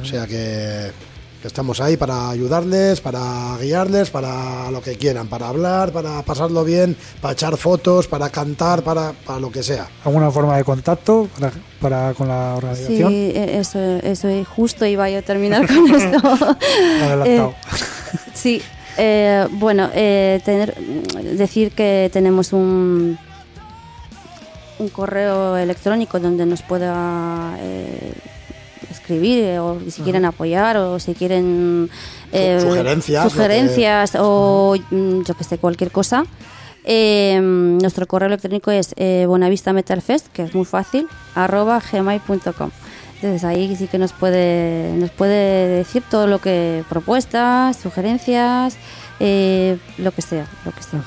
O 0.00 0.04
sea 0.04 0.26
que, 0.26 0.32
que 0.32 1.15
estamos 1.46 1.80
ahí 1.80 1.96
para 1.96 2.30
ayudarles, 2.30 3.00
para 3.00 3.56
guiarles, 3.60 4.10
para 4.10 4.70
lo 4.70 4.80
que 4.82 4.96
quieran, 4.96 5.28
para 5.28 5.48
hablar, 5.48 5.92
para 5.92 6.22
pasarlo 6.22 6.64
bien, 6.64 6.96
para 7.20 7.32
echar 7.32 7.56
fotos, 7.56 8.06
para 8.06 8.28
cantar, 8.30 8.82
para, 8.82 9.12
para 9.12 9.40
lo 9.40 9.50
que 9.50 9.62
sea. 9.62 9.88
¿Alguna 10.04 10.30
forma 10.30 10.56
de 10.56 10.64
contacto 10.64 11.28
para, 11.38 11.52
para 11.80 12.14
con 12.14 12.28
la 12.28 12.52
Sí, 12.52 12.58
organización? 12.66 13.12
eh, 13.12 13.58
eso, 13.58 13.78
eso 14.02 14.28
es 14.28 14.46
justo 14.48 14.84
iba 14.86 15.08
yo 15.10 15.18
a 15.18 15.22
terminar 15.22 15.66
con 15.66 15.94
esto. 15.94 16.18
Adelantado. 17.02 17.50
Eh, 17.50 17.54
sí, 18.34 18.62
eh, 18.98 19.46
bueno, 19.52 19.90
eh, 19.94 20.40
tener, 20.44 20.74
decir 20.76 21.72
que 21.72 22.10
tenemos 22.12 22.52
un, 22.52 23.18
un 24.78 24.88
correo 24.88 25.56
electrónico 25.56 26.18
donde 26.20 26.44
nos 26.46 26.62
pueda 26.62 27.56
eh, 27.60 28.12
escribir 28.96 29.44
eh, 29.44 29.58
o 29.58 29.78
si 29.90 30.02
quieren 30.02 30.24
apoyar 30.24 30.76
o 30.76 30.98
si 30.98 31.14
quieren 31.14 31.88
eh, 32.32 32.58
sugerencias, 32.60 33.24
que- 33.24 33.30
sugerencias 33.30 34.16
o 34.18 34.76
mm, 34.90 35.22
yo 35.22 35.34
que 35.34 35.44
sé, 35.44 35.58
cualquier 35.58 35.90
cosa. 35.90 36.24
Eh, 36.88 37.40
nuestro 37.42 38.06
correo 38.06 38.28
electrónico 38.28 38.70
es 38.70 38.92
eh, 38.96 39.24
buenavistametalfest, 39.26 40.28
que 40.28 40.42
es 40.44 40.54
muy 40.54 40.64
fácil, 40.64 41.08
arroba 41.34 41.80
gmail.com. 41.92 42.70
Entonces 43.16 43.44
ahí 43.44 43.74
sí 43.76 43.86
que 43.88 43.98
nos 43.98 44.12
puede, 44.12 44.92
nos 44.96 45.10
puede 45.10 45.68
decir 45.68 46.02
todo 46.10 46.26
lo 46.26 46.38
que 46.38 46.84
propuestas, 46.88 47.76
sugerencias, 47.76 48.76
eh, 49.20 49.78
lo 49.98 50.12
que 50.12 50.22
sea, 50.22 50.46
lo 50.64 50.70
que 50.72 50.82
sea. 50.82 51.02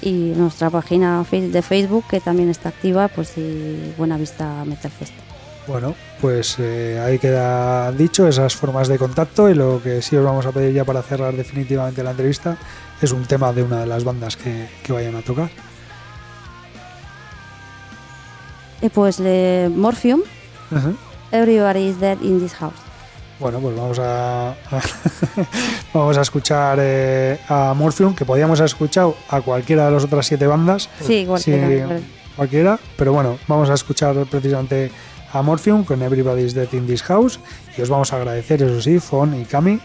Y 0.00 0.32
nuestra 0.36 0.70
página 0.70 1.24
de 1.30 1.62
Facebook 1.62 2.04
que 2.10 2.20
también 2.20 2.48
está 2.48 2.70
activa, 2.70 3.08
pues 3.08 3.28
sí, 3.28 3.92
Buenavista 3.98 4.64
Metal 4.64 4.90
Fest. 4.90 5.12
Bueno, 5.68 5.94
pues 6.22 6.56
eh, 6.58 6.98
ahí 6.98 7.18
queda 7.18 7.92
dicho 7.92 8.26
esas 8.26 8.56
formas 8.56 8.88
de 8.88 8.96
contacto 8.96 9.50
y 9.50 9.54
lo 9.54 9.82
que 9.82 10.00
sí 10.00 10.16
os 10.16 10.24
vamos 10.24 10.46
a 10.46 10.52
pedir 10.52 10.72
ya 10.72 10.84
para 10.86 11.02
cerrar 11.02 11.36
definitivamente 11.36 12.02
la 12.02 12.12
entrevista 12.12 12.56
es 13.02 13.12
un 13.12 13.24
tema 13.26 13.52
de 13.52 13.62
una 13.62 13.80
de 13.80 13.86
las 13.86 14.02
bandas 14.02 14.38
que, 14.38 14.66
que 14.82 14.94
vayan 14.94 15.14
a 15.14 15.20
tocar. 15.20 15.50
Y 18.80 18.88
pues 18.88 19.20
le 19.20 19.68
Morphium. 19.68 20.22
Everybody 21.32 21.88
is 21.88 22.00
Dead 22.00 22.16
in 22.22 22.40
this 22.40 22.54
House. 22.54 22.72
Bueno, 23.38 23.60
pues 23.60 23.76
vamos 23.76 23.98
a, 23.98 24.54
vamos 25.92 26.16
a 26.16 26.22
escuchar 26.22 26.78
eh, 26.80 27.38
a 27.46 27.74
Morphium, 27.74 28.14
que 28.14 28.24
podíamos 28.24 28.58
haber 28.58 28.68
escuchado 28.70 29.16
a 29.28 29.42
cualquiera 29.42 29.84
de 29.84 29.92
las 29.92 30.04
otras 30.04 30.26
siete 30.26 30.46
bandas. 30.46 30.88
Sí, 31.06 31.26
cualquiera, 31.26 31.98
Sí, 31.98 32.04
cualquiera, 32.36 32.78
pero 32.96 33.12
bueno, 33.12 33.38
vamos 33.46 33.68
a 33.68 33.74
escuchar 33.74 34.16
precisamente 34.30 34.90
a 35.32 35.42
Morphium 35.42 35.84
con 35.84 36.02
Everybody's 36.02 36.54
Dead 36.54 36.72
in 36.72 36.86
This 36.86 37.02
House 37.02 37.40
y 37.76 37.82
os 37.82 37.88
vamos 37.88 38.12
a 38.12 38.16
agradecer, 38.16 38.62
eso 38.62 38.80
sí, 38.80 38.98
Fon 38.98 39.40
y 39.40 39.44
Cami, 39.44 39.80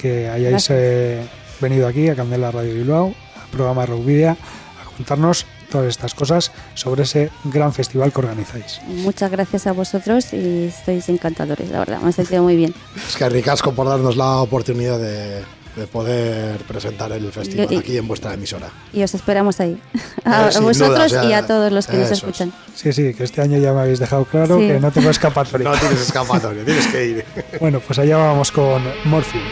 que 0.00 0.28
hayáis 0.28 0.66
eh, 0.70 1.26
venido 1.60 1.86
aquí 1.86 2.08
a 2.08 2.16
Candela 2.16 2.50
Radio 2.50 2.74
Bilbao, 2.74 3.14
al 3.40 3.48
programa 3.50 3.86
Rockvidia, 3.86 4.32
a 4.32 4.96
contarnos 4.96 5.46
todas 5.70 5.88
estas 5.88 6.14
cosas 6.14 6.50
sobre 6.74 7.02
ese 7.02 7.30
gran 7.44 7.72
festival 7.72 8.12
que 8.12 8.20
organizáis. 8.20 8.80
Muchas 8.86 9.30
gracias 9.30 9.66
a 9.66 9.72
vosotros 9.72 10.32
y 10.32 10.66
estáis 10.66 11.08
encantadores, 11.08 11.70
la 11.70 11.80
verdad, 11.80 12.00
me 12.00 12.10
he 12.10 12.12
sentido 12.12 12.42
muy 12.42 12.56
bien. 12.56 12.74
Es 13.08 13.16
que 13.16 13.28
ricasco 13.28 13.72
por 13.72 13.86
darnos 13.86 14.16
la 14.16 14.38
oportunidad 14.38 14.98
de, 14.98 15.42
de 15.78 15.86
poder 15.86 16.58
presentar 16.64 17.10
el 17.12 17.30
festival 17.32 17.68
Y- 17.72 17.76
aquí 17.76 17.96
en 17.96 18.06
vuestra 18.08 18.34
emisora. 18.34 18.68
Y 18.92 19.02
os 19.02 19.14
esperamos 19.14 19.60
ahí. 19.60 19.80
A 20.24 20.50
Eh, 20.50 20.60
vosotros 20.60 20.78
duda, 20.78 21.04
o 21.06 21.08
sea, 21.08 21.24
y 21.24 21.32
a 21.32 21.46
todos 21.46 21.72
los 21.72 21.86
que 21.86 21.96
nos 21.96 22.04
eso 22.06 22.12
es. 22.14 22.18
escuchan. 22.18 22.52
Sí, 22.74 22.92
sí, 22.92 23.14
que 23.14 23.24
este 23.24 23.40
año 23.40 23.58
ya 23.58 23.72
me 23.72 23.80
habéis 23.80 23.98
dejado 23.98 24.24
claro 24.24 24.58
Sí. 24.58 24.66
que 24.68 24.80
no 24.80 24.90
tengo 24.90 25.10
escapatoria. 25.10 25.68
No 25.72 25.76
tienes 25.78 26.00
escapatoria, 26.00 26.64
tienes 26.64 26.86
que 26.88 27.06
ir. 27.06 27.24
Bueno, 27.60 27.80
pues 27.80 27.98
allá 27.98 28.16
vamos 28.18 28.50
con 28.52 28.82
Morphin. 29.04 29.42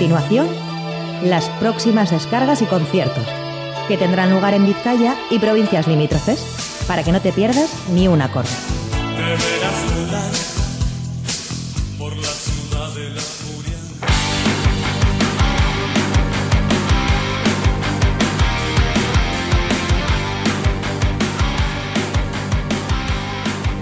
Continuación, 0.00 0.48
las 1.22 1.50
próximas 1.60 2.10
descargas 2.10 2.62
y 2.62 2.64
conciertos, 2.64 3.26
que 3.86 3.98
tendrán 3.98 4.30
lugar 4.30 4.54
en 4.54 4.64
Vizcaya 4.64 5.14
y 5.28 5.38
provincias 5.38 5.86
limítrofes, 5.86 6.84
para 6.88 7.02
que 7.02 7.12
no 7.12 7.20
te 7.20 7.34
pierdas 7.34 7.70
ni 7.92 8.08
un 8.08 8.22
acorde. 8.22 8.48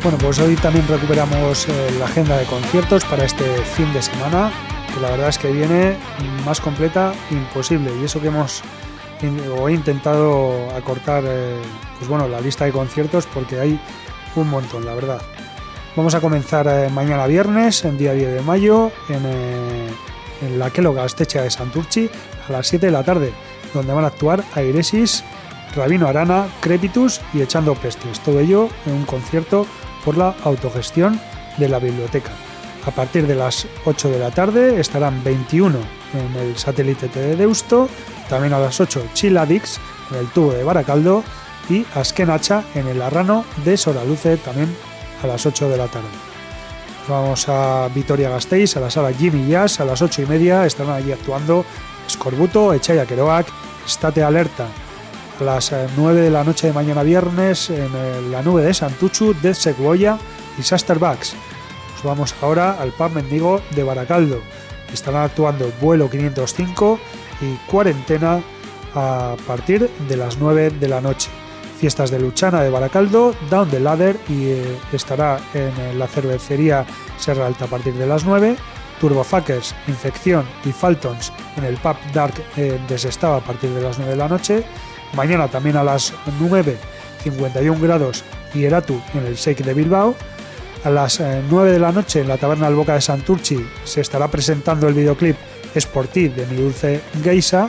Bueno, 0.03 0.19
pues 0.19 0.41
hoy 0.41 0.57
también 0.57 0.85
recuperamos 0.89 1.69
eh, 1.69 1.95
la 1.97 2.07
agenda 2.07 2.37
de 2.37 2.45
conciertos 2.47 3.05
para 3.05 3.25
este 3.25 3.45
fin 3.77 3.93
de 3.93 4.03
semana, 4.03 4.51
que 4.99 5.03
la 5.03 5.11
verdad 5.11 5.29
es 5.29 5.39
que 5.39 5.51
viene 5.51 5.97
más 6.45 6.61
completa 6.61 7.13
imposible. 7.31 7.91
Y 8.01 8.05
eso 8.05 8.21
que 8.21 8.29
hemos 8.29 8.63
he 9.21 9.73
intentado 9.73 10.71
acortar 10.77 11.25
eh, 11.27 11.57
pues 11.99 12.09
bueno, 12.09 12.29
la 12.29 12.41
lista 12.41 12.65
de 12.65 12.73
conciertos 12.73 13.27
porque 13.27 13.59
hay 13.59 13.81
un 14.37 14.49
montón, 14.49 14.85
la 14.85 14.95
verdad. 14.95 15.21
Vamos 15.97 16.15
a 16.15 16.21
comenzar 16.21 16.69
eh, 16.69 16.89
mañana 16.91 17.27
viernes, 17.27 17.85
en 17.85 17.99
día 17.99 18.13
10 18.13 18.35
de 18.35 18.43
mayo, 18.43 18.93
en, 19.09 19.25
en 20.47 20.59
la 20.59 20.71
Kellogg 20.71 20.97
Gastecha 20.97 21.43
de 21.43 21.51
Santurchi, 21.51 22.09
a 22.49 22.53
las 22.53 22.69
7 22.69 22.87
de 22.87 22.93
la 22.93 23.03
tarde, 23.03 23.33
donde 23.75 23.93
van 23.93 24.05
a 24.05 24.09
actuar 24.09 24.45
Airesis, 24.55 25.25
Rabino 25.75 26.07
Arana, 26.07 26.47
Crepitus 26.61 27.21
y 27.35 27.43
Echando 27.43 27.75
Pestes. 27.75 28.21
Todo 28.21 28.39
ello 28.39 28.69
en 28.87 28.95
un 28.95 29.05
concierto 29.05 29.67
por 30.05 30.17
la 30.17 30.37
autogestión 30.45 31.21
de 31.57 31.69
la 31.69 31.81
biblioteca. 31.81 32.31
A 32.89 32.91
partir 32.91 33.27
de 33.27 33.35
las 33.35 33.67
8 33.85 34.09
de 34.09 34.19
la 34.19 34.31
tarde 34.31 34.81
estarán 34.81 35.23
21 35.23 35.79
en 36.15 36.37
el 36.41 36.57
satélite 36.57 37.09
de 37.09 37.37
Deusto, 37.37 37.87
también 38.31 38.55
a 38.55 38.59
las 38.59 38.81
8 38.81 39.09
Chiladix 39.13 39.79
en 40.11 40.17
el 40.17 40.27
tubo 40.29 40.53
de 40.53 40.65
Baracaldo 40.65 41.23
y 41.69 41.85
Askenacha 41.95 42.65
en 42.75 42.89
el 42.89 43.03
Arrano 43.03 43.45
de 43.63 43.77
Soraluce 43.77 44.39
también 44.39 44.75
a 45.23 45.27
las 45.27 45.45
8 45.45 45.69
de 45.69 45.77
la 45.77 45.87
tarde. 45.89 46.09
Vamos 47.09 47.47
a 47.51 47.91
Vitoria 47.95 48.31
Gasteiz, 48.31 48.75
a 48.79 48.81
la 48.81 48.91
sala 48.91 49.13
Jimmy 49.13 49.47
Jazz, 49.47 49.81
a 49.81 49.85
las 49.85 50.01
8 50.01 50.23
y 50.23 50.27
media 50.27 50.65
estarán 50.65 50.95
allí 50.95 51.13
actuando 51.13 51.67
Scorbuto, 52.09 52.73
Echaya 52.73 53.05
Keroak, 53.05 53.49
State 53.87 54.23
Alerta. 54.23 54.67
A 55.41 55.45
las 55.45 55.75
9 55.95 56.23
de 56.23 56.31
la 56.31 56.43
noche 56.43 56.69
de 56.69 56.73
mañana 56.73 57.03
viernes 57.03 57.69
en 57.69 58.33
la 58.33 58.41
nube 58.41 58.63
de 58.63 58.73
Santuchu, 58.73 59.35
Death 59.35 59.57
Sequoia 59.57 60.19
y 60.59 60.63
Sasterbacks. 60.63 61.37
Vamos 62.03 62.35
ahora 62.41 62.77
al 62.81 62.93
pub 62.93 63.13
Mendigo 63.13 63.61
de 63.75 63.83
Baracaldo. 63.83 64.41
Estarán 64.93 65.23
actuando 65.25 65.71
Vuelo 65.81 66.09
505 66.09 66.99
y 67.41 67.55
Cuarentena 67.71 68.41
a 68.95 69.37
partir 69.47 69.89
de 70.09 70.17
las 70.17 70.39
9 70.39 70.71
de 70.71 70.89
la 70.89 71.01
noche. 71.01 71.31
Fiestas 71.79 72.11
de 72.11 72.19
Luchana 72.19 72.63
de 72.63 72.71
Baracaldo, 72.71 73.35
Down 73.51 73.71
the 73.71 73.79
Ladder 73.79 74.17
y 74.29 74.47
eh, 74.47 74.79
estará 74.93 75.39
en 75.55 75.99
la 75.99 76.09
cervecería 76.09 76.85
Serra 77.19 77.47
Alta 77.47 77.67
a 77.67 77.69
partir 77.69 77.95
de 77.95 78.07
las 78.07 78.25
9. 78.25 78.57
Turbofuckers, 79.01 79.77
Infección 79.87 80.45
y 80.65 80.73
Faltons 80.73 81.33
en 81.57 81.65
el 81.65 81.77
pub 81.77 81.97
Dark 82.13 82.35
eh, 82.57 82.81
Desestado 82.89 83.37
a 83.37 83.41
partir 83.41 83.71
de 83.71 83.81
las 83.81 83.99
9 83.99 84.13
de 84.13 84.19
la 84.19 84.29
noche. 84.29 84.65
Mañana 85.15 85.49
también 85.49 85.77
a 85.77 85.85
las 85.85 86.13
9, 86.41 86.77
51 87.23 87.81
grados 87.81 88.25
y 88.55 88.65
Eratu 88.65 89.01
en 89.15 89.27
el 89.27 89.37
Shake 89.37 89.65
de 89.65 89.75
Bilbao. 89.75 90.17
A 90.85 90.91
las 90.91 91.21
9 91.21 91.71
eh, 91.71 91.73
de 91.73 91.79
la 91.79 91.93
noche 91.93 92.21
en 92.21 92.29
la 92.29 92.37
taberna 92.37 92.67
del 92.67 92.77
Boca 92.77 92.95
de 92.95 93.01
Santurchi 93.01 93.59
se 93.85 94.01
estará 94.01 94.29
presentando 94.29 94.87
el 94.87 94.95
videoclip 94.95 95.37
Sportiv 95.77 96.35
de 96.35 96.47
Mi 96.47 96.57
Dulce 96.57 97.01
Geisa 97.23 97.69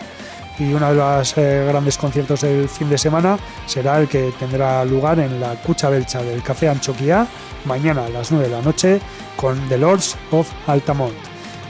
y 0.60 0.74
uno 0.74 0.90
de 0.90 0.96
los 0.96 1.38
eh, 1.38 1.66
grandes 1.68 1.98
conciertos 1.98 2.42
del 2.42 2.70
fin 2.70 2.90
de 2.90 2.98
semana 2.98 3.40
será 3.66 4.00
el 4.00 4.08
que 4.08 4.32
tendrá 4.38 4.86
lugar 4.86 5.20
en 5.20 5.40
la 5.40 5.56
Cucha 5.56 5.90
Belcha 5.90 6.22
del 6.22 6.44
Café 6.44 6.70
Anchoquia 6.70 7.26
mañana 7.66 8.06
a 8.06 8.10
las 8.10 8.32
9 8.32 8.48
de 8.48 8.56
la 8.56 8.62
noche 8.62 9.02
con 9.36 9.58
The 9.70 9.78
Lords 9.78 10.16
of 10.32 10.50
Altamont. 10.68 11.16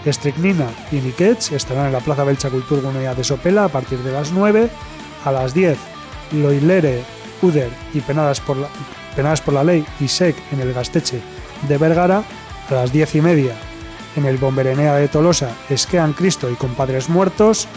Strychnina 0.05 0.67
y 0.91 0.95
Niquets 0.95 1.51
estarán 1.51 1.87
en 1.87 1.93
la 1.93 1.99
Plaza 1.99 2.23
Belcha 2.23 2.49
Culturgunea 2.49 3.15
de 3.15 3.23
Sopela 3.23 3.65
a 3.65 3.69
partir 3.69 3.99
de 3.99 4.11
las 4.11 4.31
9. 4.31 4.69
A 5.25 5.31
las 5.31 5.53
10, 5.53 5.77
Loilere, 6.31 7.03
Uder 7.41 7.69
y 7.93 7.99
Penadas 7.99 8.39
por 8.39 8.57
la, 8.57 8.69
Penadas 9.15 9.41
por 9.41 9.53
la 9.53 9.63
Ley 9.63 9.85
y 9.99 10.07
SEC 10.07 10.35
en 10.51 10.61
el 10.61 10.73
Gasteche 10.73 11.21
de 11.67 11.77
Vergara. 11.77 12.23
A 12.69 12.73
las 12.73 12.91
10 12.91 13.15
y 13.15 13.21
media, 13.21 13.55
en 14.15 14.25
el 14.25 14.37
Bomberenea 14.37 14.95
de 14.95 15.07
Tolosa, 15.07 15.49
Esquean 15.69 16.13
Cristo 16.13 16.49
y 16.51 16.55
Compadres 16.55 17.09
Muertos. 17.09 17.67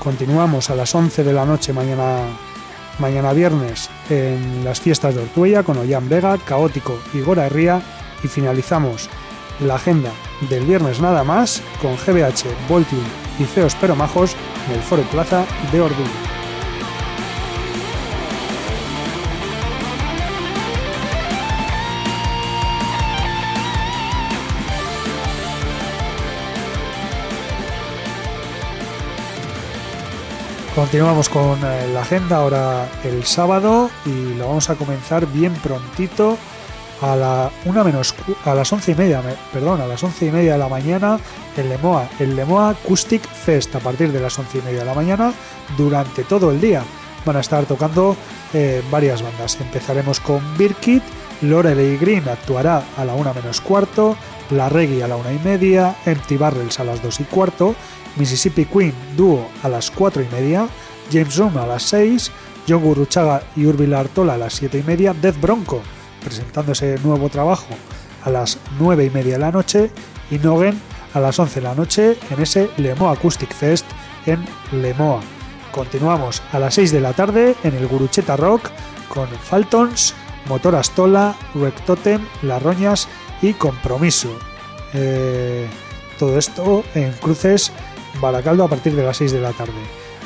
Continuamos 0.00 0.70
a 0.70 0.74
las 0.74 0.94
11 0.94 1.22
de 1.22 1.32
la 1.32 1.44
noche 1.44 1.72
mañana, 1.72 2.22
mañana 2.98 3.32
viernes 3.32 3.88
en 4.08 4.64
las 4.64 4.80
fiestas 4.80 5.14
de 5.14 5.22
Ortuella 5.22 5.62
con 5.62 5.78
Ollán 5.78 6.08
Vega, 6.08 6.36
Caótico 6.38 6.98
y 7.14 7.20
Gora 7.20 7.46
Herría 7.46 7.80
y 8.24 8.28
finalizamos 8.28 9.08
la 9.60 9.74
agenda 9.74 10.10
del 10.48 10.64
viernes 10.64 11.00
nada 11.00 11.22
más 11.22 11.62
con 11.82 11.94
GBH, 11.96 12.44
Voltium 12.68 13.04
y 13.38 13.44
Feos 13.44 13.76
Pero 13.80 13.94
Majos 13.94 14.34
en 14.68 14.76
el 14.76 14.82
Foro 14.82 15.02
Plaza 15.02 15.44
de 15.70 15.80
Orduña. 15.80 16.39
Continuamos 30.80 31.28
con 31.28 31.58
eh, 31.62 31.88
la 31.92 32.00
agenda 32.00 32.38
ahora 32.38 32.88
el 33.04 33.24
sábado 33.24 33.90
y 34.06 34.32
lo 34.38 34.48
vamos 34.48 34.70
a 34.70 34.76
comenzar 34.76 35.26
bien 35.26 35.52
prontito 35.52 36.38
a 37.02 37.14
la 37.16 37.50
una 37.66 37.84
menos 37.84 38.14
a 38.46 38.54
las 38.54 38.72
once 38.72 38.92
y 38.92 38.94
media, 38.94 39.22
perdón, 39.52 39.82
a 39.82 39.86
las 39.86 40.02
once 40.02 40.24
y 40.24 40.30
media 40.30 40.52
de 40.52 40.58
la 40.58 40.70
mañana 40.70 41.20
el 41.58 41.68
Lemoa, 41.68 42.08
el 42.18 42.34
Lemoa 42.34 42.70
Acoustic 42.70 43.20
Fest 43.20 43.76
a 43.76 43.80
partir 43.80 44.10
de 44.10 44.20
las 44.20 44.38
once 44.38 44.56
y 44.56 44.62
media 44.62 44.78
de 44.78 44.86
la 44.86 44.94
mañana 44.94 45.34
durante 45.76 46.24
todo 46.24 46.50
el 46.50 46.62
día. 46.62 46.82
Van 47.26 47.36
a 47.36 47.40
estar 47.40 47.66
tocando 47.66 48.16
eh, 48.54 48.82
varias 48.90 49.20
bandas. 49.20 49.60
Empezaremos 49.60 50.18
con 50.18 50.40
Birkit, 50.56 51.02
Lorelei 51.42 51.98
Green 51.98 52.26
actuará 52.26 52.82
a 52.96 53.04
la 53.04 53.12
una 53.12 53.34
menos 53.34 53.60
cuarto, 53.60 54.16
La 54.50 54.70
Reggae 54.70 55.04
a 55.04 55.08
la 55.08 55.16
una 55.16 55.30
y 55.30 55.38
media, 55.40 55.94
Empty 56.06 56.38
Barrels 56.38 56.80
a 56.80 56.84
las 56.84 57.02
dos 57.02 57.20
y 57.20 57.24
cuarto, 57.24 57.74
Mississippi 58.16 58.64
Queen 58.64 58.94
dúo 59.16 59.48
a 59.62 59.68
las 59.68 59.90
4 59.90 60.22
y 60.22 60.28
media, 60.28 60.68
James 61.12 61.34
Zoom 61.34 61.56
a 61.58 61.66
las 61.66 61.82
6, 61.84 62.30
John 62.68 62.82
Gurruchaga 62.82 63.42
y 63.56 63.66
Urbil 63.66 63.94
Artola 63.94 64.34
a 64.34 64.38
las 64.38 64.54
7 64.54 64.78
y 64.78 64.82
media, 64.82 65.14
Death 65.14 65.40
Bronco 65.40 65.82
presentándose 66.20 66.98
nuevo 67.02 67.28
trabajo 67.28 67.68
a 68.24 68.30
las 68.30 68.58
9 68.78 69.06
y 69.06 69.10
media 69.10 69.34
de 69.34 69.38
la 69.38 69.50
noche 69.50 69.90
y 70.30 70.38
Nogen 70.38 70.80
a 71.14 71.20
las 71.20 71.38
11 71.38 71.60
de 71.60 71.66
la 71.66 71.74
noche 71.74 72.18
en 72.30 72.40
ese 72.40 72.70
Lemoa 72.76 73.12
Acoustic 73.12 73.52
Fest 73.52 73.86
en 74.26 74.44
Lemoa. 74.72 75.20
Continuamos 75.72 76.42
a 76.52 76.58
las 76.58 76.74
6 76.74 76.92
de 76.92 77.00
la 77.00 77.12
tarde 77.12 77.56
en 77.64 77.74
el 77.74 77.86
Gurucheta 77.86 78.36
Rock 78.36 78.70
con 79.08 79.28
Faltons, 79.28 80.14
Motor 80.48 80.76
Astola, 80.76 81.34
Rectotem, 81.54 82.24
Las 82.42 82.62
Roñas 82.62 83.08
y 83.42 83.54
Compromiso. 83.54 84.30
Eh, 84.94 85.68
todo 86.18 86.38
esto 86.38 86.84
en 86.94 87.12
cruces 87.12 87.72
Baracaldo 88.20 88.64
a 88.64 88.68
partir 88.68 88.94
de 88.94 89.02
las 89.02 89.16
6 89.16 89.32
de 89.32 89.40
la 89.40 89.52
tarde. 89.52 89.72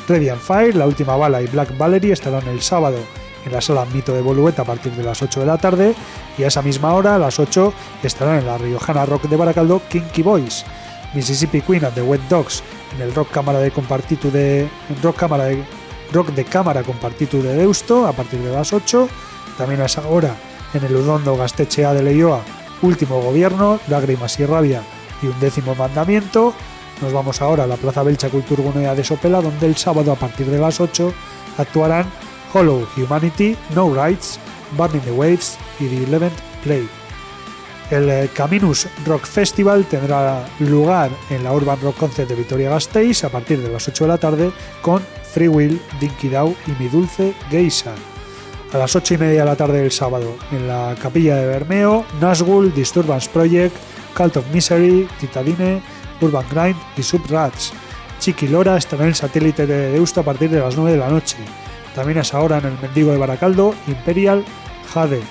Ready 0.07 0.29
and 0.29 0.41
Fire, 0.41 0.75
La 0.75 0.85
Última 0.85 1.15
Bala 1.15 1.41
y 1.41 1.47
Black 1.47 1.77
Valerie 1.77 2.13
estarán 2.13 2.47
el 2.47 2.61
sábado 2.61 2.97
en 3.45 3.51
la 3.51 3.61
sala 3.61 3.85
Mito 3.85 4.13
de 4.13 4.21
Bolueta 4.21 4.63
a 4.63 4.65
partir 4.65 4.91
de 4.93 5.03
las 5.03 5.21
8 5.21 5.39
de 5.39 5.45
la 5.45 5.57
tarde 5.57 5.93
y 6.37 6.43
a 6.43 6.47
esa 6.47 6.61
misma 6.61 6.93
hora, 6.93 7.15
a 7.15 7.19
las 7.19 7.39
8, 7.39 7.73
estarán 8.03 8.39
en 8.39 8.45
la 8.45 8.57
Riojana 8.57 9.05
Rock 9.05 9.23
de 9.23 9.37
Baracaldo 9.37 9.81
Kinky 9.89 10.21
Boys, 10.21 10.65
Mississippi 11.13 11.61
Queen 11.61 11.85
and 11.85 11.95
the 11.95 12.01
Wet 12.01 12.21
Dogs 12.29 12.63
en 12.95 13.01
el 13.01 13.13
Rock 13.13 13.31
Cámara 13.31 13.59
de 13.59 13.71
Compartitu 13.71 14.31
de 14.31 14.67
Rock 15.01 15.17
Cámara 15.17 15.45
de 15.45 15.63
Rock 16.11 16.29
de 16.29 16.45
Cámara 16.45 16.83
Compartitu 16.83 17.41
de 17.41 17.55
Deusto 17.55 18.07
a 18.07 18.13
partir 18.13 18.39
de 18.39 18.51
las 18.51 18.73
8, 18.73 19.07
también 19.57 19.81
a 19.81 19.85
esa 19.85 20.07
hora 20.07 20.35
en 20.73 20.83
el 20.83 20.95
Udondo 20.95 21.35
Gastechea 21.35 21.93
de 21.93 22.03
Leioa, 22.03 22.41
Último 22.81 23.21
Gobierno, 23.21 23.79
Lágrimas 23.87 24.39
y 24.39 24.45
Rabia 24.45 24.83
y 25.21 25.27
un 25.27 25.39
décimo 25.39 25.75
mandamiento, 25.75 26.53
nos 27.01 27.13
vamos 27.13 27.41
ahora 27.41 27.63
a 27.63 27.67
la 27.67 27.77
Plaza 27.77 28.03
Belcha 28.03 28.29
Culturgunea 28.29 28.95
de 28.95 29.03
Sopela, 29.03 29.41
donde 29.41 29.65
el 29.67 29.75
sábado 29.75 30.11
a 30.11 30.15
partir 30.15 30.47
de 30.47 30.59
las 30.59 30.79
8 30.79 31.13
actuarán 31.57 32.05
Hollow 32.53 32.87
Humanity, 32.97 33.55
No 33.73 33.93
Rights, 33.93 34.39
Burning 34.77 35.01
the 35.01 35.11
Waves 35.11 35.57
y 35.79 35.87
The 35.87 36.03
Eleventh 36.03 36.39
Play. 36.63 36.87
El 37.91 38.09
eh, 38.09 38.29
Caminus 38.33 38.87
Rock 39.05 39.25
Festival 39.25 39.85
tendrá 39.85 40.47
lugar 40.59 41.11
en 41.29 41.43
la 41.43 41.53
Urban 41.53 41.79
Rock 41.81 41.97
Concert 41.97 42.27
de 42.27 42.35
Vitoria-Gasteiz 42.35 43.23
a 43.23 43.29
partir 43.29 43.61
de 43.61 43.71
las 43.71 43.87
8 43.87 44.05
de 44.05 44.07
la 44.07 44.17
tarde 44.17 44.51
con 44.81 45.03
Free 45.33 45.47
Will, 45.47 45.79
Dinky 45.99 46.29
Dow 46.29 46.55
y 46.65 46.81
Mi 46.81 46.89
Dulce 46.89 47.33
Geisa. 47.51 47.93
A 48.73 48.77
las 48.77 48.95
8 48.95 49.13
y 49.13 49.17
media 49.17 49.39
de 49.41 49.45
la 49.45 49.55
tarde 49.55 49.81
del 49.81 49.91
sábado, 49.91 50.35
en 50.51 50.67
la 50.67 50.95
Capilla 50.99 51.35
de 51.35 51.45
Bermeo, 51.45 52.05
Nazgul, 52.19 52.73
Disturbance 52.73 53.29
Project, 53.31 53.75
Cult 54.17 54.37
of 54.37 54.45
Misery, 54.51 55.07
Titadine, 55.19 55.81
Urban 56.21 56.45
Grind 56.49 56.77
y 56.97 57.03
Subrats. 57.03 57.73
Chiqui 58.19 58.47
Lora 58.47 58.77
estará 58.77 59.03
en 59.03 59.09
el 59.09 59.15
satélite 59.15 59.67
de 59.67 59.91
Deusto 59.91 60.21
a 60.21 60.23
partir 60.23 60.49
de 60.49 60.59
las 60.59 60.75
9 60.75 60.91
de 60.91 60.97
la 60.97 61.09
noche. 61.09 61.37
También 61.93 62.17
es 62.17 62.33
ahora 62.33 62.57
en 62.57 62.65
el 62.65 62.79
Mendigo 62.81 63.11
de 63.11 63.17
Baracaldo, 63.17 63.73
Imperial, 63.87 64.43
Jade, 64.93 65.21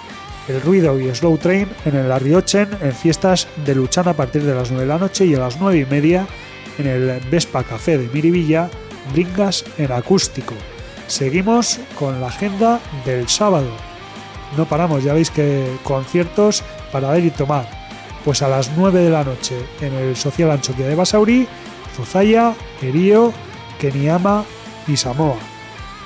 El 0.48 0.60
Ruido 0.60 0.98
y 0.98 1.14
Slow 1.14 1.38
Train 1.38 1.68
en 1.84 1.96
el 1.96 2.10
Arriochen 2.10 2.68
en 2.80 2.92
fiestas 2.92 3.48
de 3.64 3.74
Luchana 3.74 4.12
a 4.12 4.14
partir 4.14 4.42
de 4.42 4.54
las 4.54 4.70
9 4.70 4.86
de 4.86 4.92
la 4.92 4.98
noche 4.98 5.26
y 5.26 5.34
a 5.34 5.38
las 5.38 5.60
9 5.60 5.78
y 5.78 5.86
media 5.86 6.26
en 6.78 6.86
el 6.86 7.20
Vespa 7.30 7.62
Café 7.62 7.98
de 7.98 8.08
Miribilla, 8.08 8.70
Bringas 9.12 9.64
en 9.78 9.92
acústico. 9.92 10.54
Seguimos 11.06 11.80
con 11.98 12.20
la 12.20 12.28
agenda 12.28 12.80
del 13.04 13.28
sábado. 13.28 13.70
no 14.56 14.64
paramos, 14.66 15.02
ya 15.02 15.12
veis 15.12 15.30
que 15.30 15.66
conciertos 15.82 16.62
para 16.92 17.10
ver 17.10 17.24
y 17.24 17.30
tomar. 17.30 17.83
Pues 18.24 18.42
a 18.42 18.48
las 18.48 18.70
9 18.76 19.00
de 19.00 19.10
la 19.10 19.22
noche 19.22 19.56
en 19.80 19.92
el 19.94 20.16
Social 20.16 20.50
Anchoquia 20.50 20.86
de 20.86 20.94
Basauri, 20.94 21.46
Zozaya, 21.94 22.54
Erío, 22.80 23.32
Keniama 23.78 24.44
y 24.88 24.96
Samoa. 24.96 25.36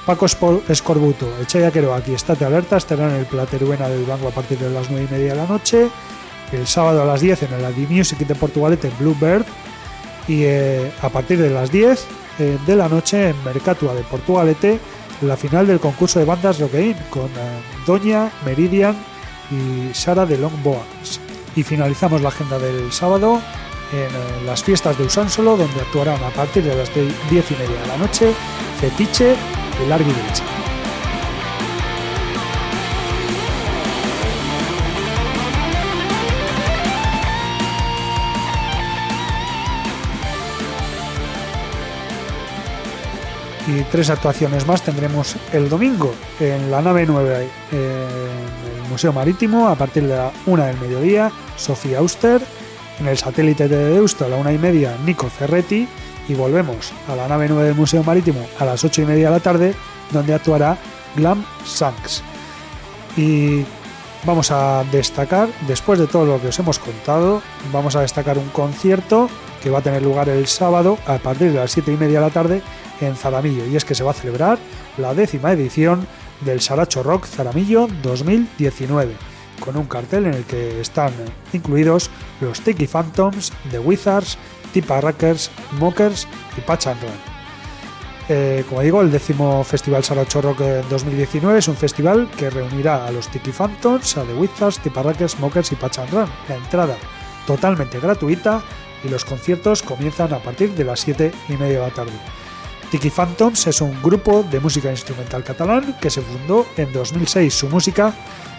Paco 0.05 0.27
Escorbuto, 0.27 1.29
Echaya 1.41 1.69
aquí 1.69 2.15
estate 2.15 2.45
alerta, 2.45 2.79
estarán 2.79 3.11
en 3.11 3.17
el 3.17 3.27
Plateruena 3.27 3.89
del 3.89 4.05
Banco 4.05 4.29
a 4.29 4.31
partir 4.31 4.59
de 4.59 4.71
las 4.71 4.91
9 4.91 5.07
y 5.09 5.13
media 5.13 5.33
de 5.33 5.37
la 5.37 5.47
noche. 5.47 5.89
El 6.51 6.67
sábado 6.67 7.03
a 7.03 7.05
las 7.05 7.21
10 7.21 7.43
en 7.43 7.53
el 7.53 7.65
Adi 7.65 7.87
Music 7.87 8.19
de 8.19 8.35
Portugalete 8.35 8.89
en 8.89 8.99
Bluebird. 8.99 9.45
Y 10.27 10.45
eh, 10.45 10.91
a 11.03 11.09
partir 11.11 11.39
de 11.41 11.51
las 11.51 11.71
10 11.71 12.07
eh, 12.39 12.59
de 12.67 12.77
la 12.77 12.89
noche 12.89 13.31
en 13.31 13.45
Mercatua 13.45 13.95
de 13.95 14.03
Portugalete 14.03 14.81
la 15.23 15.37
final 15.37 15.67
del 15.67 15.81
concurso 15.81 16.19
de 16.19 16.25
bandas 16.25 16.61
Rockein 16.61 16.97
con 17.11 17.27
eh, 17.27 17.61
Doña, 17.87 18.31
Meridian 18.45 18.97
y 19.51 19.93
Sara 19.95 20.27
de 20.27 20.39
Longboards. 20.39 21.28
Y 21.57 21.63
finalizamos 21.63 22.23
la 22.23 22.29
agenda 22.29 22.59
del 22.59 22.93
sábado 22.93 23.41
en 23.93 23.99
eh, 23.99 24.45
las 24.47 24.63
fiestas 24.63 24.99
de 24.99 25.05
Usánsolo, 25.05 25.57
donde 25.57 25.81
actuarán 25.81 26.23
a 26.23 26.31
partir 26.31 26.63
de 26.63 26.77
las 26.77 26.93
10 26.95 27.15
y 27.31 27.55
media 27.55 27.81
de 27.81 27.87
la 27.87 27.97
noche 27.97 28.33
Fetiche 28.81 29.35
y 29.85 29.89
Largui 29.89 30.13
y 43.69 43.83
tres 43.91 44.09
actuaciones 44.09 44.67
más 44.67 44.83
tendremos 44.83 45.37
el 45.53 45.69
domingo 45.69 46.15
en 46.41 46.71
la 46.71 46.81
nave 46.81 47.05
9 47.07 47.49
en 47.73 47.79
el 47.79 48.68
Museo 48.89 49.13
Marítimo 49.13 49.69
a 49.69 49.75
partir 49.75 50.07
de 50.07 50.17
la 50.17 50.33
una 50.47 50.67
del 50.67 50.79
mediodía 50.79 51.31
Sofía 51.57 51.99
Auster 51.99 52.41
en 53.01 53.07
el 53.07 53.17
satélite 53.17 53.69
de 53.69 53.93
Deusto 53.95 54.25
a 54.25 54.29
la 54.29 54.37
una 54.37 54.53
y 54.53 54.59
media 54.59 54.97
Nico 55.05 55.29
Ferretti 55.29 55.89
y 56.29 56.35
volvemos 56.35 56.93
a 57.09 57.17
la 57.17 57.29
nave 57.29 57.47
9 57.49 57.65
del 57.65 57.75
Museo 57.75 58.03
Marítimo 58.03 58.47
a 58.59 58.65
las 58.65 58.85
ocho 58.85 59.03
y 59.03 59.07
media 59.07 59.29
de 59.29 59.37
la 59.37 59.41
tarde 59.41 59.75
donde 60.11 60.35
actuará 60.35 60.77
Glam 61.17 61.45
Sanks 61.65 62.23
y 63.17 63.65
vamos 64.25 64.51
a 64.51 64.85
destacar 64.91 65.49
después 65.67 65.99
de 65.99 66.07
todo 66.07 66.25
lo 66.25 66.41
que 66.41 66.49
os 66.49 66.59
hemos 66.59 66.79
contado 66.79 67.43
vamos 67.73 67.97
a 67.97 68.01
destacar 68.01 68.39
un 68.39 68.49
concierto 68.49 69.29
que 69.63 69.71
va 69.71 69.79
a 69.79 69.83
tener 69.83 70.03
lugar 70.03 70.29
el 70.29 70.47
sábado 70.47 70.99
a 71.07 71.19
partir 71.19 71.53
de 71.53 71.59
las 71.59 71.71
siete 71.71 71.93
y 71.93 71.97
media 71.97 72.21
de 72.21 72.27
la 72.27 72.33
tarde 72.33 72.63
en 73.01 73.17
Zaramillo 73.17 73.67
y 73.67 73.77
es 73.77 73.85
que 73.85 73.95
se 73.95 74.05
va 74.05 74.11
a 74.11 74.15
celebrar 74.15 74.59
la 74.97 75.15
décima 75.15 75.53
edición 75.53 76.07
del 76.41 76.61
Saracho 76.61 77.03
Rock 77.03 77.27
Zaramillo 77.27 77.89
2019 78.03 79.15
con 79.59 79.77
un 79.77 79.87
cartel 79.87 80.27
en 80.27 80.35
el 80.35 80.45
que 80.45 80.81
están 80.81 81.13
incluidos 81.53 82.11
los 82.41 82.61
Tiki 82.61 82.87
Phantoms, 82.87 83.53
The 83.71 83.79
Wizards, 83.79 84.39
Tipa 84.73 85.01
Rackers, 85.01 85.51
Mockers 85.79 86.27
y 86.57 86.61
Patch 86.61 86.87
and 86.87 87.03
Run. 87.03 87.39
Eh, 88.31 88.65
como 88.69 88.83
digo, 88.83 89.01
el 89.01 89.11
décimo 89.11 89.65
Festival 89.65 90.05
Saracho 90.05 90.43
Rock 90.43 90.59
2019 90.91 91.59
es 91.59 91.69
un 91.69 91.77
festival 91.77 92.29
que 92.37 92.51
reunirá 92.51 93.07
a 93.07 93.11
los 93.11 93.29
Tiki 93.29 93.53
Phantoms, 93.53 94.17
a 94.19 94.25
The 94.25 94.35
Wizards, 94.35 94.81
Tipa 94.81 95.03
Rackers, 95.03 95.39
Mockers 95.39 95.73
y 95.73 95.77
Run. 95.77 96.29
La 96.49 96.57
entrada 96.57 96.97
totalmente 97.47 97.99
gratuita 97.99 98.63
y 99.03 99.09
los 99.09 99.25
conciertos 99.25 99.83
comienzan 99.83 100.35
a 100.35 100.39
partir 100.39 100.73
de 100.75 100.85
las 100.85 101.01
7 101.01 101.33
y 101.49 101.53
media 101.55 101.81
de 101.81 101.87
la 101.87 101.95
tarde. 101.95 102.13
Tiki 102.91 103.11
Phantoms 103.11 103.67
es 103.67 103.83
un 103.83 104.03
grupo 104.03 104.43
de 104.51 104.61
música 104.61 104.91
instrumental 104.91 105.45
catalán 105.45 105.95
que 106.01 106.09
se 106.09 106.23
fundó 106.23 106.67
en 106.79 106.91
2006. 106.91 107.53
Su 107.53 107.69
música 107.69 108.15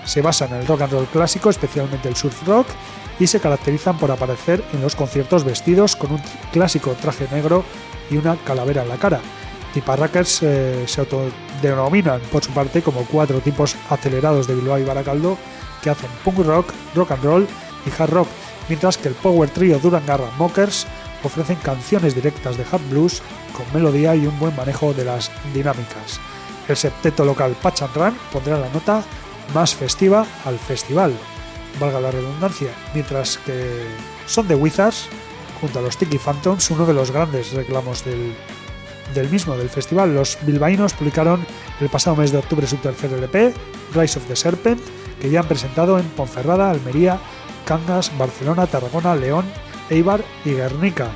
se 0.05 0.21
basa 0.21 0.45
en 0.45 0.53
el 0.53 0.67
rock 0.67 0.81
and 0.81 0.93
roll 0.93 1.05
clásico, 1.07 1.49
especialmente 1.49 2.07
el 2.07 2.15
surf 2.15 2.47
rock, 2.47 2.67
y 3.19 3.25
se 3.25 3.39
caracterizan 3.39 3.97
por 3.97 4.11
aparecer 4.11 4.63
en 4.73 4.81
los 4.81 4.95
conciertos 4.95 5.43
vestidos 5.43 5.95
con 5.95 6.11
un 6.11 6.21
clásico 6.51 6.95
traje 7.01 7.27
negro 7.31 7.63
y 8.11 8.17
una 8.17 8.35
calavera 8.35 8.83
en 8.83 8.89
la 8.89 8.97
cara. 8.97 9.19
Tiparrackers 9.73 10.43
eh, 10.43 10.83
se 10.85 11.01
autodenominan 11.01 12.21
por 12.31 12.43
su 12.43 12.51
parte 12.51 12.83
como 12.83 13.05
cuatro 13.05 13.39
tipos 13.39 13.75
acelerados 13.89 14.47
de 14.47 14.55
Bilbao 14.55 14.77
y 14.77 14.83
Baracaldo 14.83 15.39
que 15.81 15.89
hacen 15.89 16.09
punk 16.23 16.39
rock, 16.45 16.71
rock 16.93 17.11
and 17.11 17.23
roll 17.23 17.47
y 17.85 18.01
hard 18.01 18.11
rock, 18.11 18.27
mientras 18.67 18.97
que 18.97 19.07
el 19.07 19.15
power 19.15 19.49
trio 19.49 19.79
Durangarra 19.79 20.29
Mockers 20.37 20.85
ofrecen 21.23 21.57
canciones 21.57 22.15
directas 22.15 22.57
de 22.57 22.65
hard 22.69 22.81
blues 22.89 23.21
con 23.55 23.65
melodía 23.73 24.15
y 24.15 24.25
un 24.25 24.37
buen 24.39 24.55
manejo 24.55 24.93
de 24.93 25.05
las 25.05 25.31
dinámicas. 25.53 26.19
El 26.67 26.77
septeto 26.77 27.25
local 27.25 27.55
Patch 27.61 27.81
and 27.81 27.95
Run 27.95 28.17
pondrá 28.31 28.57
la 28.57 28.69
nota 28.69 29.03
más 29.53 29.73
festiva 29.75 30.25
al 30.45 30.59
festival, 30.59 31.13
valga 31.79 31.99
la 31.99 32.11
redundancia, 32.11 32.69
mientras 32.93 33.37
que 33.39 33.87
son 34.27 34.47
The 34.47 34.55
Wizards, 34.55 35.07
junto 35.59 35.79
a 35.79 35.81
los 35.81 35.97
Tiki 35.97 36.17
Phantoms, 36.17 36.69
uno 36.71 36.85
de 36.85 36.93
los 36.93 37.11
grandes 37.11 37.51
reclamos 37.53 38.05
del, 38.05 38.33
del 39.13 39.29
mismo, 39.29 39.57
del 39.57 39.69
festival. 39.69 40.13
Los 40.13 40.37
bilbaínos 40.43 40.93
publicaron 40.93 41.45
el 41.81 41.89
pasado 41.89 42.15
mes 42.15 42.31
de 42.31 42.37
octubre 42.37 42.67
su 42.67 42.77
tercer 42.77 43.11
LP, 43.13 43.53
Rise 43.93 44.19
of 44.19 44.25
the 44.27 44.35
Serpent, 44.35 44.79
que 45.19 45.29
ya 45.29 45.41
han 45.41 45.47
presentado 45.47 45.99
en 45.99 46.05
Ponferrada, 46.09 46.69
Almería, 46.69 47.19
Cangas, 47.65 48.15
Barcelona, 48.17 48.67
Tarragona, 48.67 49.15
León, 49.15 49.45
Eibar 49.89 50.23
y 50.45 50.51
Guernica. 50.51 51.09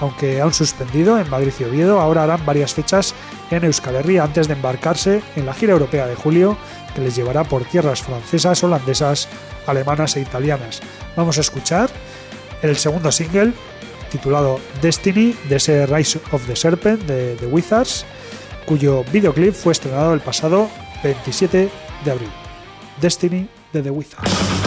Aunque 0.00 0.40
aún 0.40 0.52
suspendido 0.52 1.18
en 1.18 1.30
Madrid 1.30 1.52
y 1.60 1.64
Oviedo, 1.64 2.00
ahora 2.00 2.24
harán 2.24 2.44
varias 2.44 2.74
fechas 2.74 3.14
en 3.50 3.64
Euskal 3.64 3.94
Herria 3.94 4.24
antes 4.24 4.48
de 4.48 4.54
embarcarse 4.54 5.22
en 5.36 5.46
la 5.46 5.54
gira 5.54 5.74
europea 5.74 6.06
de 6.06 6.16
julio 6.16 6.56
que 6.94 7.00
les 7.00 7.14
llevará 7.14 7.44
por 7.44 7.64
tierras 7.64 8.02
francesas, 8.02 8.64
holandesas, 8.64 9.28
alemanas 9.66 10.16
e 10.16 10.20
italianas. 10.20 10.80
Vamos 11.16 11.38
a 11.38 11.42
escuchar 11.42 11.88
el 12.62 12.76
segundo 12.76 13.12
single 13.12 13.52
titulado 14.10 14.60
Destiny 14.80 15.34
de 15.48 15.56
ese 15.56 15.86
Rise 15.86 16.20
of 16.32 16.46
the 16.46 16.56
Serpent 16.56 17.02
de 17.02 17.36
The 17.36 17.46
Wizards, 17.46 18.04
cuyo 18.66 19.04
videoclip 19.12 19.54
fue 19.54 19.72
estrenado 19.72 20.14
el 20.14 20.20
pasado 20.20 20.68
27 21.02 21.70
de 22.04 22.10
abril. 22.10 22.30
Destiny 23.00 23.48
de 23.72 23.82
The 23.82 23.90
Wizards. 23.90 24.61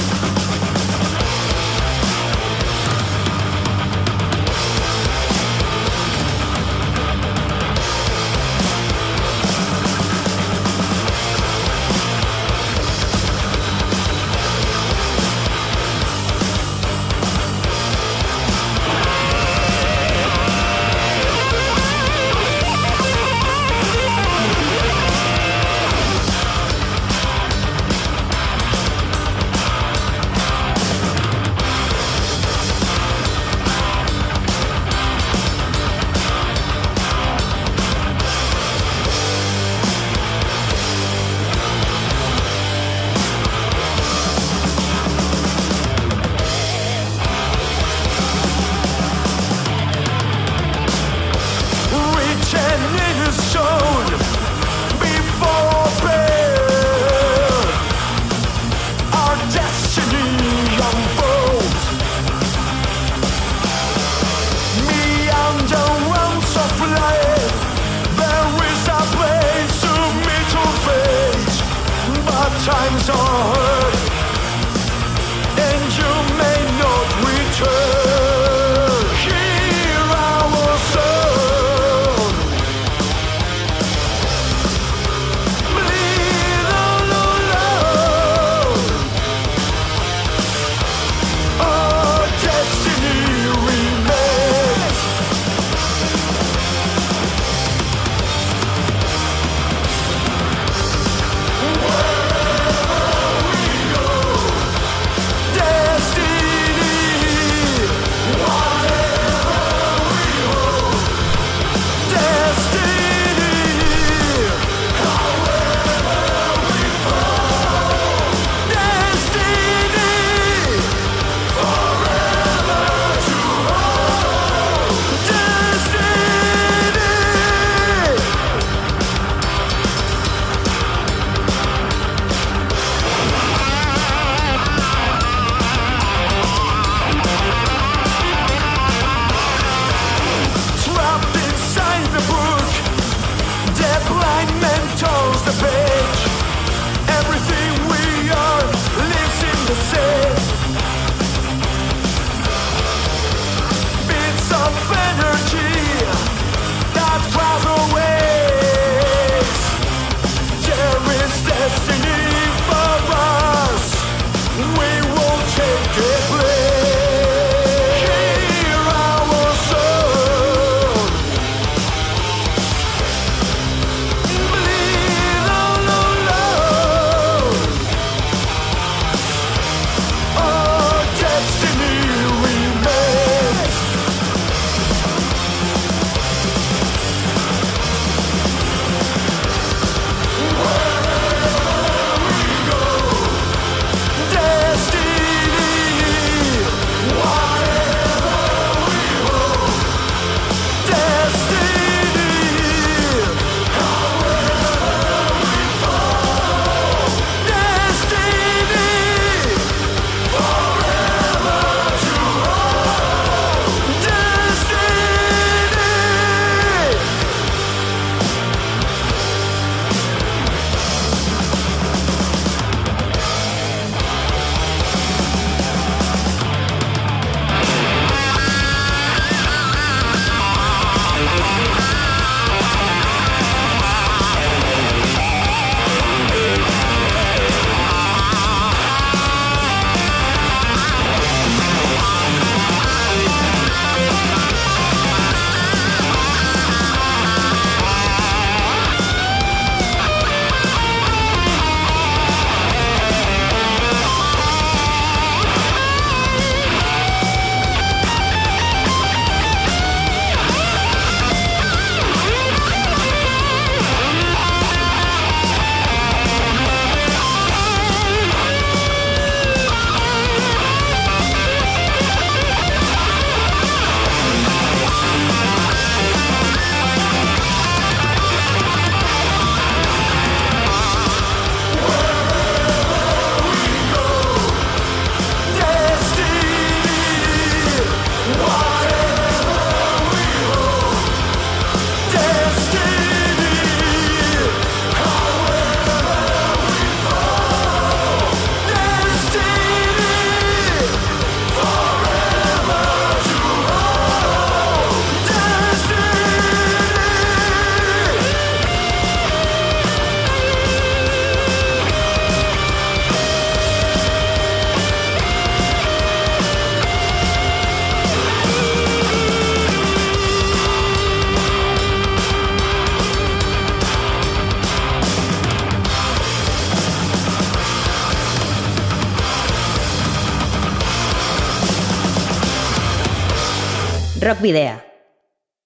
Video. 334.46 334.80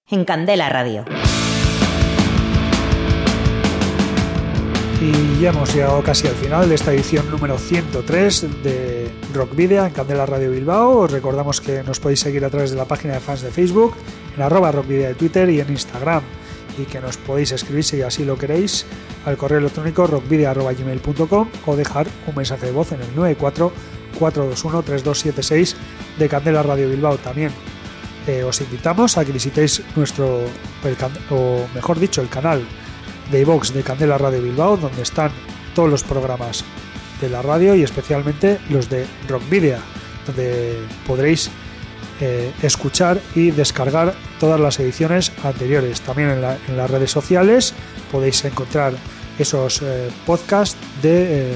En 0.08 0.24
Candela 0.24 0.70
Radio. 0.70 1.04
Y 5.02 5.42
ya 5.42 5.50
hemos 5.50 5.76
llegado 5.76 6.02
casi 6.02 6.30
al 6.30 6.36
final 6.36 6.70
de 6.70 6.76
esta 6.76 6.94
edición 6.94 7.30
número 7.30 7.58
103 7.58 8.64
de 8.64 9.12
Rock 9.34 9.54
Video 9.54 9.86
en 9.86 9.92
Candela 9.92 10.26
Radio 10.26 10.52
Bilbao. 10.52 11.00
Os 11.00 11.12
recordamos 11.12 11.60
que 11.60 11.84
nos 11.84 12.00
podéis 12.00 12.22
seguir 12.22 12.46
a 12.46 12.50
través 12.50 12.72
de 12.72 12.78
la 12.78 12.86
página 12.86 13.16
de 13.16 13.20
fans 13.20 13.42
de 13.42 13.52
Facebook, 13.52 13.96
en 14.38 14.44
arroba 14.44 14.72
Rock 14.72 14.88
Video 14.88 15.10
de 15.10 15.16
Twitter 15.16 15.50
y 15.50 15.60
en 15.60 15.70
Instagram. 15.70 16.24
Y 16.78 16.86
que 16.86 17.02
nos 17.02 17.18
podéis 17.18 17.52
escribir 17.52 17.84
si 17.84 18.02
así 18.02 18.24
lo 18.24 18.38
queréis 18.38 18.86
al 19.26 19.36
correo 19.36 19.58
electrónico 19.58 20.08
rockvideo.gmail.com 20.08 21.50
o 21.66 21.76
dejar 21.76 22.08
un 22.28 22.34
mensaje 22.34 22.68
de 22.68 22.72
voz 22.72 22.94
en 22.94 23.02
el 23.02 23.14
94 23.14 23.74
421 24.18 24.84
3276 24.84 25.76
de 26.18 26.30
Candela 26.30 26.64
Radio 26.64 26.88
Bilbao 26.88 27.18
también. 27.18 27.52
Eh, 28.28 28.44
os 28.44 28.62
invitamos 28.62 29.18
a 29.18 29.26
que 29.26 29.32
visitéis 29.32 29.82
nuestro, 29.96 30.46
o 31.32 31.68
mejor 31.74 32.00
dicho, 32.00 32.22
el 32.22 32.30
canal 32.30 32.62
de 33.32 33.42
iVox 33.42 33.74
de 33.74 33.84
Candela 33.84 34.18
Radio 34.18 34.42
Bilbao, 34.42 34.78
donde 34.78 35.02
están 35.02 35.32
todos 35.74 35.90
los 35.90 36.04
programas 36.04 36.64
de 37.22 37.30
la 37.30 37.42
radio 37.42 37.76
y 37.76 37.84
especialmente 37.84 38.60
los 38.70 38.90
de 38.90 39.06
Rock 39.28 39.50
Video, 39.50 39.80
donde 40.26 40.78
podréis 41.08 41.50
eh, 42.22 42.52
escuchar 42.62 43.20
y 43.36 43.52
descargar 43.52 44.14
todas 44.40 44.60
las 44.60 44.80
ediciones 44.80 45.32
anteriores. 45.44 46.02
También 46.02 46.30
en, 46.30 46.78
las 46.78 46.92
redes 46.92 47.12
sociales 47.12 47.74
podéis 48.12 48.44
encontrar 48.46 48.94
esos 49.38 49.82
eh, 49.82 50.10
podcasts 50.26 50.78
de, 51.02 51.54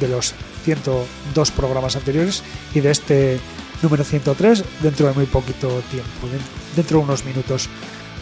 de 0.00 0.08
los 0.08 0.34
102 0.64 1.50
programas 1.52 1.96
anteriores 1.96 2.42
y 2.74 2.80
de 2.80 2.90
este 2.90 3.40
número 3.82 4.04
103 4.04 4.64
dentro 4.80 5.08
de 5.08 5.12
muy 5.12 5.26
poquito 5.26 5.68
tiempo, 5.90 6.28
dentro 6.76 6.98
de 6.98 7.04
unos 7.04 7.24
minutos 7.24 7.68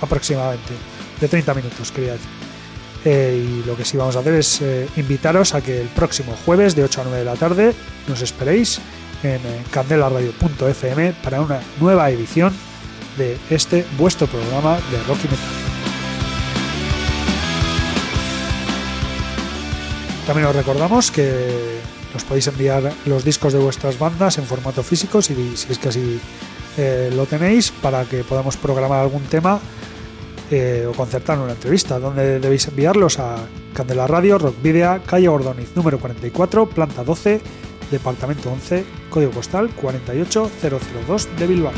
aproximadamente, 0.01 0.73
de 1.21 1.29
30 1.29 1.55
minutos 1.55 1.93
quería 1.93 2.13
decir. 2.13 2.29
Eh, 3.05 3.63
y 3.63 3.67
lo 3.67 3.77
que 3.77 3.85
sí 3.85 3.97
vamos 3.97 4.17
a 4.17 4.19
hacer 4.19 4.35
es 4.35 4.61
eh, 4.61 4.87
invitaros 4.97 5.55
a 5.55 5.63
que 5.63 5.81
el 5.81 5.89
próximo 5.89 6.37
jueves 6.45 6.77
de 6.77 6.85
8 6.85 7.01
a 7.01 7.05
9 7.05 7.19
de 7.21 7.25
la 7.25 7.35
tarde 7.35 7.75
nos 8.07 8.21
esperéis 8.21 8.79
en 9.23 9.37
eh, 9.37 9.63
candelaradio.fm 9.71 11.15
para 11.23 11.41
una 11.41 11.61
nueva 11.81 12.11
edición 12.11 12.53
de 13.17 13.39
este 13.49 13.87
vuestro 13.97 14.27
programa 14.27 14.77
de 14.91 15.03
Rocky 15.09 15.29
Metal. 15.29 15.39
También 20.27 20.47
os 20.47 20.55
recordamos 20.55 21.11
que 21.11 21.80
nos 22.13 22.25
podéis 22.25 22.47
enviar 22.49 22.93
los 23.07 23.25
discos 23.25 23.53
de 23.53 23.59
vuestras 23.59 23.99
bandas 23.99 24.39
en 24.39 24.45
formato 24.45 24.83
físico 24.83 25.23
si, 25.23 25.57
si 25.57 25.73
es 25.73 25.79
que 25.79 25.89
así 25.89 26.21
lo 27.15 27.27
tenéis 27.27 27.71
para 27.71 28.05
que 28.05 28.25
podamos 28.25 28.57
programar 28.57 29.01
algún 29.01 29.23
tema 29.25 29.61
eh, 30.53 30.85
o 30.85 30.93
concertar 30.95 31.39
una 31.39 31.53
entrevista, 31.53 32.01
donde 32.01 32.41
debéis 32.41 32.67
enviarlos 32.67 33.21
a 33.21 33.37
Candela 33.73 34.09
Radio, 34.09 34.37
Rock 34.37 34.61
Video, 34.61 35.01
calle 35.07 35.29
Ordoniz, 35.29 35.77
número 35.77 36.01
44, 36.01 36.67
planta 36.67 37.05
12, 37.05 37.41
departamento 37.93 38.51
11, 38.51 38.85
código 39.11 39.31
postal 39.31 39.71
48002 39.77 41.29
de 41.39 41.47
Bilbao. 41.47 41.73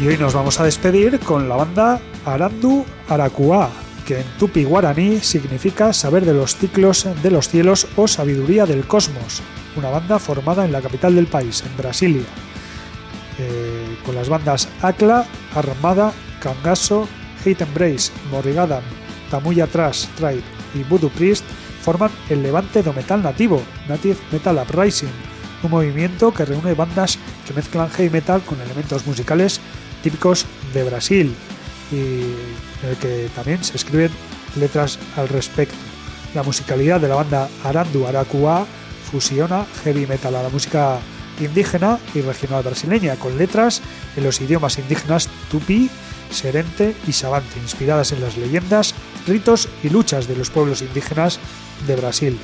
Y 0.00 0.06
hoy 0.06 0.16
nos 0.18 0.34
vamos 0.34 0.60
a 0.60 0.64
despedir 0.64 1.18
con 1.18 1.48
la 1.48 1.56
banda 1.56 2.00
Arandu 2.24 2.84
Aracua, 3.08 3.70
que 4.08 4.20
en 4.20 4.26
tupi 4.38 4.64
guaraní 4.64 5.20
significa 5.20 5.92
saber 5.92 6.24
de 6.24 6.32
los 6.32 6.56
ciclos 6.56 7.06
de 7.22 7.30
los 7.30 7.50
cielos 7.50 7.86
o 7.94 8.08
sabiduría 8.08 8.64
del 8.64 8.86
cosmos, 8.86 9.42
una 9.76 9.90
banda 9.90 10.18
formada 10.18 10.64
en 10.64 10.72
la 10.72 10.80
capital 10.80 11.14
del 11.14 11.26
país, 11.26 11.62
en 11.66 11.76
Brasilia. 11.76 12.24
Eh, 13.38 13.98
con 14.06 14.14
las 14.14 14.30
bandas 14.30 14.66
Akla, 14.80 15.26
Armada, 15.54 16.14
Kangaso, 16.40 17.06
Hate 17.44 17.60
Embrace, 17.60 18.10
Morrigadam, 18.30 18.82
Tamuya 19.30 19.66
Trash, 19.66 20.06
Tribe 20.16 20.42
y 20.74 20.84
Voodoo 20.84 21.10
Priest 21.10 21.44
forman 21.82 22.10
el 22.30 22.42
Levante 22.42 22.82
do 22.82 22.94
Metal 22.94 23.22
nativo, 23.22 23.60
Native 23.88 24.16
Metal 24.32 24.56
Uprising, 24.56 25.12
un 25.62 25.70
movimiento 25.70 26.32
que 26.32 26.46
reúne 26.46 26.72
bandas 26.72 27.18
que 27.46 27.52
mezclan 27.52 27.90
heavy 27.90 28.08
metal 28.08 28.40
con 28.40 28.58
elementos 28.62 29.06
musicales 29.06 29.60
típicos 30.02 30.46
de 30.72 30.84
Brasil 30.84 31.36
en 32.82 32.90
el 32.90 32.96
que 32.96 33.28
también 33.34 33.62
se 33.62 33.76
escriben 33.76 34.10
letras 34.56 34.98
al 35.16 35.28
respecto. 35.28 35.76
La 36.34 36.42
musicalidad 36.42 37.00
de 37.00 37.08
la 37.08 37.16
banda 37.16 37.48
Arandu 37.64 38.06
Aracua 38.06 38.66
fusiona 39.10 39.66
heavy 39.82 40.06
metal 40.06 40.34
a 40.36 40.42
la 40.42 40.48
música 40.48 40.98
indígena 41.40 41.98
y 42.14 42.20
regional 42.20 42.62
brasileña, 42.62 43.16
con 43.16 43.38
letras 43.38 43.80
en 44.16 44.24
los 44.24 44.40
idiomas 44.40 44.78
indígenas 44.78 45.28
tupí, 45.50 45.90
serente 46.30 46.94
y 47.06 47.12
sabante, 47.12 47.58
inspiradas 47.58 48.12
en 48.12 48.20
las 48.20 48.36
leyendas, 48.36 48.94
ritos 49.26 49.68
y 49.82 49.88
luchas 49.88 50.28
de 50.28 50.36
los 50.36 50.50
pueblos 50.50 50.82
indígenas 50.82 51.38
de 51.86 51.96
Brasil. 51.96 52.38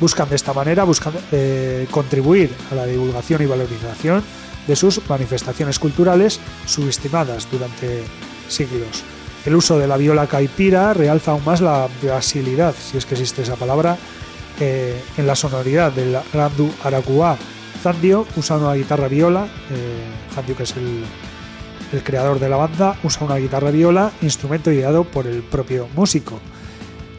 Buscan 0.00 0.28
de 0.28 0.36
esta 0.36 0.52
manera 0.52 0.84
buscan, 0.84 1.14
eh, 1.32 1.86
contribuir 1.90 2.54
a 2.70 2.74
la 2.74 2.86
divulgación 2.86 3.42
y 3.42 3.46
valorización 3.46 4.22
de 4.66 4.76
sus 4.76 5.00
manifestaciones 5.08 5.78
culturales 5.78 6.40
subestimadas 6.66 7.48
durante 7.50 8.02
siglos. 8.48 9.15
El 9.46 9.54
uso 9.54 9.78
de 9.78 9.86
la 9.86 9.96
viola 9.96 10.26
caipira 10.26 10.92
realza 10.92 11.30
aún 11.30 11.44
más 11.44 11.60
la 11.60 11.88
brasilidad, 12.02 12.74
si 12.74 12.98
es 12.98 13.06
que 13.06 13.14
existe 13.14 13.42
esa 13.42 13.54
palabra, 13.54 13.96
eh, 14.58 15.00
en 15.16 15.26
la 15.26 15.36
sonoridad 15.36 15.92
del 15.92 16.18
randu 16.32 16.68
aracuá, 16.82 17.36
Zandio 17.80 18.26
usa 18.34 18.56
una 18.56 18.74
guitarra 18.74 19.06
viola, 19.06 19.46
eh, 19.70 20.34
Zandio 20.34 20.56
que 20.56 20.64
es 20.64 20.74
el, 20.76 21.04
creador 22.02 22.40
de 22.40 22.48
la 22.48 22.56
banda, 22.56 22.98
usa 23.04 23.24
una 23.24 23.36
guitarra 23.36 23.70
viola, 23.70 24.10
instrumento 24.20 24.72
ideado 24.72 25.04
por 25.04 25.28
el 25.28 25.42
propio 25.42 25.88
músico. 25.94 26.40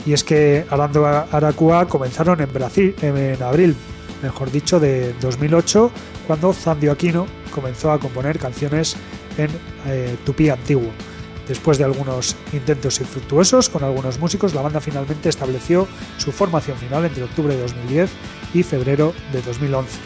Y 0.05 0.11
es 0.11 0.25
que 0.25 0.65
Arando 0.69 1.05
Aracua 1.05 1.87
comenzaron 1.87 2.41
en 2.41 2.51
Brasil 2.51 2.93
en 3.01 3.41
abril, 3.41 3.73
mejor 4.21 4.51
dicho, 4.51 4.81
de 4.81 5.13
2008, 5.21 5.91
cuando 6.27 6.51
Zandio 6.51 6.91
Aquino 6.91 7.25
comenzó 7.51 7.89
a 7.91 7.99
componer 7.99 8.37
canciones 8.37 8.97
en 9.37 9.49
eh, 9.85 10.17
tupí 10.25 10.49
antiguo. 10.49 10.91
Después 11.47 11.77
de 11.77 11.85
algunos 11.85 12.35
intentos 12.51 12.99
infructuosos 12.99 13.69
con 13.69 13.83
algunos 13.83 14.19
músicos, 14.19 14.53
la 14.53 14.61
banda 14.61 14.81
finalmente 14.81 15.29
estableció 15.29 15.87
su 16.17 16.31
formación 16.31 16.77
final 16.77 17.05
entre 17.05 17.23
octubre 17.23 17.55
de 17.55 17.61
2010 17.61 18.09
y 18.53 18.63
febrero 18.63 19.13
de 19.31 19.41
2011. 19.41 19.97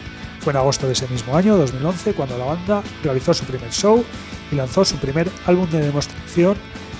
Fue 0.42 0.54
en 0.54 0.58
agosto 0.58 0.88
de 0.88 0.94
ese 0.94 1.08
mismo 1.08 1.36
año, 1.36 1.58
2011, 1.58 2.14
cuando 2.14 2.38
la 2.38 2.46
banda 2.46 2.84
realizó 3.04 3.34
su 3.34 3.46
primer 3.46 3.72
show 3.72 4.04
y 4.52 4.56
lanzó 4.56 4.86
su 4.86 4.98
primer 4.98 5.30
álbum 5.46 5.70
de 5.70 5.82
demostración 5.82 6.58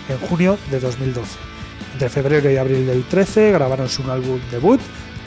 en 0.10 0.18
junio 0.28 0.58
de 0.72 0.80
2012. 0.80 1.38
Entre 1.94 2.10
febrero 2.10 2.50
y 2.50 2.58
abril 2.58 2.88
del 2.88 3.04
13 3.04 3.52
grabaron 3.52 3.90
su 3.90 4.10
álbum 4.12 4.40
debut, 4.50 4.80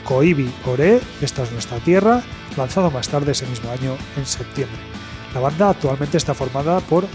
Koibi 0.03 0.51
Ore, 0.65 0.99
Esta 1.21 1.43
es 1.43 1.51
nuestra 1.51 1.77
tierra, 1.79 2.21
lanzado 2.57 2.91
más 2.91 3.07
tarde 3.07 3.31
ese 3.31 3.47
mismo 3.47 3.71
año 3.71 3.97
en 4.17 4.25
septiembre. 4.25 4.79
La 5.33 5.39
banda 5.39 5.69
actualmente 5.69 6.17
está 6.17 6.33
formada 6.33 6.79
por 6.81 7.05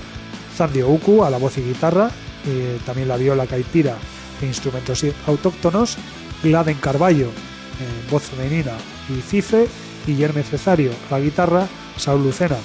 Zandio 0.60 0.90
Uku 0.90 1.24
a 1.24 1.30
la 1.30 1.38
voz 1.38 1.56
y 1.56 1.62
guitarra, 1.62 2.10
eh, 2.46 2.78
también 2.84 3.08
la 3.08 3.16
viola 3.16 3.46
caipira 3.46 3.96
e 4.42 4.44
instrumentos 4.44 5.06
autóctonos, 5.26 5.96
Gladen 6.42 6.76
Carballo, 6.76 7.28
eh, 7.28 8.10
voz 8.10 8.24
femenina 8.24 8.72
y 9.08 9.22
Cife, 9.22 9.68
Guillermo 10.06 10.42
Cesario 10.42 10.90
a 11.08 11.14
la 11.14 11.20
guitarra, 11.20 11.66
Saúl 11.96 12.24
Lucena 12.24 12.58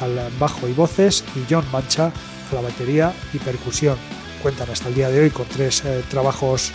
al 0.00 0.18
bajo 0.40 0.66
y 0.66 0.72
voces 0.72 1.22
y 1.36 1.44
John 1.52 1.66
Mancha 1.70 2.06
a 2.50 2.54
la 2.54 2.62
batería 2.62 3.12
y 3.34 3.36
percusión. 3.36 3.98
Cuentan 4.42 4.70
hasta 4.70 4.88
el 4.88 4.94
día 4.94 5.10
de 5.10 5.20
hoy 5.20 5.28
con 5.28 5.44
tres 5.44 5.84
eh, 5.84 6.02
trabajos 6.08 6.72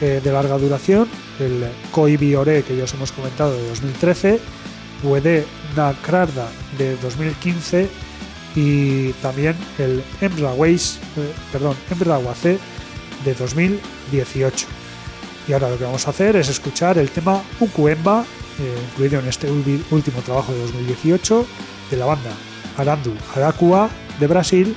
eh, 0.00 0.20
de 0.22 0.32
larga 0.32 0.56
duración, 0.56 1.08
el 1.40 1.64
Koi 1.90 2.16
Biore 2.16 2.62
que 2.62 2.76
ya 2.76 2.84
os 2.84 2.94
hemos 2.94 3.10
comentado 3.10 3.56
de 3.56 3.68
2013, 3.70 4.38
Puede 5.02 5.46
Nakrarda 5.74 6.48
de 6.78 6.96
2015 6.98 8.11
y 8.54 9.12
también 9.14 9.56
el 9.78 10.02
Emra 10.20 10.52
Ways, 10.52 10.98
eh, 11.16 11.32
perdón, 11.50 11.76
Emra 11.90 12.18
de 13.24 13.34
2018. 13.34 14.66
Y 15.48 15.52
ahora 15.52 15.70
lo 15.70 15.78
que 15.78 15.84
vamos 15.84 16.06
a 16.06 16.10
hacer 16.10 16.36
es 16.36 16.48
escuchar 16.48 16.98
el 16.98 17.10
tema 17.10 17.42
Ukuemba 17.60 18.24
eh, 18.58 18.78
incluido 18.90 19.20
en 19.20 19.28
este 19.28 19.50
último 19.50 20.20
trabajo 20.20 20.52
de 20.52 20.60
2018 20.60 21.46
de 21.90 21.96
la 21.96 22.06
banda 22.06 22.30
Arandu 22.76 23.14
Aracua 23.34 23.88
de 24.20 24.26
Brasil, 24.26 24.76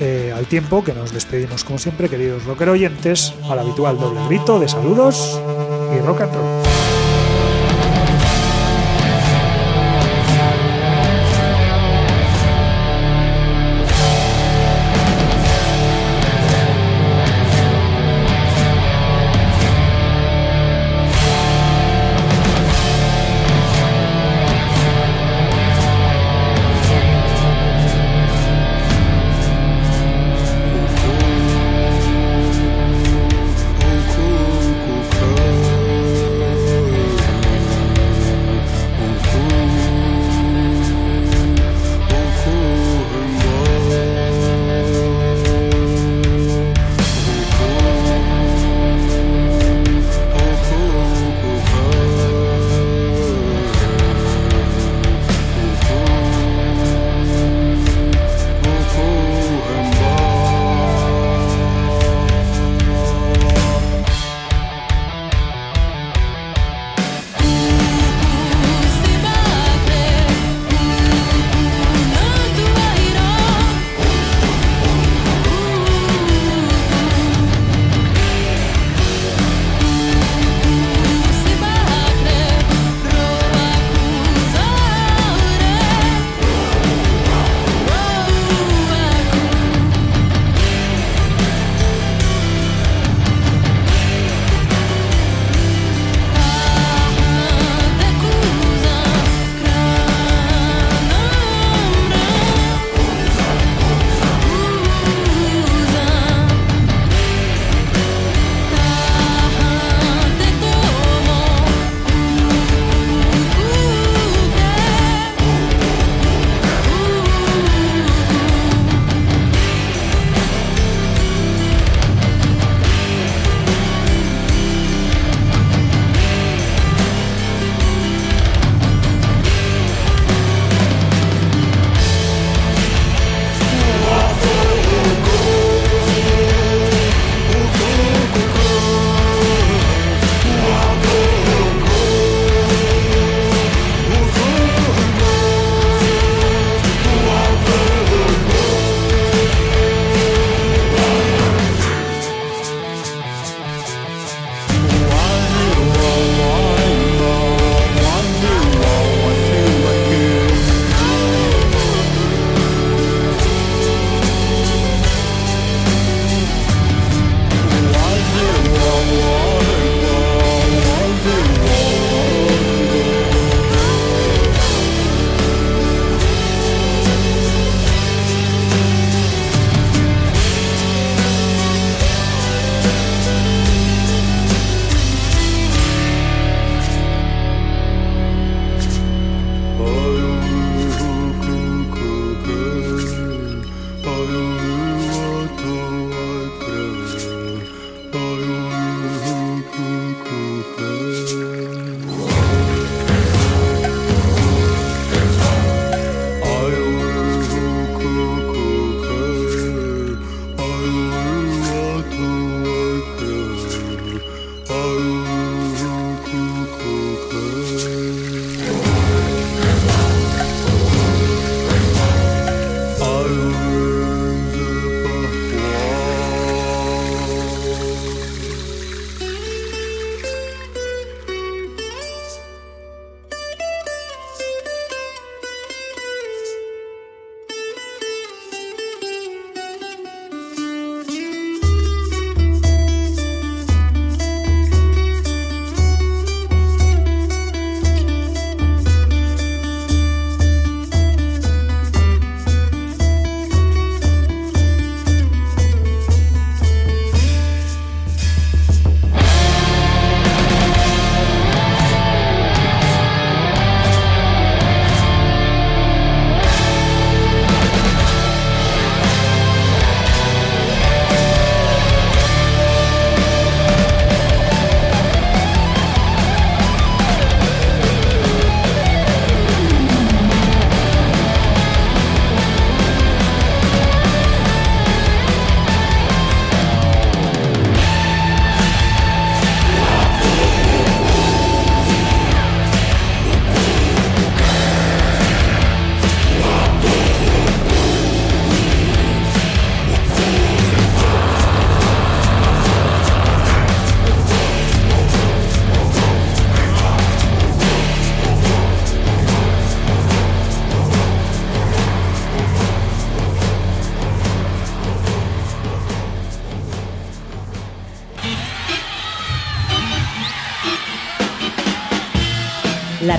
eh, 0.00 0.32
al 0.34 0.46
tiempo 0.46 0.82
que 0.84 0.92
nos 0.92 1.12
despedimos 1.12 1.64
como 1.64 1.78
siempre, 1.78 2.08
queridos 2.08 2.44
rocker 2.44 2.68
oyentes, 2.68 3.34
al 3.48 3.58
habitual 3.58 3.98
doble 3.98 4.24
grito 4.26 4.58
de 4.58 4.68
saludos 4.68 5.40
y 5.94 6.00
rock 6.00 6.22
and 6.22 6.34
roll. 6.34 7.03